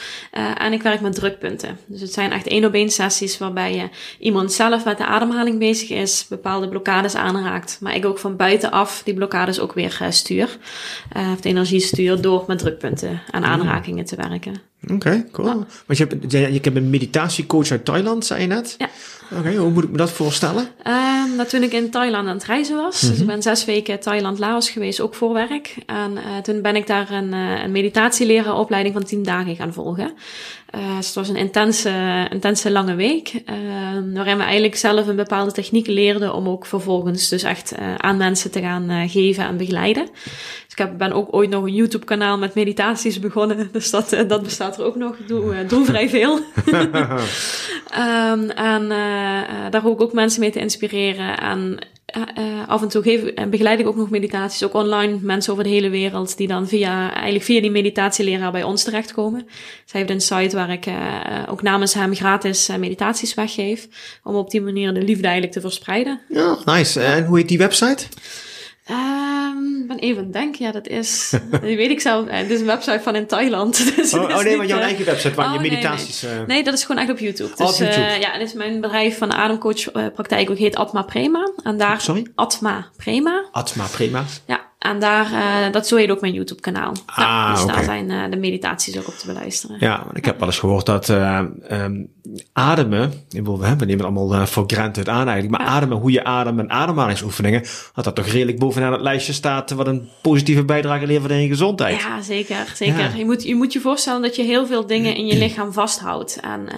en 0.59 0.73
ik 0.73 0.83
werk 0.83 1.01
met 1.01 1.15
drukpunten. 1.15 1.79
Dus 1.87 2.01
het 2.01 2.13
zijn 2.13 2.33
echt 2.33 2.47
één 2.47 2.65
op 2.65 2.75
één 2.75 2.91
sessies 2.91 3.39
waarbij 3.39 3.75
je 3.75 3.89
iemand 4.19 4.53
zelf 4.53 4.85
met 4.85 4.99
de 4.99 5.07
ademhaling 5.07 5.59
bezig 5.59 5.91
is, 5.91 6.27
bepaalde 6.29 6.69
blokkades 6.69 7.15
aanraakt. 7.15 7.79
Maar 7.81 7.95
ik 7.95 8.07
ook 8.07 8.19
van 8.19 8.37
buitenaf 8.37 9.03
die 9.05 9.15
blokkades 9.15 9.61
ook 9.61 9.73
weer 9.73 10.07
stuur. 10.11 10.59
Of 11.33 11.41
energie 11.53 11.81
stuur 11.81 12.21
door 12.21 12.45
met 12.47 12.59
drukpunten 12.59 13.23
en 13.31 13.45
aanrakingen 13.45 14.05
te 14.05 14.17
werken. 14.17 14.72
Oké, 14.91 15.25
cool. 15.33 15.65
Want 15.87 15.99
je 15.99 16.07
hebt, 16.07 16.33
je, 16.33 16.39
je 16.39 16.61
hebt 16.63 16.77
een 16.77 16.91
meditatiecoach 16.91 17.71
uit 17.71 17.85
Thailand, 17.85 18.27
zei 18.27 18.41
je 18.41 18.47
net? 18.47 18.75
Ja. 18.79 18.89
Oké, 19.39 19.55
hoe 19.55 19.71
moet 19.71 19.85
ik 19.85 19.91
me 19.91 19.97
dat 19.97 20.11
voorstellen? 20.11 20.69
Ehm, 20.83 21.37
dat 21.37 21.49
toen 21.49 21.63
ik 21.63 21.73
in 21.73 21.91
Thailand 21.91 22.29
aan 22.29 22.35
het 22.35 22.45
reizen 22.45 22.77
was. 22.77 23.01
Dus 23.01 23.21
ik 23.21 23.27
ben 23.27 23.43
zes 23.43 23.65
weken 23.65 24.01
Thailand, 24.01 24.39
Laos 24.39 24.71
geweest, 24.71 25.01
ook 25.01 25.15
voor 25.15 25.33
werk. 25.33 25.77
En 25.87 26.17
eh, 26.17 26.37
toen 26.43 26.63
ben 26.63 26.77
ik 26.77 26.87
daar 26.87 27.11
een, 27.11 27.33
uh, 27.35 27.63
een 27.63 27.73
meditatieleraaropleiding 27.73 28.95
van 28.95 29.05
tien 29.05 29.23
dagen 29.23 29.57
gaan 29.57 29.73
volgen. 29.73 30.13
Uh, 30.75 30.97
dus 30.97 31.07
het 31.07 31.15
was 31.15 31.29
een 31.29 31.37
intense, 31.37 32.27
intense 32.31 32.71
lange 32.71 32.95
week. 32.95 33.43
ehm, 33.47 34.13
waarin 34.13 34.37
we 34.37 34.43
eigenlijk 34.43 34.77
zelf 34.77 35.07
een 35.07 35.17
bepaalde 35.17 35.53
techniek 35.53 35.87
leerden 35.87 36.35
om 36.35 36.49
ook 36.49 36.67
vervolgens 36.67 37.29
dus 37.29 37.43
echt 37.43 37.75
aan 37.97 38.17
mensen 38.17 38.51
te 38.51 38.61
gaan 38.61 39.09
geven 39.09 39.45
en 39.45 39.57
begeleiden. 39.57 40.09
Dus 40.13 40.73
ik 40.73 40.79
heb, 40.79 40.99
ben 40.99 41.13
ook 41.13 41.35
ooit 41.35 41.51
nog 41.51 41.65
een 41.65 41.75
YouTube 41.75 42.05
kanaal 42.05 42.39
met 42.39 42.55
meditaties 42.55 43.19
begonnen. 43.19 43.69
Dus 43.73 43.91
dat, 43.91 44.25
dat 44.29 44.43
bestaat 44.43 44.72
er 44.79 44.85
ook 44.85 44.97
nog. 44.97 45.17
Ik 45.17 45.29
doe, 45.29 45.67
doe 45.67 45.85
vrij 45.85 46.09
veel. 46.09 46.41
um, 46.67 48.51
en 48.73 48.83
uh, 48.83 49.71
daar 49.71 49.83
hoop 49.83 49.95
ik 49.95 50.03
ook 50.03 50.13
mensen 50.13 50.41
mee 50.41 50.51
te 50.51 50.61
inspireren. 50.61 51.39
En 51.39 51.79
uh, 52.17 52.69
af 52.69 52.83
en 52.83 52.89
toe 52.89 53.03
geef, 53.03 53.25
en 53.25 53.51
begeleid 53.51 53.81
ik 53.81 53.87
ook 53.87 53.97
nog 53.97 54.11
meditaties, 54.11 54.65
ook 54.65 54.75
online, 54.75 55.19
mensen 55.21 55.53
over 55.53 55.65
de 55.65 55.71
hele 55.71 55.91
wereld, 55.91 56.37
die 56.37 56.49
dan 56.49 56.69
via, 56.69 57.13
eigenlijk 57.13 57.45
via 57.45 57.61
die 57.61 57.71
meditatieleraar 57.71 58.53
bij 58.53 58.63
ons 58.63 58.85
terechtkomen. 58.85 59.47
Zij 59.85 60.01
heeft 60.01 60.13
een 60.13 60.21
site 60.21 60.57
waar 60.57 60.71
ik 60.71 60.87
uh, 60.87 60.95
ook 61.49 61.63
namens 61.63 61.95
hem 61.95 62.15
gratis 62.15 62.71
meditaties 62.79 63.35
weggeef, 63.35 63.89
om 64.23 64.35
op 64.35 64.51
die 64.51 64.61
manier 64.61 64.95
de 64.95 65.03
liefde 65.03 65.25
eigenlijk 65.25 65.53
te 65.53 65.61
verspreiden. 65.61 66.21
Ja, 66.29 66.59
nice. 66.65 67.01
En 67.01 67.25
hoe 67.25 67.39
heet 67.39 67.49
die 67.49 67.59
website? 67.59 68.07
Um, 68.91 69.87
ben 69.87 69.99
even 69.99 70.31
denken. 70.31 70.65
Ja, 70.65 70.73
dat 70.73 70.87
is... 70.87 71.31
dat 71.51 71.61
weet 71.61 71.91
ik 71.91 72.01
zelf. 72.01 72.29
Het 72.29 72.51
is 72.51 72.61
een 72.61 72.67
website 72.67 73.01
van 73.03 73.15
in 73.15 73.27
Thailand. 73.27 73.81
Dus 73.97 74.15
oh, 74.15 74.23
oh 74.23 74.43
nee, 74.43 74.57
maar 74.57 74.67
jouw 74.67 74.79
uh, 74.79 74.85
eigen 74.85 75.05
website 75.05 75.35
waar 75.35 75.47
oh, 75.47 75.55
je 75.55 75.61
meditaties... 75.61 76.23
Nee. 76.23 76.41
Uh... 76.41 76.47
nee, 76.47 76.65
dat 76.65 76.75
is 76.75 76.85
gewoon 76.85 77.03
echt 77.03 77.11
op 77.11 77.19
YouTube. 77.19 77.51
Dus, 77.57 77.67
oh, 77.67 77.73
op 77.73 77.79
YouTube. 77.79 78.07
Uh, 78.07 78.21
ja, 78.21 78.39
dit 78.39 78.49
is 78.49 78.55
mijn 78.55 78.81
bedrijf 78.81 79.19
van 79.19 79.29
de 79.29 79.35
ademcoachpraktijk. 79.35 80.51
ook 80.51 80.59
heet 80.59 80.77
Atma 80.77 81.03
Prema. 81.03 81.53
En 81.63 81.77
daar... 81.77 82.01
Sorry? 82.01 82.27
Atma 82.35 82.89
Prema. 82.97 83.49
Atma 83.53 83.87
Prema. 83.87 84.25
Ja, 84.47 84.61
en 84.83 84.99
daar, 84.99 85.33
uh, 85.33 85.73
dat 85.73 85.89
zo 85.89 85.97
heet 85.97 86.11
ook 86.11 86.21
mijn 86.21 86.33
YouTube 86.33 86.61
kanaal. 86.61 86.93
Ah, 87.07 87.51
dus 87.53 87.63
okay. 87.63 87.75
daar 87.75 87.85
zijn 87.85 88.11
uh, 88.11 88.31
de 88.31 88.37
meditaties 88.37 88.99
ook 88.99 89.09
op 89.09 89.15
te 89.15 89.27
beluisteren. 89.27 89.77
Ja, 89.81 90.03
want 90.05 90.17
ik 90.17 90.25
heb 90.25 90.39
wel 90.39 90.49
eens 90.49 90.59
gehoord 90.59 90.87
dat 90.87 91.09
uh, 91.09 91.41
um, 91.71 92.09
ademen, 92.53 93.13
we 93.29 93.41
nemen 93.41 93.89
het 93.89 94.03
allemaal 94.03 94.35
uh, 94.35 94.47
voor 94.47 94.65
granted 94.67 95.09
aan 95.09 95.29
eigenlijk, 95.29 95.59
maar 95.59 95.69
ademen, 95.69 95.97
hoe 95.97 96.11
je 96.11 96.25
ademt 96.25 96.59
en 96.59 96.71
ademhalingsoefeningen, 96.71 97.63
dat 97.95 98.05
dat 98.05 98.15
toch 98.15 98.27
redelijk 98.27 98.59
bovenaan 98.59 98.93
het 98.93 99.01
lijstje 99.01 99.33
staat 99.33 99.71
wat 99.71 99.87
een 99.87 100.09
positieve 100.23 100.65
bijdrage 100.65 101.07
levert 101.07 101.33
aan 101.33 101.43
je 101.43 101.49
gezondheid. 101.49 102.01
Ja, 102.01 102.23
zeker. 102.23 102.73
zeker. 102.75 102.99
Ja. 102.99 103.11
Je, 103.17 103.25
moet, 103.25 103.43
je 103.43 103.55
moet 103.55 103.73
je 103.73 103.81
voorstellen 103.81 104.23
dat 104.23 104.37
je 104.37 104.43
heel 104.43 104.67
veel 104.67 104.87
dingen 104.87 105.15
in 105.15 105.27
je 105.27 105.39
lichaam 105.39 105.73
vasthoudt. 105.73 106.41
En 106.41 106.69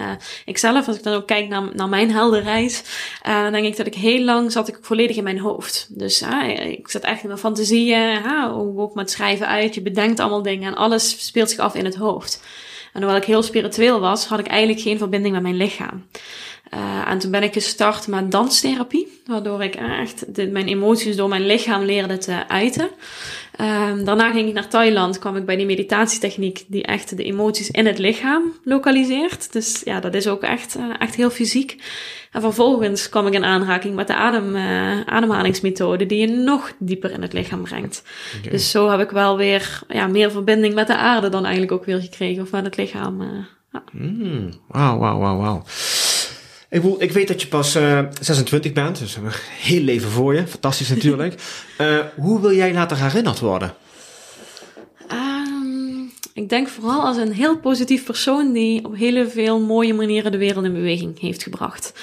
ik 0.45 0.57
zelf, 0.57 0.87
als 0.87 0.97
ik 0.97 1.03
dan 1.03 1.13
ook 1.13 1.27
kijk 1.27 1.47
naar, 1.47 1.75
naar 1.75 1.89
mijn 1.89 2.11
heldenreis, 2.11 2.83
dan 3.23 3.51
denk 3.51 3.65
ik 3.65 3.77
dat 3.77 3.87
ik 3.87 3.95
heel 3.95 4.23
lang 4.23 4.51
zat 4.51 4.67
ik 4.67 4.77
volledig 4.81 5.15
in 5.15 5.23
mijn 5.23 5.39
hoofd. 5.39 5.87
Dus 5.89 6.23
ik 6.67 6.89
zat 6.89 7.01
echt 7.01 7.21
in 7.21 7.27
mijn 7.27 7.39
fantasieën, 7.39 7.99
ja, 7.99 8.51
ook 8.55 8.93
met 8.95 9.11
schrijven 9.11 9.47
uit. 9.47 9.75
Je 9.75 9.81
bedenkt 9.81 10.19
allemaal 10.19 10.41
dingen 10.41 10.67
en 10.67 10.75
alles 10.75 11.25
speelt 11.25 11.49
zich 11.49 11.59
af 11.59 11.75
in 11.75 11.85
het 11.85 11.95
hoofd. 11.95 12.41
En 12.95 13.01
hoewel 13.01 13.19
ik 13.19 13.25
heel 13.25 13.43
spiritueel 13.43 13.99
was, 13.99 14.25
had 14.25 14.39
ik 14.39 14.47
eigenlijk 14.47 14.81
geen 14.81 14.97
verbinding 14.97 15.33
met 15.33 15.43
mijn 15.43 15.57
lichaam. 15.57 16.05
Uh, 16.73 17.09
en 17.09 17.19
toen 17.19 17.31
ben 17.31 17.43
ik 17.43 17.53
gestart 17.53 18.07
met 18.07 18.31
danstherapie, 18.31 19.21
waardoor 19.25 19.63
ik 19.63 19.75
echt 19.75 20.25
mijn 20.35 20.67
emoties 20.67 21.15
door 21.15 21.29
mijn 21.29 21.45
lichaam 21.45 21.83
leerde 21.83 22.17
te 22.17 22.47
uiten. 22.47 22.89
Uh, 23.61 24.05
daarna 24.05 24.31
ging 24.31 24.47
ik 24.47 24.53
naar 24.53 24.67
Thailand, 24.67 25.19
kwam 25.19 25.35
ik 25.35 25.45
bij 25.45 25.55
die 25.55 25.65
meditatietechniek 25.65 26.65
die 26.67 26.83
echt 26.83 27.17
de 27.17 27.23
emoties 27.23 27.69
in 27.69 27.85
het 27.85 27.97
lichaam 27.97 28.43
lokaliseert. 28.63 29.53
Dus 29.53 29.81
ja, 29.83 29.99
dat 29.99 30.13
is 30.13 30.27
ook 30.27 30.41
echt, 30.41 30.77
uh, 30.77 30.83
echt 30.99 31.15
heel 31.15 31.29
fysiek. 31.29 31.83
En 32.31 32.41
vervolgens 32.41 33.09
kwam 33.09 33.27
ik 33.27 33.33
in 33.33 33.45
aanraking 33.45 33.95
met 33.95 34.07
de 34.07 34.15
adem, 34.15 34.55
uh, 34.55 35.01
ademhalingsmethode 35.05 36.05
die 36.05 36.19
je 36.19 36.27
nog 36.27 36.73
dieper 36.79 37.11
in 37.11 37.21
het 37.21 37.33
lichaam 37.33 37.63
brengt. 37.63 38.03
Okay. 38.37 38.51
Dus 38.51 38.71
zo 38.71 38.89
heb 38.89 38.99
ik 38.99 39.09
wel 39.09 39.37
weer 39.37 39.79
ja, 39.87 40.07
meer 40.07 40.31
verbinding 40.31 40.73
met 40.73 40.87
de 40.87 40.97
aarde 40.97 41.29
dan 41.29 41.43
eigenlijk 41.43 41.71
ook 41.71 41.85
weer 41.85 42.01
gekregen, 42.01 42.43
of 42.43 42.51
met 42.51 42.65
het 42.65 42.77
lichaam. 42.77 43.21
Uh, 43.21 43.27
ja. 43.71 43.83
mm, 43.91 44.49
wauw, 44.67 44.97
wauw, 44.97 45.19
wauw, 45.19 45.37
wauw. 45.37 45.63
Ik, 46.69 46.81
bedoel, 46.81 47.01
ik 47.01 47.11
weet 47.11 47.27
dat 47.27 47.41
je 47.41 47.47
pas 47.47 47.75
uh, 47.75 47.99
26 48.21 48.73
bent, 48.73 48.99
dus 48.99 49.15
een 49.15 49.23
heel 49.61 49.81
leven 49.81 50.09
voor 50.09 50.35
je. 50.35 50.47
Fantastisch 50.47 50.89
natuurlijk. 50.89 51.35
uh, 51.77 51.99
hoe 52.15 52.41
wil 52.41 52.53
jij 52.53 52.73
later 52.73 52.97
herinnerd 52.97 53.39
worden? 53.39 53.73
Ik 56.35 56.49
denk 56.49 56.67
vooral 56.67 57.01
als 57.01 57.17
een 57.17 57.31
heel 57.31 57.57
positief 57.57 58.03
persoon 58.03 58.53
die 58.53 58.85
op 58.85 58.95
hele 58.95 59.27
veel 59.27 59.59
mooie 59.59 59.93
manieren 59.93 60.31
de 60.31 60.37
wereld 60.37 60.65
in 60.65 60.73
beweging 60.73 61.19
heeft 61.19 61.43
gebracht. 61.43 61.93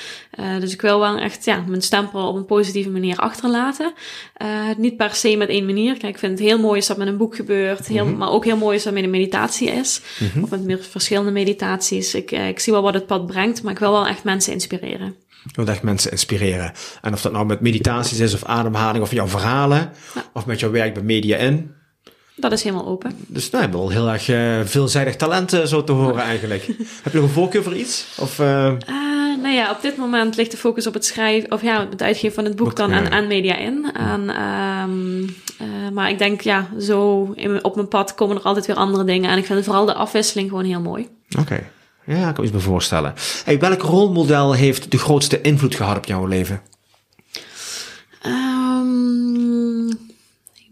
Uh, 0.41 0.61
dus 0.61 0.73
ik 0.73 0.81
wil 0.81 0.99
wel 0.99 1.19
echt 1.19 1.45
ja, 1.45 1.65
mijn 1.69 1.83
stempel 1.83 2.29
op 2.29 2.37
een 2.37 2.45
positieve 2.45 2.91
manier 2.91 3.17
achterlaten. 3.17 3.93
Uh, 4.43 4.49
niet 4.77 4.97
per 4.97 5.15
se 5.15 5.37
met 5.37 5.49
één 5.49 5.65
manier. 5.65 5.99
Kijk, 5.99 6.13
ik 6.13 6.19
vind 6.19 6.39
het 6.39 6.49
heel 6.49 6.59
mooi 6.59 6.77
als 6.77 6.87
dat 6.87 6.97
met 6.97 7.07
een 7.07 7.17
boek 7.17 7.37
gebeurt, 7.37 7.87
heel, 7.87 8.05
mm 8.05 8.11
-hmm. 8.11 8.19
maar 8.19 8.31
ook 8.31 8.45
heel 8.45 8.57
mooi 8.57 8.75
als 8.75 8.85
dat 8.85 8.93
met 8.93 9.05
een 9.05 9.11
meditatie 9.11 9.71
is. 9.71 10.01
Mm 10.19 10.29
-hmm. 10.33 10.43
Of 10.43 10.51
met 10.51 10.65
meer 10.65 10.79
verschillende 10.79 11.31
meditaties. 11.31 12.15
Ik, 12.15 12.33
uh, 12.33 12.49
ik 12.49 12.59
zie 12.59 12.73
wel 12.73 12.83
wat 12.83 12.95
het 12.95 13.07
pad 13.07 13.27
brengt, 13.27 13.63
maar 13.63 13.73
ik 13.73 13.79
wil 13.79 13.93
wel 13.93 14.07
echt 14.07 14.25
mensen 14.25 14.53
inspireren. 14.53 15.15
Je 15.29 15.51
wilt 15.53 15.69
echt 15.69 15.83
mensen 15.83 16.11
inspireren. 16.11 16.73
En 17.03 17.13
of 17.13 17.23
dat 17.23 17.33
nou 17.33 17.47
met 17.47 17.61
meditaties 17.61 18.19
is, 18.19 18.35
of 18.35 18.45
ademhaling, 18.45 19.05
of 19.05 19.13
jouw 19.13 19.29
verhalen, 19.29 19.93
ja. 20.15 20.25
of 20.33 20.47
met 20.47 20.61
jouw 20.61 20.71
werk 20.71 20.95
bij 20.95 21.03
Media 21.03 21.37
In. 21.37 21.81
Dat 22.35 22.53
is 22.53 22.63
helemaal 22.63 22.87
open. 22.87 23.13
Dus 23.27 23.51
nou, 23.51 23.65
je 23.65 23.71
hebt 23.71 23.81
wel 23.81 23.91
heel 23.91 24.09
erg 24.09 24.29
uh, 24.29 24.61
veelzijdig 24.65 25.17
talent 25.17 25.55
uh, 25.55 25.63
zo 25.63 25.85
te 25.85 25.93
horen 25.93 26.23
eigenlijk. 26.23 26.67
Heb 27.03 27.13
je 27.13 27.19
nog 27.19 27.29
een 27.29 27.35
voorkeur 27.35 27.63
voor 27.63 27.77
iets? 27.77 28.07
Of, 28.19 28.39
uh... 28.39 28.73
nou 29.43 29.55
ja, 29.55 29.71
op 29.71 29.83
dit 29.83 29.97
moment 29.97 30.37
ligt 30.37 30.51
de 30.51 30.57
focus 30.57 30.87
op 30.87 30.95
het 30.95 31.05
schrijven, 31.05 31.53
of 31.53 31.63
ja, 31.63 31.87
het 31.91 32.03
uitgeven 32.03 32.35
van 32.35 32.45
het 32.45 32.57
boek, 32.57 32.67
boek 32.67 32.77
dan 32.77 32.93
aan, 32.93 33.11
aan 33.11 33.27
Media 33.27 33.57
In. 33.57 33.91
En, 33.93 34.43
um, 34.43 35.37
maar 35.93 36.11
ik 36.11 36.19
denk, 36.19 36.41
ja, 36.41 36.69
zo 36.81 37.31
in, 37.35 37.65
op 37.65 37.75
mijn 37.75 37.89
pad 37.89 38.15
komen 38.15 38.37
er 38.37 38.43
altijd 38.43 38.67
weer 38.67 38.77
andere 38.77 39.05
dingen. 39.05 39.31
En 39.31 39.39
ik 39.39 39.45
vind 39.45 39.65
vooral 39.65 39.87
de 39.87 39.95
afwisseling 39.95 40.49
gewoon 40.49 40.65
heel 40.65 40.81
mooi. 40.81 41.09
Oké. 41.31 41.41
Okay. 41.41 41.71
Ja, 42.05 42.29
ik 42.29 42.35
kan 42.35 42.35
me 42.37 42.43
iets 42.43 42.53
me 42.53 42.61
voorstellen. 42.61 43.15
Hey, 43.45 43.59
welk 43.59 43.83
rolmodel 43.83 44.53
heeft 44.53 44.91
de 44.91 44.99
grootste 44.99 45.41
invloed 45.41 45.75
gehad 45.75 45.97
op 45.97 46.05
jouw 46.05 46.27
leven? 46.27 46.61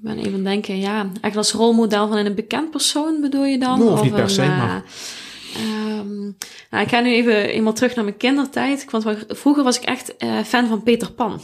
Ik 0.02 0.06
ben 0.06 0.18
even 0.18 0.44
denken, 0.44 0.78
ja, 0.78 1.00
eigenlijk 1.00 1.36
als 1.36 1.52
rolmodel 1.52 2.08
van 2.08 2.16
een 2.16 2.34
bekend 2.34 2.70
persoon 2.70 3.20
bedoel 3.20 3.44
je 3.44 3.58
dan? 3.58 3.78
No, 3.78 3.92
of, 3.92 4.02
niet 4.02 4.14
per 4.14 4.30
se, 4.30 4.42
een, 4.42 4.56
maar... 4.56 4.82
Um, 5.56 6.36
nou, 6.70 6.84
ik 6.84 6.90
ga 6.90 7.00
nu 7.00 7.12
even 7.12 7.48
eenmaal 7.48 7.72
terug 7.72 7.94
naar 7.94 8.04
mijn 8.04 8.16
kindertijd. 8.16 8.90
Want 8.90 9.04
vroeger 9.28 9.62
was 9.64 9.76
ik 9.76 9.82
echt 9.82 10.14
uh, 10.18 10.38
fan 10.44 10.68
van 10.68 10.82
Peter 10.82 11.12
Pan. 11.12 11.40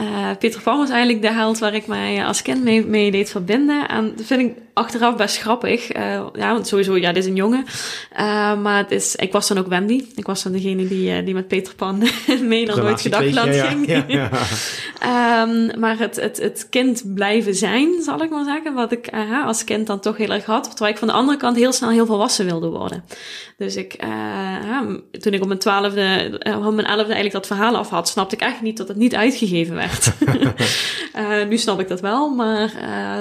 Uh, 0.00 0.30
Peter 0.38 0.60
Pan 0.60 0.78
was 0.78 0.90
eigenlijk 0.90 1.22
de 1.22 1.32
held 1.32 1.58
waar 1.58 1.74
ik 1.74 1.86
mij 1.86 2.24
als 2.24 2.42
kind 2.42 2.62
mee, 2.62 2.86
mee 2.86 3.10
deed 3.10 3.30
verbinden. 3.30 3.88
En 3.88 4.12
dat 4.16 4.26
vind 4.26 4.40
ik 4.40 4.56
achteraf 4.72 5.16
best 5.16 5.38
grappig. 5.38 5.96
Uh, 5.96 6.02
ja, 6.32 6.52
want 6.52 6.66
sowieso, 6.66 6.96
ja, 6.96 7.12
dit 7.12 7.22
is 7.22 7.28
een 7.28 7.36
jongen. 7.36 7.64
maar 8.62 8.76
het 8.76 8.90
is, 8.90 9.16
ik 9.16 9.32
was 9.32 9.48
dan 9.48 9.58
ook 9.58 9.66
Wendy. 9.66 10.04
Ik 10.14 10.26
was 10.26 10.42
dan 10.42 10.52
degene 10.52 10.88
die, 10.88 11.22
die 11.22 11.34
met 11.34 11.48
Peter 11.48 11.74
Pan 11.74 11.98
mee 12.42 12.66
naar 12.66 12.76
nooit 12.76 13.00
gedachtland 13.00 13.54
ja, 13.54 13.66
ging. 13.66 13.86
Ja, 13.86 14.04
ja, 14.08 14.30
um, 15.42 15.70
maar 15.80 15.98
het, 15.98 16.16
het, 16.16 16.36
het 16.36 16.66
kind 16.70 17.14
blijven 17.14 17.54
zijn, 17.54 17.88
zal 18.02 18.22
ik 18.22 18.30
maar 18.30 18.44
zeggen. 18.44 18.74
Wat 18.74 18.92
ik 18.92 19.10
als 19.44 19.64
kind 19.64 19.86
dan 19.86 20.00
toch 20.00 20.16
heel 20.16 20.30
erg 20.30 20.44
had. 20.44 20.64
Terwijl 20.64 20.90
ik 20.90 20.98
van 20.98 21.08
de 21.08 21.14
andere 21.14 21.38
kant 21.38 21.56
heel 21.56 21.72
snel 21.72 21.90
heel 21.90 22.06
volwassen 22.06 22.44
wilde 22.44 22.68
worden. 22.68 23.04
Dus 23.56 23.76
ik, 23.76 23.96
toen 25.20 25.32
ik 25.32 25.40
op 25.40 25.46
mijn 25.46 25.58
twaalfde, 25.58 26.40
op 26.66 26.74
mijn 26.74 26.86
elfde 26.86 27.12
eigenlijk 27.12 27.32
dat 27.32 27.46
verhaal 27.46 27.76
af 27.76 27.88
had, 27.88 28.08
snapte 28.08 28.34
ik 28.34 28.40
echt 28.42 28.62
niet 28.62 28.76
dat 28.76 28.88
het 28.88 28.96
niet 28.96 29.14
uitgegeven 29.14 29.74
werd. 29.74 29.89
Uh, 31.16 31.44
nu 31.48 31.58
snap 31.58 31.80
ik 31.80 31.88
dat 31.88 32.00
wel, 32.00 32.28
maar 32.28 32.72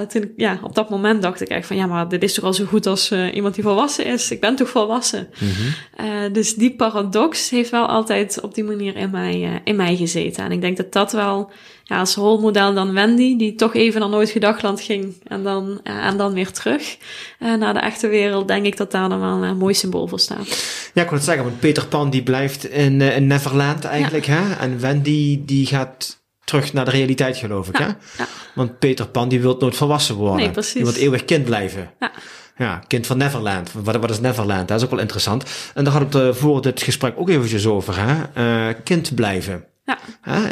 toen, 0.08 0.34
ja, 0.36 0.60
op 0.64 0.76
dat 0.76 0.90
moment 0.90 1.22
dacht 1.22 1.42
ik 1.42 1.48
echt 1.48 1.68
van, 1.68 1.76
ja, 1.76 1.86
maar 1.86 2.10
dit 2.10 2.24
is 2.24 2.34
toch 2.34 2.44
al 2.44 2.54
zo 2.54 2.66
goed 2.66 2.86
als 2.86 3.12
iemand 3.12 3.56
die 3.56 3.64
volwassen 3.64 4.06
is. 4.06 4.32
Ik 4.32 4.42
ben 4.42 4.56
toch 4.56 4.70
volwassen. 4.70 5.28
Mm-hmm. 5.40 6.34
dus 6.34 6.56
die 6.56 6.76
paradox 6.76 7.50
heeft 7.50 7.70
wel 7.70 7.86
altijd 7.86 8.42
op 8.42 8.56
die 8.56 8.64
manier 8.64 8.96
in 8.96 9.10
mij, 9.10 9.62
in 9.64 9.76
mij 9.76 9.96
gezeten. 9.96 10.44
En 10.44 10.52
ik 10.52 10.62
denk 10.62 10.78
dat 10.78 10.92
dat 10.92 11.12
wel, 11.12 11.52
ja, 11.84 12.00
als 12.00 12.16
rolmodel 12.16 12.74
dan 12.74 12.94
Wendy, 12.94 13.38
die 13.38 13.56
toch 13.56 13.76
even 13.76 14.00
naar 14.00 14.10
nooit 14.10 14.30
gedachtland 14.30 14.82
ging 14.82 15.16
en 15.28 15.44
dan, 15.44 15.80
en 15.84 16.18
dan 16.18 16.34
weer 16.34 16.52
terug 16.52 16.98
naar 17.40 17.74
de 17.74 17.80
echte 17.80 18.08
wereld, 18.08 18.48
denk 18.48 18.66
ik 18.66 18.78
dat 18.78 18.92
daar 18.92 19.10
dan 19.10 19.20
wel 19.20 19.44
een 19.44 19.58
mooi 19.58 19.74
symbool 19.74 20.08
voor 20.08 20.20
staat. 20.20 20.48
Ja, 20.94 21.02
ik 21.02 21.10
wil 21.10 21.18
het 21.18 21.28
zeggen, 21.28 21.44
want 21.44 21.60
Peter 21.60 21.88
Pan 21.88 22.10
die 22.10 22.24
blijft 22.24 22.66
in, 22.66 23.02
in 23.02 23.28
Neverland 23.28 23.84
eigenlijk, 23.84 24.26
ja. 24.26 24.34
hè? 24.34 24.54
En 24.54 24.80
Wendy 24.80 25.42
die 25.46 25.66
gaat 25.66 26.19
terug 26.50 26.74
naar 26.74 26.86
de 26.86 26.92
realiteit, 26.92 27.38
geloof 27.38 27.70
ik, 27.70 27.78
ja. 27.78 27.86
hè? 27.86 28.24
Ja. 28.24 28.30
Want 28.56 28.80
Peter 28.80 29.08
Pan 29.08 29.30
die 29.30 29.42
wil 29.42 29.56
nooit 29.60 29.76
volwassen 29.76 30.16
worden. 30.16 30.38
Nee, 30.38 30.52
precies. 30.52 30.74
Die 30.74 30.84
wil 30.84 30.94
eeuwig 30.94 31.26
kind 31.26 31.46
blijven. 31.46 31.92
Ja. 32.00 32.12
Ja, 32.58 32.82
kind 32.88 33.08
van 33.08 33.18
Neverland. 33.18 33.72
Wat, 33.84 33.96
wat 33.96 34.10
is 34.10 34.20
Neverland? 34.20 34.68
Dat 34.68 34.78
is 34.78 34.84
ook 34.84 34.92
wel 34.92 35.00
interessant. 35.00 35.44
En 35.74 35.84
daar 35.84 35.94
hadden 35.94 36.22
we 36.22 36.28
het 36.28 36.38
voor 36.38 36.62
dit 36.62 36.82
gesprek 36.82 37.14
ook 37.18 37.30
eventjes 37.30 37.68
over, 37.68 37.96
hè? 37.98 38.74
kind 38.74 39.16
blijven. 39.16 39.66
Ja. 39.86 39.98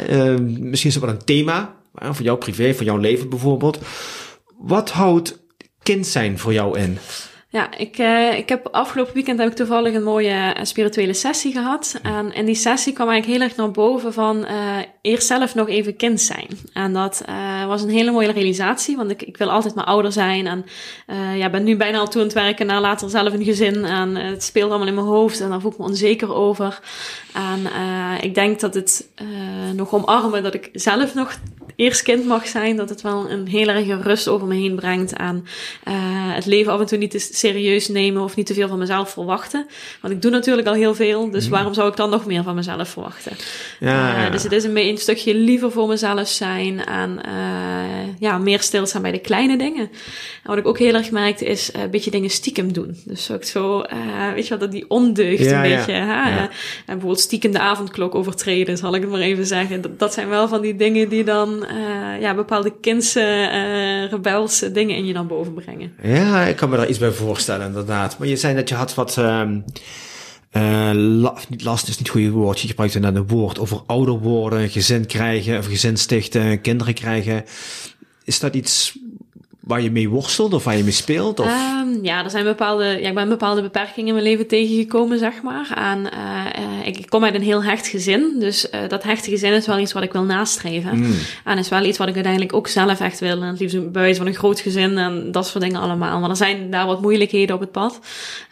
Uh, 0.08 0.38
misschien 0.38 0.88
is 0.88 0.94
het 0.94 1.04
wel 1.04 1.14
een 1.14 1.24
thema, 1.24 1.74
voor 1.94 2.24
jouw 2.24 2.36
privé, 2.36 2.74
voor 2.74 2.84
jouw 2.84 2.96
leven 2.96 3.28
bijvoorbeeld. 3.28 3.78
Wat 4.58 4.90
houdt 4.90 5.38
kind 5.82 6.06
zijn 6.06 6.38
voor 6.38 6.52
jou 6.52 6.78
in? 6.78 6.98
Ja, 7.48 7.76
ik, 7.76 7.98
uh, 7.98 8.38
ik 8.38 8.48
heb 8.48 8.68
afgelopen 8.70 9.14
weekend 9.14 9.38
heb 9.38 9.50
ik 9.50 9.56
toevallig 9.56 9.94
een 9.94 10.02
mooie 10.02 10.56
spirituele 10.62 11.12
sessie 11.12 11.52
gehad. 11.52 11.98
En 12.02 12.34
in 12.34 12.44
die 12.44 12.54
sessie 12.54 12.92
kwam 12.92 13.08
eigenlijk 13.08 13.38
heel 13.38 13.48
erg 13.48 13.58
naar 13.58 13.70
boven 13.70 14.12
van 14.12 14.46
eerst 15.08 15.26
zelf 15.26 15.54
nog 15.54 15.68
even 15.68 15.96
kind 15.96 16.20
zijn. 16.20 16.48
En 16.72 16.92
dat 16.92 17.24
was 17.66 17.82
een 17.82 17.90
hele 17.90 18.10
mooie 18.10 18.32
realisatie, 18.32 18.96
want 18.96 19.10
ik, 19.10 19.22
ik 19.22 19.36
wil 19.36 19.50
altijd 19.50 19.74
maar 19.74 19.84
ouder 19.84 20.12
zijn. 20.12 20.46
En 20.46 20.64
ja, 21.36 21.50
ben 21.50 21.64
nu 21.64 21.76
bijna 21.76 21.98
al 21.98 22.08
toe 22.08 22.20
aan 22.20 22.26
het 22.26 22.36
werken 22.36 22.66
naar 22.66 22.80
later 22.80 23.10
zelf 23.10 23.32
een 23.32 23.44
gezin. 23.44 23.84
En 23.84 24.16
het 24.16 24.42
speelt 24.42 24.70
allemaal 24.70 24.88
in 24.88 24.94
mijn 24.94 25.06
hoofd 25.06 25.40
en 25.40 25.48
daar 25.48 25.60
voel 25.60 25.72
ik 25.72 25.78
me 25.78 25.84
onzeker 25.84 26.34
over. 26.34 26.80
En 27.32 27.60
ik 28.20 28.34
denk 28.34 28.60
dat 28.60 28.74
het 28.74 29.08
nog 29.74 29.92
omarmen 29.92 30.42
dat 30.42 30.54
ik 30.54 30.70
zelf 30.72 31.14
nog 31.14 31.38
eerst 31.76 32.02
kind 32.02 32.24
mag 32.24 32.46
zijn, 32.46 32.76
dat 32.76 32.88
het 32.88 33.00
wel 33.00 33.30
een 33.30 33.46
heel 33.46 33.68
erg 33.68 34.02
rust 34.02 34.28
over 34.28 34.46
me 34.46 34.54
heen 34.54 34.74
brengt. 34.74 35.12
En 35.12 35.44
het 36.34 36.46
leven 36.46 36.72
af 36.72 36.80
en 36.80 36.86
toe 36.86 36.98
niet 36.98 37.10
te 37.10 37.18
serieus 37.18 37.88
nemen 37.88 38.22
of 38.22 38.36
niet 38.36 38.46
te 38.46 38.54
veel 38.54 38.68
van 38.68 38.78
mezelf 38.78 39.10
verwachten. 39.10 39.66
Want 40.00 40.14
ik 40.14 40.22
doe 40.22 40.30
natuurlijk 40.30 40.68
al 40.68 40.74
heel 40.74 40.94
veel, 40.94 41.30
dus 41.30 41.44
mhm. 41.44 41.52
waarom 41.52 41.74
zou 41.74 41.88
ik 41.88 41.96
dan 41.96 42.10
nog 42.10 42.26
meer 42.26 42.42
van 42.42 42.54
mezelf 42.54 42.88
verwachten? 42.88 43.32
Ja, 43.80 44.16
uh, 44.16 44.22
ja. 44.22 44.30
Dus 44.30 44.42
het 44.42 44.52
is 44.52 44.64
een, 44.64 44.97
een, 44.98 45.14
stukje 45.14 45.34
liever 45.34 45.72
voor 45.72 45.88
mezelf 45.88 46.28
zijn 46.28 46.84
en 46.84 47.20
uh, 47.26 47.34
ja, 48.18 48.38
meer 48.38 48.60
stilstaan 48.60 49.02
bij 49.02 49.12
de 49.12 49.18
kleine 49.18 49.58
dingen. 49.58 49.90
En 50.42 50.48
wat 50.50 50.58
ik 50.58 50.66
ook 50.66 50.78
heel 50.78 50.94
erg 50.94 51.10
merkte 51.10 51.44
is 51.44 51.70
uh, 51.70 51.82
een 51.82 51.90
beetje 51.90 52.10
dingen 52.10 52.30
stiekem 52.30 52.72
doen. 52.72 52.96
Dus 53.04 53.30
ook 53.30 53.44
zo, 53.44 53.84
weet 54.34 54.44
je 54.44 54.50
wat, 54.50 54.60
dat 54.60 54.70
die 54.70 54.90
ondeugd 54.90 55.44
ja, 55.44 55.64
een 55.64 55.76
beetje. 55.76 55.92
Hè? 55.92 56.40
en 56.40 56.48
bijvoorbeeld 56.86 57.20
stiekem 57.20 57.52
de 57.52 57.58
avondklok 57.58 58.14
overtreden, 58.14 58.76
zal 58.76 58.94
ik 58.94 59.00
het 59.00 59.10
maar 59.10 59.20
even 59.20 59.46
zeggen. 59.46 59.80
Dat, 59.80 59.98
dat 59.98 60.12
zijn 60.12 60.28
wel 60.28 60.48
van 60.48 60.60
die 60.60 60.76
dingen 60.76 61.08
die 61.08 61.24
dan 61.24 61.66
ja, 62.20 62.34
bepaalde 62.34 62.72
kindse, 62.80 63.44
rebelse 64.10 64.72
dingen 64.72 64.96
in 64.96 65.06
je 65.06 65.12
dan 65.12 65.26
boven 65.26 65.54
brengen. 65.54 65.92
Ja, 66.02 66.42
ik 66.42 66.56
kan 66.56 66.68
me 66.68 66.76
daar 66.76 66.88
iets 66.88 66.98
bij 66.98 67.10
voorstellen, 67.10 67.66
inderdaad. 67.66 68.18
Maar 68.18 68.28
je 68.28 68.36
zei 68.36 68.54
dat 68.54 68.68
je 68.68 68.74
had 68.74 68.94
wat. 68.94 69.16
Um, 69.16 69.64
uh, 70.52 70.90
last 71.58 71.88
is 71.88 71.98
niet 71.98 71.98
het 71.98 72.08
goede 72.08 72.30
woord. 72.30 72.60
Je 72.60 72.68
gebruikte 72.68 72.98
net 72.98 73.14
een 73.14 73.26
woord 73.26 73.58
over 73.58 73.82
ouder 73.86 74.18
worden, 74.18 74.68
gezin 74.68 75.06
krijgen, 75.06 75.58
of 75.58 75.66
gezin 75.66 75.96
stichten, 75.96 76.60
kinderen 76.60 76.94
krijgen. 76.94 77.44
Is 78.24 78.40
dat 78.40 78.54
iets 78.54 78.98
waar 79.68 79.82
je 79.82 79.90
mee 79.90 80.08
worstelt 80.08 80.54
of 80.54 80.64
waar 80.64 80.76
je 80.76 80.82
mee 80.82 80.92
speelt? 80.92 81.40
Of? 81.40 81.46
Um, 81.46 81.98
ja, 82.02 82.24
er 82.24 82.30
zijn 82.30 82.44
bepaalde, 82.44 82.84
ja, 82.84 83.08
ik 83.08 83.14
ben 83.14 83.28
bepaalde 83.28 83.62
beperkingen 83.62 84.06
in 84.06 84.14
mijn 84.14 84.26
leven 84.26 84.46
tegengekomen, 84.46 85.18
zeg 85.18 85.42
maar. 85.42 85.72
En 85.74 85.98
uh, 85.98 86.86
ik, 86.86 86.98
ik, 86.98 87.08
kom 87.08 87.24
uit 87.24 87.34
een 87.34 87.42
heel 87.42 87.62
hecht 87.62 87.86
gezin. 87.86 88.36
Dus 88.38 88.68
uh, 88.70 88.80
dat 88.88 89.02
hechte 89.02 89.30
gezin 89.30 89.52
is 89.52 89.66
wel 89.66 89.78
iets 89.78 89.92
wat 89.92 90.02
ik 90.02 90.12
wil 90.12 90.22
nastreven. 90.22 90.98
Mm. 90.98 91.14
En 91.44 91.58
is 91.58 91.68
wel 91.68 91.84
iets 91.84 91.98
wat 91.98 92.08
ik 92.08 92.14
uiteindelijk 92.14 92.54
ook 92.54 92.68
zelf 92.68 93.00
echt 93.00 93.20
wil. 93.20 93.42
En 93.42 93.48
het 93.48 93.60
liefst 93.60 93.92
bij 93.92 94.02
wijze 94.02 94.18
van 94.18 94.26
een 94.26 94.34
groot 94.34 94.60
gezin 94.60 94.98
en 94.98 95.32
dat 95.32 95.46
soort 95.46 95.64
dingen 95.64 95.80
allemaal. 95.80 96.20
Maar 96.20 96.30
er 96.30 96.36
zijn 96.36 96.70
daar 96.70 96.86
wat 96.86 97.02
moeilijkheden 97.02 97.54
op 97.54 97.60
het 97.60 97.72
pad. 97.72 98.00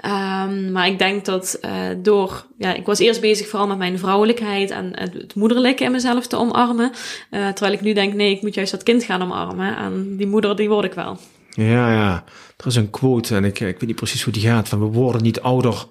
Um, 0.05 0.73
maar 0.73 0.87
ik 0.87 0.99
denk 0.99 1.25
dat 1.25 1.61
door... 2.03 2.45
Ja, 2.59 2.75
ik 2.75 2.87
was 2.87 2.99
eerst 2.99 3.21
bezig 3.21 3.49
vooral 3.49 3.69
met 3.69 3.79
mijn 3.79 3.99
vrouwelijkheid 3.99 4.71
en 4.71 4.91
het 4.95 5.35
moederlijke 5.35 5.85
in 5.85 5.93
mezelf 5.93 6.27
te 6.27 6.37
omarmen. 6.37 6.93
terwijl 7.31 7.73
ik 7.73 7.81
nu 7.81 7.93
denk, 7.93 8.15
nee, 8.15 8.31
ik 8.31 8.43
moet 8.43 8.55
juist 8.55 8.71
dat 8.71 8.83
kind 8.83 9.05
gaan 9.05 9.23
omarmen. 9.23 9.77
En 9.77 10.17
die 10.17 10.27
moeder, 10.27 10.57
die 10.57 10.69
word 10.69 10.85
ik 10.85 10.93
wel. 10.93 11.06
Ja, 11.51 11.93
ja. 11.93 12.25
Er 12.57 12.67
is 12.67 12.77
een 12.77 12.91
quote 12.91 13.37
en 13.37 13.45
ik, 13.45 13.61
ik 13.61 13.79
weet 13.79 13.87
niet 13.87 13.97
precies 13.97 14.23
hoe 14.23 14.33
die 14.33 14.43
gaat. 14.43 14.69
Van 14.69 14.81
we 14.81 14.87
worden 14.87 15.23
niet 15.23 15.41
ouder 15.41 15.87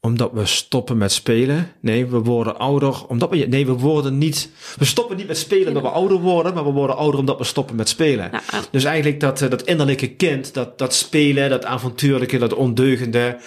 omdat 0.00 0.32
we 0.32 0.46
stoppen 0.46 0.96
met 0.96 1.12
spelen. 1.12 1.72
Nee, 1.80 2.06
we 2.06 2.18
worden 2.18 2.58
ouder 2.58 3.06
omdat 3.06 3.30
we. 3.30 3.36
Nee, 3.36 3.66
we 3.66 3.72
worden 3.72 4.18
niet. 4.18 4.50
We 4.76 4.84
stoppen 4.84 5.16
niet 5.16 5.26
met 5.26 5.38
spelen 5.38 5.66
omdat 5.66 5.82
we 5.82 5.88
ouder 5.88 6.18
worden, 6.18 6.54
maar 6.54 6.64
we 6.64 6.70
worden 6.70 6.96
ouder 6.96 7.20
omdat 7.20 7.38
we 7.38 7.44
stoppen 7.44 7.76
met 7.76 7.88
spelen. 7.88 8.30
Dus 8.70 8.84
eigenlijk 8.84 9.20
dat, 9.20 9.42
eh, 9.42 9.50
dat 9.50 9.62
innerlijke 9.62 10.08
kind, 10.08 10.54
dat, 10.54 10.78
dat 10.78 10.94
spelen, 10.94 11.50
dat 11.50 11.64
avontuurlijke, 11.64 12.38
dat 12.38 12.54
ondeugende, 12.54 13.38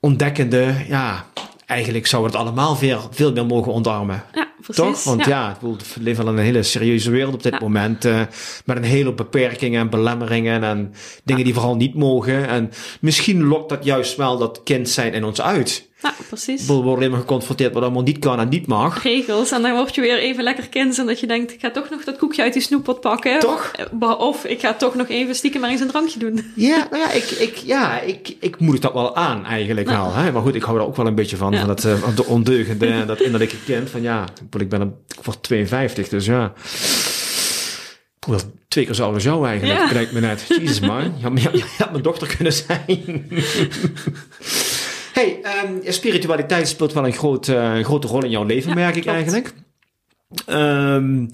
ontdekkende, 0.00 0.74
ja, 0.88 1.26
eigenlijk 1.66 2.06
zouden 2.06 2.32
we 2.32 2.38
het 2.38 2.46
allemaal 2.46 2.76
veel, 2.76 3.00
veel 3.10 3.32
meer 3.32 3.46
mogen 3.46 3.72
ontarmen. 3.72 4.24
Ja, 4.32 4.48
precies. 4.60 4.84
Toch? 4.84 5.04
Want 5.04 5.24
ja, 5.24 5.56
we 5.60 5.76
leven 6.00 6.26
in 6.26 6.30
een 6.30 6.38
hele 6.38 6.62
serieuze 6.62 7.10
wereld 7.10 7.34
op 7.34 7.42
dit 7.42 7.60
moment. 7.60 8.04
Uh, 8.04 8.20
met 8.64 8.76
een 8.76 8.84
hele 8.84 9.12
beperkingen 9.12 9.80
en 9.80 9.90
belemmeringen 9.90 10.62
en 10.62 10.94
dingen 11.24 11.44
die 11.44 11.54
vooral 11.54 11.76
niet 11.76 11.94
mogen. 11.94 12.48
En 12.48 12.72
misschien 13.00 13.44
lokt 13.44 13.68
dat 13.68 13.84
juist 13.84 14.16
wel 14.16 14.38
dat 14.38 14.60
kind 14.64 14.88
zijn 14.88 15.12
in 15.12 15.24
ons 15.24 15.40
uit. 15.40 15.88
Ja, 16.06 16.14
precies. 16.28 16.66
We 16.66 16.72
worden 16.72 16.94
alleen 16.94 17.10
maar 17.10 17.20
geconfronteerd 17.20 17.72
wat 17.72 17.82
allemaal 17.82 18.02
niet 18.02 18.18
kan 18.18 18.40
en 18.40 18.48
niet 18.48 18.66
mag. 18.66 19.02
Regels. 19.02 19.50
En 19.50 19.62
dan 19.62 19.74
word 19.74 19.94
je 19.94 20.00
weer 20.00 20.18
even 20.18 20.42
lekker 20.42 20.68
kind 20.68 20.98
en 20.98 21.06
dat 21.06 21.20
je 21.20 21.26
denkt, 21.26 21.52
ik 21.52 21.60
ga 21.60 21.70
toch 21.70 21.90
nog 21.90 22.04
dat 22.04 22.16
koekje 22.16 22.42
uit 22.42 22.52
die 22.52 22.62
snoeppot 22.62 23.00
pakken. 23.00 23.38
Toch? 23.38 23.72
Of 24.18 24.44
ik 24.44 24.60
ga 24.60 24.74
toch 24.74 24.94
nog 24.94 25.08
even 25.08 25.34
stiekem 25.34 25.60
maar 25.60 25.70
eens 25.70 25.80
een 25.80 25.88
drankje 25.88 26.18
doen. 26.18 26.52
Ja, 26.54 26.86
nou 26.90 27.02
ja, 27.02 27.10
ik, 27.10 27.30
ik, 27.30 27.56
ja, 27.56 28.00
ik, 28.00 28.36
ik 28.40 28.58
moedig 28.58 28.80
dat 28.80 28.92
wel 28.92 29.16
aan 29.16 29.44
eigenlijk 29.44 29.88
wel. 29.88 30.14
Hè? 30.14 30.32
Maar 30.32 30.42
goed, 30.42 30.54
ik 30.54 30.62
hou 30.62 30.78
er 30.78 30.86
ook 30.86 30.96
wel 30.96 31.06
een 31.06 31.14
beetje 31.14 31.36
van, 31.36 31.56
van, 31.56 31.66
dat, 31.66 31.84
uh, 31.84 32.16
de 32.16 32.24
ondeugende 32.24 32.86
en 32.86 33.06
dat 33.06 33.20
innerlijke 33.20 33.56
kind. 33.64 33.90
Van 33.90 34.02
ja, 34.02 34.24
ik 34.58 34.68
ben 34.68 34.80
een, 34.80 34.94
ik 35.18 35.24
word 35.24 35.42
52, 35.42 36.08
dus 36.08 36.26
ja. 36.26 36.52
Twee 38.68 38.84
keer 38.84 38.94
zo 38.94 39.04
oud 39.04 39.14
als 39.14 39.22
jou 39.22 39.46
eigenlijk, 39.46 39.78
ja. 39.80 39.86
krijg 39.88 40.12
me 40.12 40.20
net. 40.20 40.44
Jezus 40.48 40.80
man, 40.80 41.14
je 41.18 41.24
had, 41.24 41.40
je 41.40 41.64
had 41.78 41.90
mijn 41.90 42.02
dochter 42.02 42.36
kunnen 42.36 42.52
zijn. 42.52 43.26
Hey, 45.16 45.40
um, 45.64 45.80
spiritualiteit 45.84 46.68
speelt 46.68 46.92
wel 46.92 47.06
een 47.06 47.12
groot, 47.12 47.48
uh, 47.48 47.84
grote 47.84 48.06
rol 48.06 48.24
in 48.24 48.30
jouw 48.30 48.44
leven, 48.44 48.74
merk 48.74 48.96
ik 48.96 49.06
eigenlijk. 49.06 49.54
Um, 50.46 51.28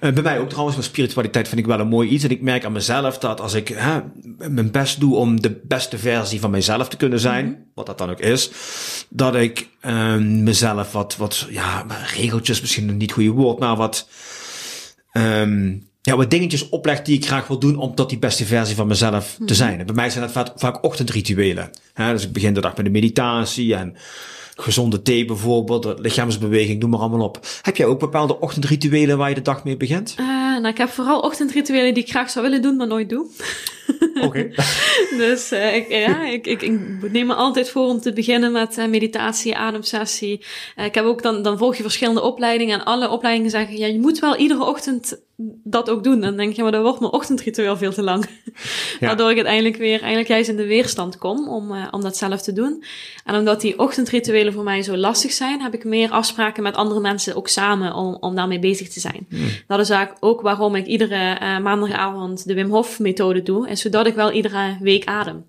bij 0.00 0.22
mij 0.22 0.38
ook 0.38 0.48
trouwens, 0.48 0.76
maar 0.76 0.86
spiritualiteit 0.86 1.48
vind 1.48 1.60
ik 1.60 1.66
wel 1.66 1.80
een 1.80 1.88
mooi 1.88 2.08
iets. 2.08 2.24
En 2.24 2.30
ik 2.30 2.40
merk 2.40 2.64
aan 2.64 2.72
mezelf 2.72 3.18
dat 3.18 3.40
als 3.40 3.54
ik 3.54 3.68
hè, 3.68 4.00
mijn 4.48 4.70
best 4.70 5.00
doe 5.00 5.16
om 5.16 5.40
de 5.40 5.60
beste 5.62 5.98
versie 5.98 6.40
van 6.40 6.50
mezelf 6.50 6.88
te 6.88 6.96
kunnen 6.96 7.20
zijn, 7.20 7.44
mm 7.44 7.52
-hmm. 7.52 7.70
wat 7.74 7.86
dat 7.86 7.98
dan 7.98 8.10
ook 8.10 8.20
is, 8.20 8.50
dat 9.08 9.34
ik 9.34 9.68
um, 9.82 10.42
mezelf 10.42 10.92
wat, 10.92 11.16
wat, 11.16 11.46
ja, 11.50 11.86
regeltjes, 12.14 12.60
misschien 12.60 12.88
een 12.88 12.96
niet 12.96 13.12
goede 13.12 13.30
woord, 13.30 13.58
maar 13.58 13.76
wat, 13.76 14.08
um, 15.12 15.87
ja, 16.08 16.16
wat 16.16 16.30
dingetjes 16.30 16.68
opleg 16.68 17.02
die 17.02 17.16
ik 17.16 17.26
graag 17.26 17.46
wil 17.46 17.58
doen 17.58 17.76
om 17.76 17.94
tot 17.94 18.08
die 18.08 18.18
beste 18.18 18.44
versie 18.44 18.76
van 18.76 18.86
mezelf 18.86 19.34
te 19.34 19.42
mhm. 19.42 19.54
zijn. 19.54 19.78
En 19.78 19.86
bij 19.86 19.94
mij 19.94 20.10
zijn 20.10 20.24
dat 20.24 20.32
vaak, 20.32 20.52
vaak 20.54 20.84
ochtendrituelen. 20.84 21.70
Hè? 21.92 22.12
Dus 22.12 22.24
ik 22.24 22.32
begin 22.32 22.54
de 22.54 22.60
dag 22.60 22.76
met 22.76 22.84
de 22.84 22.90
meditatie 22.90 23.74
en 23.74 23.96
gezonde 24.56 25.02
thee 25.02 25.24
bijvoorbeeld, 25.24 25.94
lichaamsbeweging, 25.98 26.80
noem 26.80 26.90
maar 26.90 27.00
allemaal 27.00 27.26
op. 27.26 27.40
Heb 27.62 27.76
jij 27.76 27.86
ook 27.86 27.98
bepaalde 27.98 28.40
ochtendrituelen 28.40 29.18
waar 29.18 29.28
je 29.28 29.34
de 29.34 29.42
dag 29.42 29.64
mee 29.64 29.76
begint? 29.76 30.14
Uh, 30.20 30.26
nou, 30.26 30.66
ik 30.66 30.78
heb 30.78 30.88
vooral 30.88 31.20
ochtendrituelen 31.20 31.94
die 31.94 32.02
ik 32.02 32.10
graag 32.10 32.30
zou 32.30 32.44
willen 32.44 32.62
doen, 32.62 32.76
maar 32.76 32.86
nooit 32.86 33.08
doe. 33.08 33.26
Oké. 34.20 34.50
dus 35.22 35.52
uh, 35.52 35.76
ik, 35.76 35.88
ja, 35.88 36.24
ik, 36.24 36.46
ik, 36.46 36.62
ik, 36.62 36.80
neem 37.12 37.26
me 37.26 37.34
altijd 37.34 37.70
voor 37.70 37.86
om 37.86 38.00
te 38.00 38.12
beginnen 38.12 38.52
met 38.52 38.78
uh, 38.78 38.86
meditatie, 38.86 39.56
ademsessie. 39.56 40.44
ik 40.76 40.94
heb 40.94 41.04
ook 41.04 41.22
dan, 41.22 41.42
dan 41.42 41.58
volg 41.58 41.76
je 41.76 41.82
verschillende 41.82 42.22
opleidingen 42.22 42.78
en 42.78 42.84
alle 42.84 43.10
opleidingen 43.10 43.50
zeggen, 43.50 43.76
ja, 43.76 43.86
je 43.86 44.00
moet 44.00 44.18
wel 44.18 44.36
iedere 44.36 44.64
ochtend 44.64 45.26
dat 45.64 45.90
ook 45.90 46.04
doen. 46.04 46.20
Dan 46.20 46.36
denk 46.36 46.52
je, 46.52 46.62
maar 46.62 46.72
dan 46.72 46.82
wordt 46.82 47.00
mijn 47.00 47.12
ochtendritueel 47.12 47.76
veel 47.76 47.92
te 47.92 48.02
lang. 48.02 48.26
Ja. 49.00 49.06
Waardoor 49.06 49.30
ik 49.30 49.36
uiteindelijk 49.36 49.76
weer, 49.76 49.98
eigenlijk 49.98 50.28
juist 50.28 50.48
in 50.48 50.56
de 50.56 50.66
weerstand 50.66 51.18
kom 51.18 51.48
om, 51.48 51.88
om 51.90 52.00
dat 52.00 52.16
zelf 52.16 52.42
te 52.42 52.52
doen. 52.52 52.84
En 53.24 53.34
omdat 53.34 53.60
die 53.60 53.78
ochtendrituelen 53.78 54.52
voor 54.52 54.64
mij 54.64 54.82
zo 54.82 54.96
lastig 54.96 55.32
zijn, 55.32 55.60
heb 55.60 55.74
ik 55.74 55.84
meer 55.84 56.10
afspraken 56.10 56.62
met 56.62 56.74
andere 56.74 57.00
mensen 57.00 57.36
ook 57.36 57.48
samen 57.48 57.94
om, 57.94 58.16
om 58.20 58.34
daarmee 58.34 58.58
bezig 58.58 58.88
te 58.88 59.00
zijn. 59.00 59.26
Hmm. 59.28 59.48
Dat 59.66 59.80
is 59.80 59.90
ook 60.20 60.40
waarom 60.40 60.74
ik 60.74 60.86
iedere 60.86 61.60
maandagavond 61.60 62.46
de 62.46 62.54
Wim 62.54 62.70
Hof 62.70 62.98
methode 62.98 63.42
doe, 63.42 63.68
zodat 63.78 64.06
ik 64.06 64.14
wel 64.14 64.32
iedere 64.32 64.76
week 64.80 65.04
adem. 65.04 65.44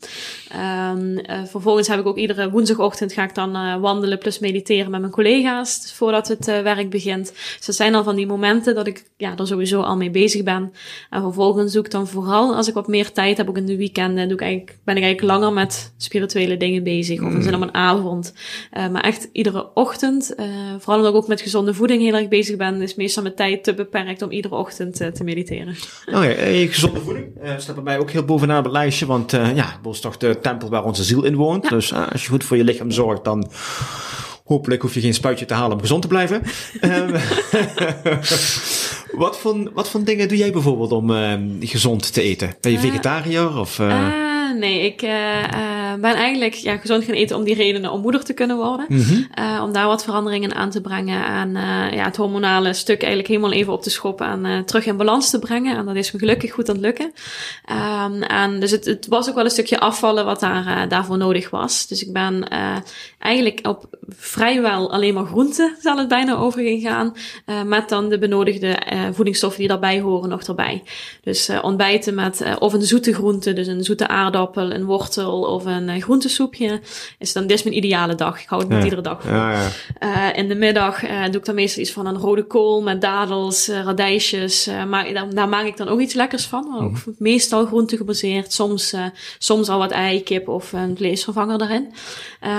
Um, 0.92 1.10
uh, 1.10 1.46
vervolgens 1.46 1.88
heb 1.88 2.00
ik 2.00 2.06
ook 2.06 2.18
iedere 2.18 2.50
woensdagochtend 2.50 3.14
ga 3.14 3.24
ik 3.24 3.36
dan 3.36 3.80
wandelen 3.82 4.18
plus 4.18 4.40
mediteren 4.40 4.92
met 4.92 5.00
mijn 5.00 5.12
collega's 5.12 5.94
voordat 5.96 6.28
het 6.28 6.46
werk 6.46 6.90
begint. 6.90 7.34
Dus 7.58 7.66
dat 7.66 7.76
zijn 7.76 7.96
al 7.96 8.04
van 8.04 8.16
die 8.16 8.28
momenten 8.28 8.76
dat 8.76 8.88
ik 8.88 9.04
ja, 9.18 9.38
er 9.38 9.48
sowieso 9.48 9.82
al 9.82 9.98
mee 9.98 10.10
bezig 10.10 10.44
ben. 10.44 10.74
En 11.10 11.22
vervolgens 11.22 11.72
zoek 11.72 11.86
ik 11.86 11.92
dan 11.92 12.08
vooral, 12.08 12.56
als 12.56 12.68
ik 12.68 12.74
wat 12.74 12.88
meer 12.88 13.12
tijd 13.12 13.38
heb, 13.38 13.50
ook 13.50 13.58
in 13.58 13.66
de 13.66 13.78
weekenden, 13.78 14.28
doe 14.28 14.38
ik 14.38 14.44
eigenlijk, 14.44 14.78
ben 14.84 14.98
ik 14.98 15.04
eigenlijk 15.04 15.34
langer 15.34 15.54
met 15.54 15.94
spirituele 15.98 16.58
dingen 16.58 16.84
bezig. 16.84 17.22
Of 17.22 17.34
een 17.34 17.44
zin 17.44 17.56
op 17.56 17.62
een 17.62 17.74
avond. 17.74 18.34
Maar 18.74 19.04
echt 19.04 19.30
iedere 19.32 19.74
ochtend, 19.74 20.34
vooral 20.78 20.98
omdat 20.98 21.12
ik 21.12 21.18
ook 21.18 21.28
met 21.28 21.42
gezonde 21.42 21.74
voeding 21.74 22.02
heel 22.02 22.14
erg 22.14 22.28
bezig 22.28 22.58
ben, 22.58 22.82
is 22.82 22.96
meestal 22.96 23.24
mijn 23.24 23.36
tijd 23.36 23.64
te 23.64 23.74
beperkt 23.74 24.22
om 24.22 24.32
iedere 24.32 24.56
ochtend 24.56 24.96
te 24.96 25.24
mediteren. 25.24 25.76
Oh 26.06 26.24
ja, 26.24 26.34
gezonde 26.68 27.00
voeding 27.00 27.28
staat 27.58 27.76
bij 27.76 27.84
mij 27.84 28.00
ook 28.00 28.12
heel 28.12 28.19
bovenaan 28.26 28.64
het 28.64 28.72
lijstje, 28.72 29.06
want 29.06 29.32
ja, 29.32 29.80
dat 29.82 29.94
is 29.94 30.00
toch 30.00 30.18
de 30.18 30.40
tempel 30.42 30.70
waar 30.70 30.84
onze 30.84 31.04
ziel 31.04 31.24
in 31.24 31.36
woont. 31.36 31.70
Dus 31.70 31.94
als 31.94 32.24
je 32.24 32.30
goed 32.30 32.44
voor 32.44 32.58
je 32.58 32.64
lichaam 32.64 32.92
zorgt, 32.92 33.24
dan 33.24 33.50
Hopelijk 34.50 34.82
hoef 34.82 34.94
je 34.94 35.00
geen 35.00 35.14
spuitje 35.14 35.46
te 35.46 35.54
halen 35.54 35.72
om 35.72 35.80
gezond 35.80 36.02
te 36.02 36.08
blijven. 36.08 36.42
Ehm, 36.80 37.12
wat, 39.24 39.38
voor, 39.38 39.72
wat 39.74 39.90
voor 39.90 40.04
dingen 40.04 40.28
doe 40.28 40.38
jij 40.38 40.52
bijvoorbeeld 40.52 40.92
om 40.92 41.10
uh, 41.10 41.34
gezond 41.60 42.14
te 42.14 42.22
eten? 42.22 42.56
Ben 42.62 42.72
je 42.72 42.80
vegetariër 42.80 43.58
of... 43.58 43.82
Nee, 44.60 44.86
ik, 44.86 45.02
ben 46.00 46.14
eigenlijk 46.14 46.54
ja, 46.54 46.78
gezond 46.78 47.04
gaan 47.04 47.16
eten 47.16 47.38
om 47.38 47.44
die 47.44 47.56
redenen 47.56 47.92
om 47.92 48.02
moeder 48.02 48.24
te 48.24 48.34
kunnen 48.34 48.58
worden. 48.58 48.86
Mhm. 48.90 49.14
Uh, 49.40 49.62
om 49.64 49.74
daar 49.74 49.88
wat 49.88 50.04
veranderingen 50.04 50.56
aan 50.56 50.70
te 50.70 50.82
brengen. 50.82 51.26
En 51.26 51.50
uh, 51.50 51.94
ja, 51.94 52.04
het 52.04 52.16
hormonale 52.16 52.74
stuk 52.74 53.00
eigenlijk 53.00 53.28
helemaal 53.28 53.52
even 53.52 53.74
op 53.74 53.82
te 53.82 53.90
schoppen 53.90 54.28
en 54.28 54.46
uh, 54.46 54.60
terug 54.60 54.86
in 54.86 54.98
balans 54.98 55.30
te 55.30 55.40
brengen. 55.40 55.78
En 55.78 55.86
dat 55.86 55.96
is 55.96 56.12
me 56.12 56.20
gelukkig 56.20 56.52
goed 56.52 56.70
aan 56.70 56.76
het 56.76 56.84
lukken. 56.84 57.12
Um, 58.06 58.24
en 58.24 58.60
dus 58.60 58.72
het, 58.72 58.86
het, 58.86 59.08
was 59.08 59.30
ook 59.30 59.36
wel 59.36 59.44
een 59.44 59.50
stukje 59.50 59.80
afvallen 59.80 60.26
wat 60.26 60.40
daar, 60.40 60.88
daarvoor 60.88 61.18
nodig 61.18 61.50
was. 61.50 61.88
Dus 61.88 62.06
ik 62.06 62.14
ben 62.14 62.48
eigenlijk 63.20 63.60
op 63.68 63.86
vrijwel 64.10 64.92
alleen 64.92 65.14
maar 65.14 65.26
groenten 65.26 65.76
zal 65.82 65.98
het 65.98 66.08
bijna 66.08 66.36
overgegaan. 66.36 67.14
met 67.66 67.90
dan 67.90 68.10
de 68.10 68.20
benodigde 68.20 68.78
voedingsstoffen 69.14 69.60
die 69.60 69.70
daarbij 69.70 70.00
horen 70.00 70.30
nog 70.30 70.44
erbij. 70.44 70.84
Dus 71.24 71.50
ontbijten 71.62 72.16
met 72.16 72.44
of 72.60 72.74
een 72.74 72.82
zoete 72.82 73.14
groente, 73.14 73.54
dus 73.54 73.68
een 73.68 73.84
zoete 73.84 74.08
aardappel, 74.08 74.72
een 74.72 74.86
wortel 74.86 75.42
of 75.42 75.66
een 75.66 75.79
groentesoepje. 75.88 76.82
Is 77.18 77.34
dan, 77.34 77.48
dit 77.48 77.58
is 77.58 77.64
mijn 77.64 77.76
ideale 77.76 78.16
dag. 78.16 78.42
Ik 78.42 78.48
hou 78.50 78.62
het 78.62 78.70
niet 78.70 78.78
Ja. 78.80 78.84
iedere 78.84 79.02
dag. 79.02 79.24
Ja, 79.28 79.52
ja. 79.52 79.68
Uh, 80.32 80.38
in 80.38 80.48
de 80.48 80.56
middag 80.56 81.04
uh, 81.04 81.24
doe 81.26 81.36
ik 81.36 81.46
dan 81.46 81.56
meestal 81.56 81.82
iets 81.82 81.92
van 81.92 82.06
een 82.06 82.18
rode 82.18 82.44
kool 82.44 82.82
met 82.82 83.02
dadels, 83.02 83.70
uh, 83.70 83.84
radijsjes. 83.84 84.70
Maar 84.90 85.14
daar, 85.14 85.34
daar 85.34 85.50
maak 85.50 85.66
ik 85.66 85.78
dan 85.78 85.88
ook 85.88 86.00
iets 86.00 86.14
lekkers 86.14 86.46
van. 86.46 86.68
Maar 86.70 86.80
ook 86.80 86.96
meestal 87.18 87.66
groente 87.66 87.98
gebaseerd. 87.98 88.54
Soms, 88.54 88.96
soms 89.38 89.70
al 89.70 89.80
wat 89.80 89.92
ei, 89.92 90.24
kip 90.24 90.48
of 90.48 90.74
een 90.74 90.98
vleesvervanger 90.98 91.62
erin. 91.62 91.94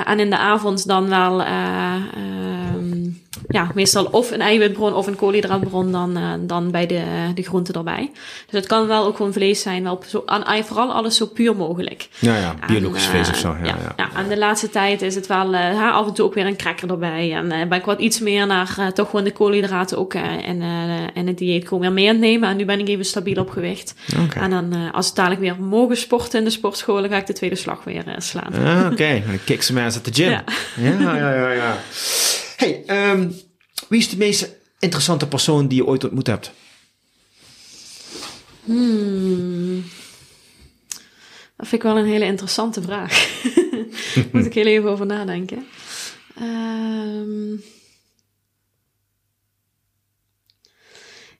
En 0.05 0.21
in 0.21 0.31
de 0.31 0.39
avond 0.39 0.87
dan 0.87 1.09
wel, 1.09 1.41
um, 1.41 3.23
ja, 3.49 3.70
meestal 3.74 4.05
of 4.05 4.31
een 4.31 4.41
eiwitbron 4.41 4.95
of 4.95 5.07
een 5.07 5.16
koolhydraatbron 5.16 5.93
dan, 5.93 6.18
uh, 6.18 6.33
dan 6.41 6.70
bij 6.70 6.87
de, 6.87 7.03
de 7.35 7.43
groente 7.43 7.72
erbij. 7.72 8.11
Dus 8.47 8.61
het 8.61 8.66
kan 8.66 8.87
wel 8.87 9.07
ook 9.07 9.16
gewoon 9.16 9.33
vlees 9.33 9.62
zijn. 9.62 9.83
Wel 9.83 10.03
zo, 10.07 10.22
aan, 10.26 10.64
vooral 10.64 10.93
alles 10.93 11.16
zo 11.16 11.26
puur 11.26 11.57
mogelijk. 11.57 12.09
Ja, 12.18 12.37
ja, 12.37 12.55
biologisch 12.66 13.05
En, 13.05 13.11
vlees 13.11 13.26
uh, 13.26 13.33
of 13.33 13.39
zo. 13.39 13.57
Ja, 13.62 13.64
ja. 13.64 13.93
ja. 13.97 14.09
en 14.16 14.28
de 14.28 14.39
laatste 14.39 14.70
tijd 14.70 15.03
is 15.03 15.14
het 15.14 15.26
wel 15.26 15.55
uh, 15.55 15.95
af 15.95 16.07
en 16.07 16.14
toe 16.14 16.24
ook 16.24 16.35
weer 16.35 16.47
een 16.47 16.57
cracker 16.57 16.91
erbij. 16.91 17.33
En 17.33 17.49
ben 17.49 17.78
ik 17.78 17.85
wat 17.85 18.01
iets 18.01 18.20
meer 18.20 18.47
naar 18.47 18.93
toch 18.95 19.11
gewoon 19.11 19.24
de 19.24 19.33
koolhydraten 19.33 19.99
ook 19.99 20.14
in, 20.14 20.62
uh, 20.62 21.07
in 21.14 21.26
het 21.26 21.39
dieet 21.39 21.68
gewoon 21.68 21.81
weer 21.81 21.93
mee 21.93 22.09
aan 22.09 22.14
het 22.14 22.22
nemen. 22.22 22.49
En 22.49 22.57
nu 22.57 22.64
ben 22.64 22.78
ik 22.78 22.89
even 22.89 23.05
stabiel 23.05 23.41
op 23.41 23.51
gewicht. 23.51 23.95
En 24.35 24.51
dan 24.51 24.93
als 24.93 25.07
het 25.07 25.14
dadelijk 25.14 25.41
weer 25.41 25.61
mogen 25.61 25.97
sporten 25.97 26.39
in 26.39 26.45
de 26.45 26.51
sportschool, 26.51 27.01
dan 27.01 27.11
ga 27.11 27.16
ik 27.16 27.26
de 27.26 27.33
tweede 27.33 27.57
slag 27.57 27.85
weer 27.85 28.05
slaan. 28.18 28.53
Ah, 28.53 28.85
Oké, 28.85 28.93
okay. 28.93 29.24
dan 29.26 29.39
kick 29.45 29.59
ass 29.59 29.97
at 29.97 30.05
the 30.05 30.12
gym. 30.12 30.31
Ja. 30.31 30.45
ja, 30.76 31.16
ja, 31.16 31.51
ja. 31.51 31.78
Hey, 32.61 32.84
um, 33.11 33.34
wie 33.88 33.98
is 33.98 34.08
de 34.08 34.16
meest 34.16 34.56
interessante 34.78 35.28
persoon 35.28 35.68
die 35.68 35.78
je 35.78 35.86
ooit 35.86 36.04
ontmoet 36.04 36.26
hebt? 36.26 36.52
Hmm. 38.64 39.84
Dat 41.56 41.68
vind 41.68 41.72
ik 41.72 41.82
wel 41.82 41.98
een 41.98 42.04
hele 42.04 42.24
interessante 42.24 42.82
vraag. 42.82 43.40
Moet 44.32 44.46
ik 44.46 44.54
heel 44.54 44.66
even 44.66 44.90
over 44.90 45.06
nadenken. 45.06 45.66
Um, 46.40 47.62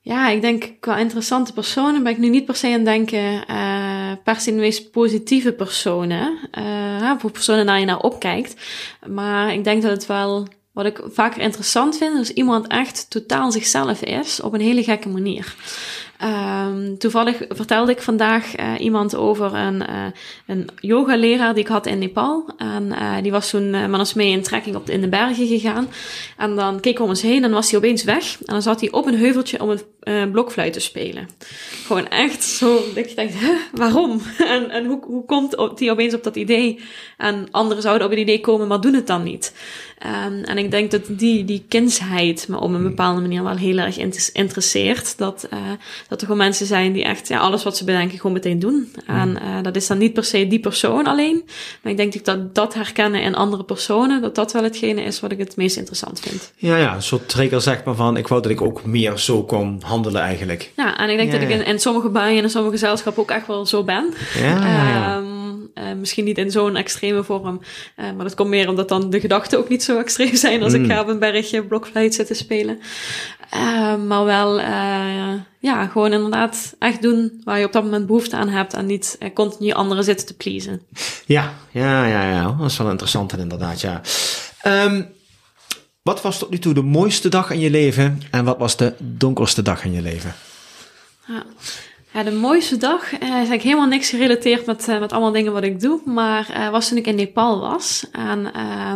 ja, 0.01 0.29
ik 0.29 0.41
denk 0.41 0.73
qua 0.81 0.99
interessante 0.99 1.53
personen 1.53 2.03
ben 2.03 2.13
ik 2.13 2.19
nu 2.19 2.29
niet 2.29 2.45
per 2.45 2.57
se 2.57 2.67
aan 2.67 2.73
het 2.73 2.85
denken 2.85 3.45
uh, 3.51 4.13
per 4.25 4.41
se 4.41 4.51
de 4.51 4.57
meest 4.57 4.91
positieve 4.91 5.53
personen. 5.53 6.39
Uh, 6.59 7.13
voor 7.19 7.31
personen 7.31 7.65
naar 7.65 7.81
je 7.81 7.87
naar 7.87 8.01
opkijkt. 8.01 8.55
Maar 9.07 9.53
ik 9.53 9.65
denk 9.65 9.83
dat 9.83 9.91
het 9.91 10.07
wel, 10.07 10.49
wat 10.83 10.99
ik 10.99 11.03
vaker 11.13 11.41
interessant 11.41 11.97
vind, 11.97 12.19
is 12.19 12.33
iemand 12.33 12.67
echt 12.67 13.11
totaal 13.11 13.53
zichzelf 13.53 14.03
is 14.03 14.41
op 14.41 14.53
een 14.53 14.61
hele 14.61 14.83
gekke 14.83 15.09
manier. 15.09 15.55
Um, 16.25 16.99
toevallig 16.99 17.43
vertelde 17.49 17.93
ik 17.93 18.03
vandaag 18.03 18.59
uh, 18.59 18.73
iemand 18.79 19.17
over 19.17 19.55
een, 19.55 19.83
uh, 19.91 20.07
een 20.47 20.69
yogaleraar 20.81 21.55
die 21.55 21.63
ik 21.63 21.69
had 21.69 21.87
in 21.87 21.99
Nepal. 21.99 22.45
En 22.57 22.87
uh, 22.93 23.15
die 23.23 23.31
was 23.31 23.51
toen 23.51 23.71
met 23.71 23.99
ons 23.99 24.15
mee 24.15 24.31
in 24.31 24.43
trekking 24.43 24.77
op 24.77 24.91
in 24.91 25.01
de 25.01 25.09
bergen 25.09 25.47
gegaan. 25.47 25.89
En 26.37 26.57
dan 26.57 26.81
keek 26.81 26.97
we 26.97 27.03
om 27.03 27.09
ons 27.09 27.23
heen 27.23 27.45
en 27.45 27.51
was 27.51 27.71
hij 27.71 27.79
opeens 27.79 28.05
weg. 28.05 28.37
En 28.39 28.53
dan 28.53 28.63
zat 28.63 28.81
hij 28.81 28.91
op 28.91 29.07
een 29.07 29.19
heuveltje 29.19 29.63
om 29.63 29.77
een 30.01 30.31
blokfluit 30.31 30.73
te 30.73 30.81
spelen. 30.81 31.29
Gewoon 31.87 32.09
echt 32.09 32.45
zo, 32.45 32.79
ik 32.95 33.17
dacht, 33.17 33.35
waarom? 33.73 34.21
En, 34.39 34.71
en 34.71 34.87
hoe, 34.87 35.01
hoe 35.07 35.25
komt 35.25 35.79
hij 35.79 35.91
opeens 35.91 36.15
op 36.15 36.25
dat 36.25 36.37
idee? 36.37 36.81
En 37.17 37.49
anderen 37.51 37.83
zouden 37.83 38.07
op 38.07 38.13
het 38.13 38.21
idee 38.21 38.41
komen, 38.41 38.69
maar 38.69 38.81
doen 38.81 38.95
het 38.95 39.07
dan 39.07 39.23
niet. 39.23 39.53
Um, 40.07 40.45
en 40.45 40.59
ik 40.59 40.71
denk 40.71 40.91
dat 40.91 41.03
die, 41.09 41.45
die 41.45 41.65
kindsheid 41.69 42.49
me 42.49 42.61
op 42.61 42.73
een 42.73 42.83
bepaalde 42.83 43.21
manier 43.21 43.43
wel 43.43 43.57
heel 43.57 43.79
erg 43.79 43.97
interesseert. 44.33 45.19
Dat, 45.19 45.49
uh, 45.53 45.59
dat 46.09 46.21
er 46.21 46.27
gewoon 46.27 46.43
mensen 46.43 46.67
zijn 46.67 46.93
die 46.93 47.05
echt 47.05 47.29
ja, 47.29 47.39
alles 47.39 47.63
wat 47.63 47.77
ze 47.77 47.85
bedenken 47.85 48.17
gewoon 48.17 48.33
meteen 48.33 48.59
doen. 48.59 48.93
En 49.07 49.29
uh, 49.31 49.63
dat 49.63 49.77
is 49.77 49.87
dan 49.87 49.99
niet 49.99 50.13
per 50.13 50.25
se 50.25 50.47
die 50.47 50.61
persoon 50.61 51.07
alleen. 51.07 51.43
Maar 51.83 51.93
ik 51.93 51.99
denk 51.99 52.25
dat 52.25 52.55
dat 52.55 52.75
herkennen 52.75 53.23
in 53.23 53.35
andere 53.35 53.65
personen, 53.65 54.21
dat 54.21 54.35
dat 54.35 54.53
wel 54.53 54.63
hetgene 54.63 55.03
is 55.03 55.21
wat 55.21 55.33
ik 55.33 55.39
het 55.39 55.57
meest 55.57 55.77
interessant 55.77 56.21
vind. 56.21 56.53
Ja, 56.57 56.77
ja, 56.77 56.95
een 56.95 57.03
soort 57.03 57.29
trigger 57.29 57.61
zeg 57.61 57.85
maar 57.85 57.95
van, 57.95 58.17
ik 58.17 58.29
wou 58.29 58.43
dat 58.43 58.51
ik 58.51 58.61
ook 58.61 58.85
meer 58.85 59.19
zo 59.19 59.45
kon 59.45 59.83
handelen 59.85 60.23
eigenlijk. 60.23 60.73
Ja, 60.77 60.99
en 60.99 61.11
ik 61.11 61.17
denk 61.17 61.33
Ja, 61.33 61.39
dat 61.39 61.49
ik 61.49 61.55
in, 61.55 61.65
in 61.65 61.79
sommige 61.79 62.09
buien 62.09 62.37
en 62.39 62.43
in 62.43 62.51
sommige 62.51 62.79
gezelschappen 62.79 63.23
ook 63.23 63.31
echt 63.31 63.47
wel 63.47 63.67
zo 63.67 63.85
ben. 63.85 64.15
Ja, 64.35 64.67
ja, 64.67 65.23
uh, 65.75 65.93
misschien 65.93 66.25
niet 66.25 66.39
in 66.39 66.51
zo'n 66.51 66.77
extreme 66.77 67.25
vorm, 67.25 67.61
uh, 67.97 68.05
maar 68.13 68.25
dat 68.25 68.35
komt 68.35 68.49
meer 68.49 68.69
omdat 68.69 68.89
dan 68.89 69.11
de 69.11 69.21
gedachten 69.21 69.59
ook 69.59 69.69
niet 69.69 69.83
zo 69.83 69.99
extreem 69.99 70.37
zijn 70.37 70.63
als 70.63 70.73
Mm. 70.73 70.85
ik 70.85 70.91
ga 70.91 71.01
op 71.01 71.09
een 71.09 71.19
bergje 71.19 71.65
blokfluit 71.65 72.15
zitten 72.15 72.37
spelen. 72.37 72.79
Uh, 73.55 73.97
maar 73.97 74.25
wel, 74.25 74.61
ja, 75.61 75.87
gewoon 75.87 76.13
inderdaad 76.13 76.75
echt 76.79 77.03
doen 77.03 77.41
waar 77.45 77.59
je 77.59 77.65
op 77.65 77.73
dat 77.73 77.85
moment 77.85 78.07
behoefte 78.07 78.37
aan 78.37 78.49
hebt 78.49 78.75
en 78.75 78.87
niet 78.87 79.19
continu 79.35 79.73
anderen 79.73 80.05
zitten 80.05 80.27
te 80.27 80.35
pleasen. 80.35 80.83
Ja, 81.27 81.55
ja, 81.71 82.07
ja, 82.07 82.31
ja. 82.31 82.57
Dat 82.59 82.71
is 82.71 82.77
wel 82.77 82.91
interessant 82.91 83.39
inderdaad, 83.39 83.81
ja. 83.81 84.01
Um, 84.67 85.09
wat 86.03 86.23
was 86.23 86.39
tot 86.39 86.51
nu 86.51 86.59
toe 86.59 86.75
de 86.75 86.83
mooiste 86.83 87.29
dag 87.29 87.51
in 87.51 87.61
je 87.61 87.71
leven 87.71 88.23
en 88.31 88.45
wat 88.45 88.59
was 88.59 88.77
de 88.77 88.95
donkerste 88.99 89.63
dag 89.63 89.85
in 89.85 89.93
je 89.93 90.03
leven? 90.03 90.35
Ja. 91.27 91.45
Ja, 92.13 92.23
de 92.23 92.33
mooiste 92.33 92.77
dag 92.77 93.23
uh, 93.23 93.53
is 93.53 93.63
helemaal 93.63 93.87
niks 93.87 94.11
gerelateerd 94.11 94.67
met, 94.67 94.89
uh, 94.89 94.99
met 94.99 95.13
allemaal 95.13 95.33
dingen 95.33 95.53
wat 95.53 95.63
ik 95.63 95.81
doe. 95.81 96.01
Maar 96.05 96.49
uh, 96.51 96.71
was 96.71 96.89
toen 96.89 96.99
ik 96.99 97.07
in 97.07 97.15
Nepal 97.15 97.61
was. 97.61 98.07
En 98.13 98.51
uh, 98.57 98.93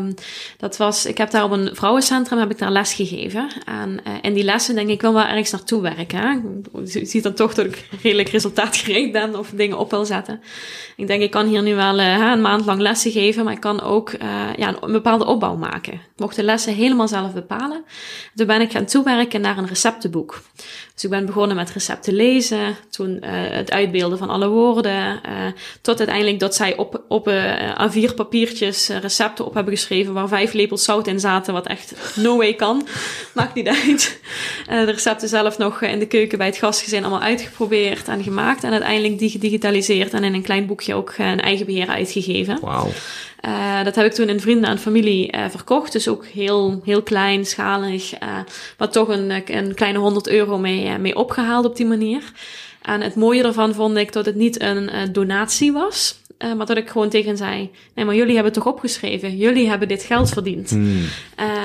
dat 0.58 0.76
was, 0.76 1.06
ik 1.06 1.18
heb 1.18 1.30
daar 1.30 1.44
op 1.44 1.50
een 1.50 1.70
vrouwencentrum 1.72 2.38
heb 2.38 2.50
ik 2.50 2.58
daar 2.58 2.70
les 2.70 2.92
gegeven. 2.92 3.48
En 3.64 4.00
in 4.22 4.34
die 4.34 4.44
lessen 4.44 4.74
denk 4.74 4.88
ik, 4.88 4.94
ik 4.94 5.00
wil 5.00 5.12
wel 5.12 5.24
ergens 5.24 5.50
naartoe 5.50 5.82
werken. 5.82 6.62
Je 6.84 7.04
ziet 7.04 7.22
dan 7.22 7.34
toch 7.34 7.54
dat 7.54 7.64
ik 7.64 7.88
redelijk 8.02 8.28
resultaatgericht 8.28 9.12
ben 9.12 9.38
of 9.38 9.50
dingen 9.50 9.78
op 9.78 9.90
wil 9.90 10.04
zetten. 10.04 10.40
Ik 10.96 11.06
denk, 11.06 11.22
ik 11.22 11.30
kan 11.30 11.46
hier 11.46 11.62
nu 11.62 11.74
wel 11.74 12.00
een 12.00 12.40
maand 12.40 12.64
lang 12.64 12.80
lessen 12.80 13.10
geven, 13.10 13.44
maar 13.44 13.52
ik 13.52 13.60
kan 13.60 13.80
ook 13.82 14.12
ja, 14.56 14.76
een 14.80 14.92
bepaalde 14.92 15.24
opbouw 15.24 15.56
maken. 15.56 16.00
Mocht 16.16 16.36
de 16.36 16.42
lessen 16.42 16.74
helemaal 16.74 17.08
zelf 17.08 17.32
bepalen. 17.32 17.84
Toen 18.34 18.46
ben 18.46 18.60
ik 18.60 18.72
gaan 18.72 18.84
toewerken 18.84 19.40
naar 19.40 19.58
een 19.58 19.66
receptenboek. 19.66 20.42
Dus 20.94 21.04
ik 21.04 21.10
ben 21.10 21.26
begonnen 21.26 21.56
met 21.56 21.70
recepten 21.70 22.14
lezen, 22.14 22.76
uh, 23.10 23.18
het 23.30 23.70
uitbeelden 23.70 24.18
van 24.18 24.28
alle 24.28 24.48
woorden, 24.48 24.94
uh, 24.94 25.20
tot 25.80 25.98
uiteindelijk 25.98 26.40
dat 26.40 26.54
zij 26.54 26.76
op, 26.76 27.02
op 27.08 27.28
uh, 27.28 27.88
A4 27.88 28.14
papiertjes 28.14 28.88
recepten 28.88 29.44
op 29.44 29.54
hebben 29.54 29.72
geschreven 29.72 30.12
waar 30.12 30.28
vijf 30.28 30.52
lepels 30.52 30.84
zout 30.84 31.06
in 31.06 31.20
zaten, 31.20 31.52
wat 31.52 31.66
echt 31.66 31.94
no 32.16 32.36
way 32.36 32.54
kan. 32.54 32.86
Maakt 33.34 33.54
niet 33.54 33.68
uit. 33.68 34.20
de 34.66 34.90
recepten 34.90 35.28
zelf 35.28 35.58
nog 35.58 35.82
in 35.82 35.98
de 35.98 36.06
keuken 36.06 36.38
bij 36.38 36.46
het 36.46 36.56
gastgezin 36.56 37.00
allemaal 37.02 37.20
uitgeprobeerd 37.20 38.08
en 38.08 38.22
gemaakt 38.22 38.64
en 38.64 38.72
uiteindelijk 38.72 39.18
die 39.18 39.30
gedigitaliseerd 39.30 40.12
en 40.12 40.24
in 40.24 40.34
een 40.34 40.42
klein 40.42 40.66
boekje 40.66 40.94
ook 40.94 41.14
een 41.18 41.40
eigen 41.40 41.66
beheer 41.66 41.88
uitgegeven. 41.88 42.58
Wauw. 42.60 42.90
Uh, 43.46 43.84
dat 43.84 43.94
heb 43.94 44.06
ik 44.06 44.12
toen 44.12 44.28
in 44.28 44.40
vrienden 44.40 44.70
en 44.70 44.78
familie 44.78 45.36
uh, 45.36 45.44
verkocht. 45.50 45.92
Dus 45.92 46.08
ook 46.08 46.26
heel, 46.26 46.80
heel 46.84 47.02
klein, 47.02 47.46
schalig. 47.46 48.22
Uh, 48.22 48.38
maar 48.78 48.88
toch 48.88 49.08
een, 49.08 49.42
een 49.46 49.74
kleine 49.74 49.98
100 49.98 50.28
euro 50.28 50.58
mee, 50.58 50.98
mee 50.98 51.16
opgehaald 51.16 51.64
op 51.64 51.76
die 51.76 51.86
manier. 51.86 52.22
En 52.84 53.00
het 53.00 53.14
mooie 53.14 53.42
ervan 53.42 53.74
vond 53.74 53.96
ik 53.96 54.12
dat 54.12 54.26
het 54.26 54.34
niet 54.34 54.60
een 54.62 55.12
donatie 55.12 55.72
was. 55.72 56.20
maar 56.56 56.66
dat 56.66 56.76
ik 56.76 56.88
gewoon 56.88 57.08
tegen 57.08 57.36
zei: 57.36 57.70
Nee, 57.94 58.04
maar 58.04 58.14
jullie 58.14 58.34
hebben 58.34 58.52
het 58.52 58.62
toch 58.62 58.72
opgeschreven? 58.72 59.36
Jullie 59.36 59.68
hebben 59.68 59.88
dit 59.88 60.02
geld 60.02 60.30
verdiend. 60.30 60.70
Mm. 60.70 61.04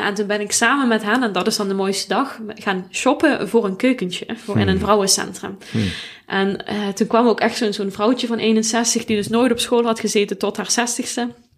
en 0.03 0.13
toen 0.13 0.27
ben 0.27 0.41
ik 0.41 0.51
samen 0.51 0.87
met 0.87 1.03
hen, 1.03 1.23
en 1.23 1.31
dat 1.31 1.47
is 1.47 1.55
dan 1.55 1.67
de 1.67 1.73
mooiste 1.73 2.07
dag, 2.07 2.39
gaan 2.47 2.87
shoppen 2.91 3.49
voor 3.49 3.65
een 3.65 3.75
keukentje. 3.75 4.25
Voor 4.35 4.59
in 4.59 4.67
een 4.67 4.79
vrouwencentrum. 4.79 5.57
Mm. 5.71 5.83
En 6.25 6.65
toen 6.95 7.07
kwam 7.07 7.27
ook 7.27 7.39
echt 7.39 7.57
zo'n 7.57 7.73
zo'n 7.73 7.91
vrouwtje 7.91 8.27
van 8.27 8.37
61, 8.37 9.05
die 9.05 9.15
dus 9.15 9.27
nooit 9.27 9.51
op 9.51 9.59
school 9.59 9.83
had 9.83 9.99
gezeten 9.99 10.37
tot 10.37 10.57
haar 10.57 10.69
60ste 10.69 11.48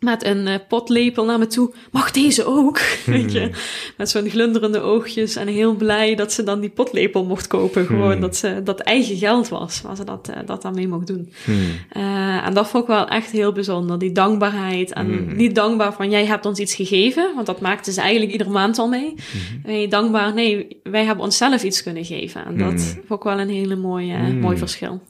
met 0.00 0.24
een 0.24 0.46
uh, 0.46 0.54
potlepel 0.68 1.24
naar 1.24 1.38
me 1.38 1.46
toe. 1.46 1.72
Mag 1.90 2.10
deze 2.10 2.44
ook? 2.44 2.80
Weet 3.06 3.32
je? 3.32 3.50
Met 3.96 4.10
zo'n 4.10 4.28
glunderende 4.28 4.80
oogjes 4.80 5.36
en 5.36 5.46
heel 5.48 5.74
blij 5.74 6.14
dat 6.14 6.32
ze 6.32 6.42
dan 6.42 6.60
die 6.60 6.70
potlepel 6.70 7.24
mocht 7.24 7.46
kopen. 7.46 7.86
Gewoon 7.86 8.10
Hmm. 8.12 8.20
dat 8.20 8.36
ze 8.36 8.60
dat 8.64 8.80
eigen 8.80 9.16
geld 9.16 9.48
was, 9.48 9.80
waar 9.80 9.96
ze 9.96 10.04
dat, 10.04 10.28
uh, 10.30 10.36
dat 10.46 10.62
dan 10.62 10.74
mee 10.74 10.88
mocht 10.88 11.06
doen. 11.06 11.32
Hmm. 11.44 11.54
Uh, 11.96 12.46
en 12.46 12.54
dat 12.54 12.68
vond 12.68 12.82
ik 12.82 12.88
wel 12.88 13.08
echt 13.08 13.30
heel 13.30 13.52
bijzonder. 13.52 13.98
Die 13.98 14.12
dankbaarheid. 14.12 14.92
En 14.92 15.06
Hmm. 15.06 15.36
niet 15.36 15.54
dankbaar 15.54 15.92
van 15.92 16.10
jij 16.10 16.26
hebt 16.26 16.46
ons 16.46 16.58
iets 16.58 16.74
gegeven, 16.74 17.32
want 17.34 17.46
dat 17.46 17.60
maakten 17.60 17.92
ze 17.92 18.00
eigenlijk 18.00 18.32
iedere 18.32 18.50
maand 18.50 18.78
al 18.78 18.88
mee. 18.88 19.14
Hmm. 19.30 19.60
Nee, 19.64 19.88
dankbaar, 19.88 20.34
nee, 20.34 20.80
wij 20.82 21.04
hebben 21.04 21.24
onszelf 21.24 21.62
iets 21.62 21.82
kunnen 21.82 22.04
geven. 22.04 22.44
En 22.44 22.58
dat 22.58 22.96
vond 23.06 23.20
ik 23.20 23.26
wel 23.26 23.40
een 23.40 23.48
hele 23.48 23.76
mooie, 23.76 24.16
mooi 24.32 24.56
verschil. 24.56 25.00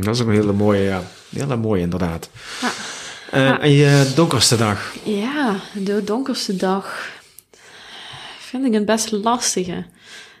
Dat 0.00 0.14
is 0.14 0.20
ook 0.22 0.28
een 0.28 0.34
hele 0.34 0.52
mooie, 0.52 0.82
ja. 0.82 1.02
Hele 1.36 1.56
mooie 1.56 1.82
inderdaad. 1.82 2.30
Ja. 2.60 2.68
Eh, 3.32 3.40
Ja. 3.40 3.60
En 3.60 3.70
je 3.70 4.12
donkerste 4.14 4.56
dag? 4.56 4.94
Ja, 5.02 5.56
de 5.72 6.04
donkerste 6.04 6.56
dag 6.56 7.10
vind 8.38 8.64
ik 8.66 8.74
een 8.74 8.84
best 8.84 9.10
lastige. 9.10 9.84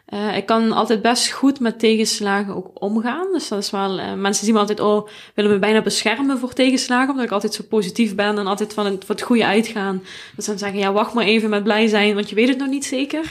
Eh, 0.04 0.36
ik 0.36 0.46
kan 0.46 0.72
altijd 0.72 1.02
best 1.02 1.30
goed 1.30 1.60
met 1.60 1.78
tegenslagen 1.78 2.56
ook 2.56 2.70
omgaan. 2.74 3.26
Dus 3.32 3.48
dat 3.48 3.58
is 3.58 3.70
wel, 3.70 3.98
eh, 3.98 4.12
mensen 4.14 4.44
zien 4.44 4.54
me 4.54 4.60
altijd, 4.60 4.80
oh, 4.80 5.08
willen 5.34 5.50
me 5.50 5.58
bijna 5.58 5.82
beschermen 5.82 6.38
voor 6.38 6.52
tegenslagen, 6.52 7.10
omdat 7.10 7.24
ik 7.24 7.30
altijd 7.30 7.54
zo 7.54 7.62
positief 7.68 8.14
ben 8.14 8.38
en 8.38 8.46
altijd 8.46 8.72
van 8.74 8.86
het, 8.86 9.04
van 9.04 9.16
het 9.16 9.24
goede 9.24 9.44
uitgaan. 9.46 10.02
Dus 10.36 10.44
dan 10.44 10.58
zeggen, 10.58 10.78
ja, 10.78 10.92
wacht 10.92 11.14
maar 11.14 11.24
even 11.24 11.50
met 11.50 11.62
blij 11.62 11.86
zijn, 11.86 12.14
want 12.14 12.28
je 12.28 12.34
weet 12.34 12.48
het 12.48 12.58
nog 12.58 12.68
niet 12.68 12.84
zeker. 12.84 13.22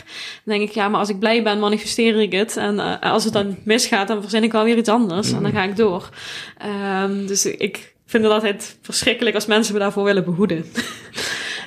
Dan 0.44 0.58
denk 0.58 0.70
ik, 0.70 0.76
ja, 0.76 0.90
maar 0.90 1.00
als 1.00 1.10
ik 1.10 1.20
blij 1.20 1.44
ben, 1.44 1.60
manifesteer 1.60 2.20
ik 2.22 2.32
het. 2.32 2.58
En 2.58 3.00
als 3.00 3.24
het 3.24 3.34
dan 3.34 3.58
misgaat, 3.66 4.08
dan 4.08 4.22
verzin 4.22 4.44
ik 4.44 4.52
wel 4.52 4.64
weer 4.64 4.78
iets 4.78 4.90
anders 4.90 5.32
en 5.32 5.44
dan 5.44 5.52
ga 5.52 5.64
ik 5.64 5.76
door. 5.76 6.10
Ehm, 6.58 7.26
dus 7.26 7.46
ik 7.46 7.94
vind 8.12 8.24
het 8.24 8.32
altijd 8.34 8.78
verschrikkelijk 8.82 9.36
als 9.36 9.46
mensen 9.46 9.74
me 9.74 9.80
daarvoor 9.80 10.04
willen 10.04 10.24
behoeden. 10.24 10.66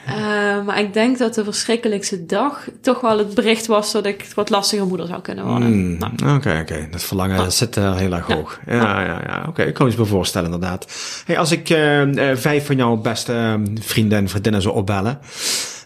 Eh, 0.07 0.64
maar 0.64 0.80
ik 0.80 0.92
denk 0.92 1.18
dat 1.18 1.34
de 1.34 1.45
verschrikkelijkste 1.45 2.26
dag 2.26 2.68
toch 2.80 3.01
wel 3.01 3.18
het 3.18 3.34
bericht 3.34 3.66
was 3.66 3.92
dat 3.92 4.07
ik 4.07 4.26
wat 4.34 4.51
lastiger 4.51 4.86
moeder 4.86 5.07
zou 5.07 5.20
kunnen 5.20 5.45
worden. 5.47 5.68
Hmm, 5.68 5.99
Nou, 5.99 6.36
Oké, 6.36 6.59
oké. 6.61 6.88
Dat 6.90 7.03
verlangen 7.03 7.38
Ah. 7.38 7.49
zit 7.49 7.76
er 7.76 7.97
heel 7.97 8.12
erg 8.12 8.26
hoog. 8.26 8.61
Ja, 8.66 9.03
ja, 9.05 9.22
ja. 9.26 9.45
Oké, 9.49 9.62
ik 9.62 9.74
kan 9.74 9.86
me 9.88 9.95
bij 9.95 10.05
voorstellen 10.05 10.53
inderdaad. 10.53 10.86
Hey, 11.26 11.38
als 11.38 11.53
ik 11.53 11.70
eh, 11.70 12.03
vijf 12.34 12.66
van 12.66 12.76
jouw 12.76 12.97
beste 12.97 13.32
eh, 13.32 13.55
vrienden 13.80 14.18
en 14.18 14.28
vriendinnen 14.28 14.62
zou 14.62 14.74
opbellen... 14.74 15.18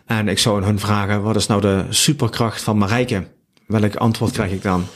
en 0.07 0.29
ik 0.29 0.39
zou 0.39 0.65
hun 0.65 0.79
vragen... 0.79 1.23
wat 1.23 1.37
is 1.37 1.47
nou 1.47 1.61
de 1.61 1.85
superkracht 1.89 2.63
van 2.63 2.79
Marijke? 2.79 3.27
Welk 3.67 3.97
antwoord 3.97 4.33
krijg 4.33 4.51
ik 4.51 4.63
dan? 4.63 4.87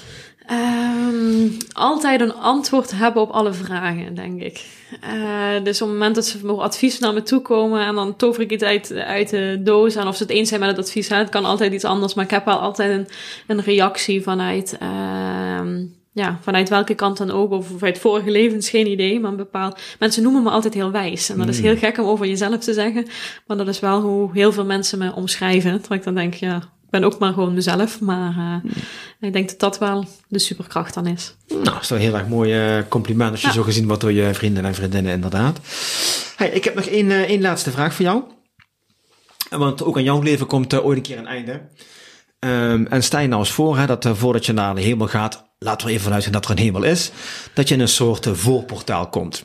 Altijd 1.83 2.21
een 2.21 2.35
antwoord 2.35 2.91
hebben 2.91 3.23
op 3.23 3.31
alle 3.31 3.53
vragen, 3.53 4.15
denk 4.15 4.41
ik. 4.41 4.65
Eh, 5.01 5.65
dus 5.65 5.83
op 5.83 5.89
het 5.89 5.97
moment 5.97 6.15
dat 6.15 6.27
ze 6.27 6.39
voor 6.39 6.61
advies 6.61 6.99
naar 6.99 7.13
me 7.13 7.23
toe 7.23 7.41
komen 7.41 7.87
en 7.87 7.95
dan 7.95 8.17
tover 8.17 8.43
ik 8.43 8.51
iets 8.51 8.63
uit, 8.63 8.93
uit 8.93 9.29
de 9.29 9.61
doos. 9.65 9.95
En 9.95 10.07
of 10.07 10.17
ze 10.17 10.23
het 10.23 10.33
eens 10.33 10.49
zijn 10.49 10.61
met 10.61 10.69
het 10.69 10.79
advies, 10.79 11.09
hè, 11.09 11.17
het 11.17 11.29
kan 11.29 11.45
altijd 11.45 11.73
iets 11.73 11.85
anders. 11.85 12.15
Maar 12.15 12.25
ik 12.25 12.31
heb 12.31 12.45
wel 12.45 12.59
altijd 12.59 12.91
een, 12.99 13.07
een 13.47 13.65
reactie 13.65 14.23
vanuit, 14.23 14.77
ehm, 14.79 15.85
ja, 16.13 16.39
vanuit 16.43 16.69
welke 16.69 16.95
kant 16.95 17.17
dan 17.17 17.31
ook. 17.31 17.51
Of 17.51 17.67
vanuit 17.67 17.99
vorige 17.99 18.31
levens, 18.31 18.71
geen 18.71 18.87
idee. 18.87 19.21
Maar 19.21 19.31
een 19.31 19.37
bepaald, 19.37 19.81
mensen 19.99 20.23
noemen 20.23 20.43
me 20.43 20.51
altijd 20.51 20.75
heel 20.75 20.91
wijs. 20.91 21.29
En 21.29 21.39
dat 21.39 21.49
is 21.49 21.61
heel 21.61 21.77
gek 21.77 21.99
om 21.99 22.07
over 22.07 22.27
jezelf 22.27 22.59
te 22.59 22.73
zeggen. 22.73 23.07
Maar 23.47 23.57
dat 23.57 23.69
is 23.69 23.81
wel 23.81 24.01
hoe 24.01 24.31
heel 24.33 24.53
veel 24.53 24.65
mensen 24.65 24.99
me 24.99 25.15
omschrijven. 25.15 25.81
Terwijl 25.81 26.01
ik 26.01 26.07
dan 26.07 26.15
denk, 26.15 26.35
ja, 26.35 26.57
ik 26.57 26.91
ben 26.91 27.05
ook 27.05 27.19
maar 27.19 27.33
gewoon 27.33 27.55
mezelf. 27.55 28.01
Maar 28.01 28.63
eh, 28.63 28.71
ik 29.21 29.33
denk 29.33 29.49
dat 29.49 29.59
dat 29.59 29.79
wel 29.79 30.05
de 30.29 30.39
superkracht 30.39 30.95
dan 30.95 31.07
is. 31.07 31.35
Nou, 31.53 31.65
dat 31.65 31.81
is 31.81 31.87
toch 31.87 31.99
een 31.99 32.05
heel 32.05 32.15
erg 32.15 32.29
mooi 32.29 32.53
eh, 32.53 32.83
compliment... 32.89 33.31
als 33.31 33.41
je 33.41 33.47
Ja. 33.47 33.53
zo 33.53 33.63
gezien 33.63 33.87
wordt 33.87 34.01
door 34.01 34.13
je 34.13 34.35
vrienden 34.35 34.65
en 34.65 34.75
vriendinnen 34.75 35.13
inderdaad. 35.13 35.59
Hey, 36.37 36.49
ik 36.49 36.65
heb 36.65 36.75
nog 36.75 36.85
één, 36.85 37.11
eh, 37.11 37.21
één 37.21 37.41
laatste 37.41 37.71
vraag 37.71 37.95
voor 37.95 38.05
jou. 38.05 38.23
Want 39.51 39.85
ook 39.85 39.97
aan 39.97 40.03
jouw 40.03 40.21
leven 40.21 40.47
komt 40.47 40.73
eh, 40.73 40.85
ooit 40.85 40.97
een 40.97 41.03
keer 41.03 41.19
een 41.19 41.27
einde. 41.27 41.61
Ehm, 42.39 42.85
en 42.87 43.03
stel 43.03 43.21
je 43.21 43.29
nou 43.29 43.41
eens 43.41 43.51
voor 43.51 43.79
hè, 43.79 43.87
dat 43.87 44.09
voordat 44.13 44.47
je 44.47 44.53
naar 44.53 44.75
de 44.75 44.81
hemel 44.81 45.07
gaat, 45.07 45.45
laten 45.59 45.87
we 45.87 45.93
even 45.93 46.05
vanuit 46.05 46.33
dat 46.33 46.45
er 46.45 46.51
een 46.51 46.59
hemel 46.59 46.83
is, 46.83 47.11
dat 47.55 47.69
je 47.69 47.75
in 47.75 47.81
een 47.81 47.89
soort 47.89 48.29
voorportaal 48.33 49.09
komt. 49.09 49.45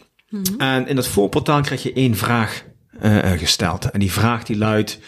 En 0.58 0.88
in 0.88 0.96
dat 0.96 1.08
voorportaal 1.08 1.62
krijg 1.62 1.84
je 1.84 1.94
één 1.94 2.16
vraag 2.16 2.64
gesteld. 3.38 3.92
En 3.92 4.00
die 4.00 4.12
vraag 4.12 4.44
die 4.44 4.58
luidt, 4.58 5.00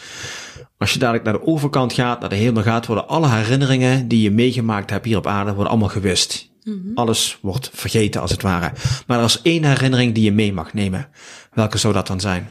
als 0.78 0.94
je 0.94 1.00
dadelijk 1.00 1.24
naar 1.24 1.34
de 1.34 1.46
overkant 1.46 1.94
gaat, 1.94 2.20
naar 2.20 2.30
de 2.30 2.36
hemel 2.36 2.64
gaat, 2.64 2.86
worden 2.86 3.08
alle 3.08 3.30
herinneringen 3.30 4.08
die 4.08 4.22
je 4.22 4.32
meegemaakt 4.32 4.90
hebt 4.90 5.06
hier 5.06 5.18
op 5.18 5.28
aarde, 5.28 5.54
worden 5.54 5.72
allemaal 5.72 5.90
gewist. 5.90 6.49
Alles 6.96 7.38
wordt 7.42 7.70
vergeten 7.74 8.22
als 8.22 8.32
het 8.32 8.42
ware. 8.42 8.72
Maar 9.08 9.20
er 9.20 9.26
is 9.26 9.42
één 9.42 9.64
herinnering 9.64 10.14
die 10.14 10.24
je 10.24 10.32
mee 10.32 10.54
mag 10.54 10.74
nemen. 10.74 11.10
Welke 11.54 11.78
zou 11.78 11.94
dat 11.94 12.08
dan 12.08 12.20
zijn? 12.20 12.50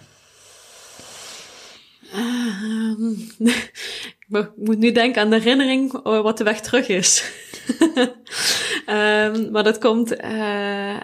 Ehm, 2.13 3.11
ik 4.45 4.51
moet 4.57 4.79
nu 4.79 4.93
denken 4.93 5.23
aan 5.23 5.31
de 5.31 5.37
herinnering 5.37 5.93
oh, 5.95 6.23
wat 6.23 6.39
de 6.39 6.45
weg 6.45 6.61
terug 6.61 6.89
is. 6.89 7.25
Ehm, 8.87 9.51
maar 9.51 9.65
dat 9.65 9.79
komt. 9.79 10.17
eh, 10.17 10.97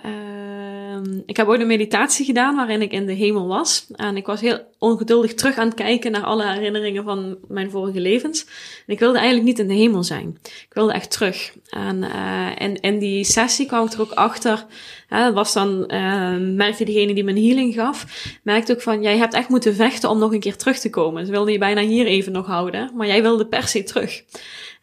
ehm, 0.95 1.20
ik 1.26 1.36
heb 1.36 1.49
ooit 1.49 1.61
een 1.61 1.66
meditatie 1.66 2.24
gedaan 2.24 2.57
waarin 2.57 2.82
ik 2.82 2.92
in 2.92 3.07
de 3.07 3.12
hemel 3.12 3.47
was. 3.47 3.86
En 3.92 4.16
ik 4.16 4.26
was 4.26 4.40
heel 4.40 4.59
ongeduldig 4.78 5.34
terug 5.34 5.57
aan 5.57 5.66
het 5.66 5.74
kijken 5.74 6.12
naar 6.12 6.24
alle 6.24 6.53
herinneringen 6.53 7.05
van 7.05 7.36
mijn 7.49 7.70
vorige 7.70 8.01
levens. 8.01 8.45
En 8.86 8.92
ik 8.92 8.99
wilde 8.99 9.18
eigenlijk 9.18 9.47
niet 9.47 9.59
in 9.59 9.68
de 9.68 9.74
hemel 9.74 10.03
zijn. 10.03 10.38
Ik 10.42 10.74
wilde 10.74 10.92
echt 10.92 11.11
terug. 11.11 11.53
En 11.68 12.03
eh, 12.03 12.68
in, 12.80 12.99
die 12.99 13.24
sessie 13.24 13.66
kwam 13.66 13.86
ik 13.86 13.92
er 13.92 14.01
ook 14.01 14.12
achter. 14.12 14.66
Hè, 15.09 15.32
was 15.32 15.53
dan, 15.53 15.86
eh, 15.86 16.36
merkte 16.36 16.84
degene 16.84 17.14
die 17.14 17.26
een 17.26 17.47
healing 17.47 17.74
gaf, 17.74 18.07
merkte 18.42 18.72
ook 18.72 18.82
van, 18.82 19.03
jij 19.03 19.16
hebt 19.16 19.34
echt 19.34 19.49
moeten 19.49 19.74
vechten 19.74 20.11
om 20.11 20.18
nog 20.18 20.32
een 20.32 20.40
keer 20.40 20.57
terug 20.57 20.78
te 20.78 20.90
komen. 20.90 21.26
Ze 21.26 21.32
wilden 21.32 21.53
je 21.53 21.59
bijna 21.59 21.80
hier 21.80 22.07
even 22.07 22.32
nog 22.32 22.47
houden, 22.47 22.90
maar 22.95 23.07
jij 23.07 23.22
wilde 23.22 23.47
per 23.47 23.68
se 23.68 23.82
terug. 23.82 24.22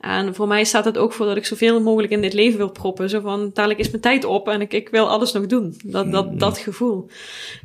En 0.02 0.36
voor 0.36 0.47
mij 0.47 0.64
staat 0.64 0.86
het 0.86 0.97
ook 0.97 1.14
voor 1.14 1.26
dat 1.26 1.38
ik 1.38 1.45
zoveel 1.45 1.82
mogelijk 1.82 2.14
in 2.14 2.22
dit 2.22 2.34
leven 2.34 2.58
wil 2.58 2.70
proppen. 2.70 3.10
Zo 3.10 3.20
van, 3.20 3.52
dadelijk 3.54 3.80
is 3.80 3.89
mijn 3.89 4.02
tijd 4.02 4.26
op 4.26 4.47
en 4.47 4.62
ik, 4.62 4.74
ik 4.74 4.89
wil 4.89 5.10
alles 5.10 5.32
nog 5.32 5.45
doen. 5.45 5.80
Dat, 5.84 6.12
dat, 6.12 6.39
dat 6.39 6.58
gevoel. 6.58 7.08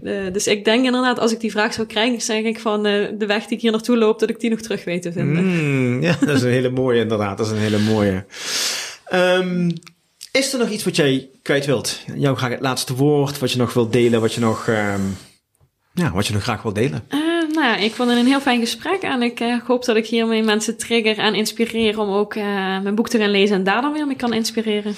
Eh, 0.02 0.32
dus 0.32 0.46
ik 0.46 0.64
denk 0.64 0.84
inderdaad, 0.84 1.18
als 1.18 1.32
ik 1.32 1.40
die 1.40 1.50
vraag 1.50 1.72
zou 1.72 1.86
krijgen, 1.86 2.20
zeg 2.20 2.42
ik 2.42 2.60
van 2.60 2.86
eh, 2.86 3.08
de 3.18 3.26
weg 3.26 3.46
die 3.46 3.56
ik 3.56 3.62
hier 3.62 3.70
naartoe 3.70 3.96
loop, 3.96 4.18
dat 4.18 4.30
ik 4.30 4.40
die 4.40 4.50
nog 4.50 4.60
terug 4.60 4.84
weet 4.84 5.02
te 5.02 5.12
vinden. 5.12 5.44
Mm, 5.44 6.02
ja, 6.02 6.16
dat 6.20 6.36
is 6.36 6.42
een 6.42 6.50
hele 6.50 6.70
mooie 6.70 7.00
inderdaad. 7.00 7.38
Dat 7.38 7.46
is 7.46 7.52
een 7.52 7.58
hele 7.58 7.78
mooie. 7.78 8.24
Ehm, 9.04 9.70
is 10.32 10.52
er 10.52 10.58
nog 10.58 10.68
iets 10.68 10.84
wat 10.84 10.96
jij 10.96 11.28
kwijt 11.42 11.66
wilt? 11.66 12.00
Jou 12.14 12.36
graag 12.36 12.50
het 12.50 12.60
laatste 12.60 12.94
woord, 12.94 13.38
wat 13.38 13.52
je 13.52 13.58
nog 13.58 13.72
wilt 13.72 13.92
delen, 13.92 14.20
wat 14.20 14.34
je 14.34 14.40
nog, 14.40 14.68
ehm, 14.68 15.00
ja, 15.94 16.12
wat 16.12 16.26
je 16.26 16.32
nog 16.32 16.42
graag 16.42 16.62
wilt 16.62 16.74
delen. 16.74 17.04
Eh, 17.08 17.25
nou 17.56 17.80
ik 17.80 17.94
vond 17.94 18.08
het 18.10 18.18
een 18.18 18.26
heel 18.26 18.40
fijn 18.40 18.60
gesprek 18.60 19.02
en 19.02 19.22
ik 19.22 19.40
eh, 19.40 19.56
hoop 19.66 19.84
dat 19.84 19.96
ik 19.96 20.06
hiermee 20.06 20.42
mensen 20.42 20.76
trigger 20.76 21.18
en 21.18 21.34
inspireer 21.34 22.00
om 22.00 22.10
ook 22.10 22.34
eh, 22.34 22.44
mijn 22.82 22.94
boek 22.94 23.08
te 23.08 23.18
gaan 23.18 23.30
lezen 23.30 23.56
en 23.56 23.64
daar 23.64 23.82
dan 23.82 23.92
weer 23.92 24.06
mee 24.06 24.16
kan 24.16 24.32
inspireren. 24.32 24.94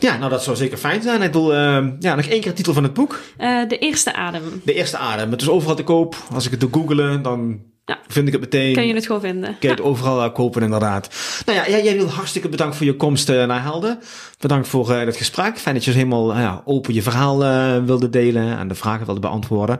Ja, 0.00 0.16
nou 0.16 0.30
dat 0.30 0.42
zou 0.42 0.56
zeker 0.56 0.78
fijn 0.78 1.02
zijn. 1.02 1.22
Ik 1.22 1.32
bedoel, 1.32 1.54
ehm, 1.54 1.90
ja, 1.98 2.14
nog 2.14 2.24
één 2.24 2.40
keer 2.40 2.50
de 2.50 2.56
titel 2.56 2.72
van 2.72 2.82
het 2.82 2.94
boek. 2.94 3.20
Eh, 3.36 3.68
de 3.68 3.78
eerste 3.78 4.14
adem. 4.14 4.42
De 4.64 4.74
eerste 4.74 4.96
adem. 4.96 5.30
Het 5.30 5.40
is 5.40 5.48
overal 5.48 5.76
te 5.76 5.84
koop. 5.84 6.16
Als 6.34 6.44
ik 6.44 6.50
het 6.50 6.60
doe 6.60 6.70
googelen, 6.72 7.22
dan 7.22 7.60
Ja. 7.88 7.98
vind 8.08 8.26
ik 8.26 8.32
het 8.32 8.42
meteen. 8.42 8.74
Kan 8.74 8.86
je 8.86 8.94
het 8.94 9.06
gewoon 9.06 9.20
vinden. 9.20 9.56
Kun 9.58 9.68
je 9.68 9.74
het 9.74 9.84
overal 9.84 10.24
eh, 10.24 10.32
kopen, 10.32 10.62
inderdaad. 10.62 11.08
Nou 11.46 11.58
ja, 11.58 11.68
jij, 11.68 11.84
jij 11.84 11.96
wil 11.96 12.08
hartstikke 12.08 12.48
bedankt 12.48 12.76
voor 12.76 12.86
je 12.86 12.96
komst 12.96 13.28
eh, 13.28 13.46
naar 13.46 13.62
Helden. 13.62 13.98
Bedankt 14.38 14.68
voor 14.68 14.90
eh, 14.90 15.04
het 15.04 15.16
gesprek. 15.16 15.58
Fijn 15.58 15.74
dat 15.74 15.84
je 15.84 15.90
helemaal 15.90 16.32
eh, 16.32 16.40
ja, 16.40 16.62
open 16.64 16.94
je 16.94 17.02
verhaal 17.02 17.44
eh, 17.44 17.84
wilde 17.84 18.10
delen 18.10 18.58
en 18.58 18.68
de 18.68 18.74
vragen 18.74 19.06
wilde 19.06 19.20
beantwoorden. 19.20 19.78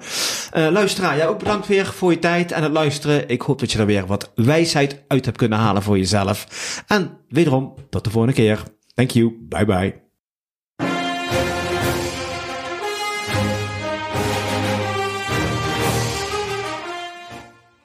Eh 0.53 0.69
luisteraar, 0.71 1.17
jij 1.17 1.29
ook 1.29 1.39
bedankt 1.39 1.67
weer 1.67 1.87
voor 1.87 2.11
je 2.11 2.19
tijd 2.19 2.53
en 2.53 2.63
het 2.63 2.73
luisteren. 2.73 3.29
Ik 3.29 3.43
hoop 3.43 3.59
dat 3.59 3.73
je 3.73 3.79
er 3.79 3.87
weer 3.87 4.07
wat 4.07 4.33
wijsheid 4.35 5.03
uit 5.09 5.25
hebt 5.25 5.37
kunnen 5.37 5.59
halen 5.59 5.83
voor 5.83 5.99
jezelf. 5.99 6.47
En 6.87 7.11
wederom, 7.29 7.75
tot 7.91 8.05
de 8.05 8.11
volgende 8.11 8.37
keer. 8.37 8.63
Thank 8.95 9.11
you. 9.11 9.47
Bye 9.49 9.65
bye. 9.65 10.08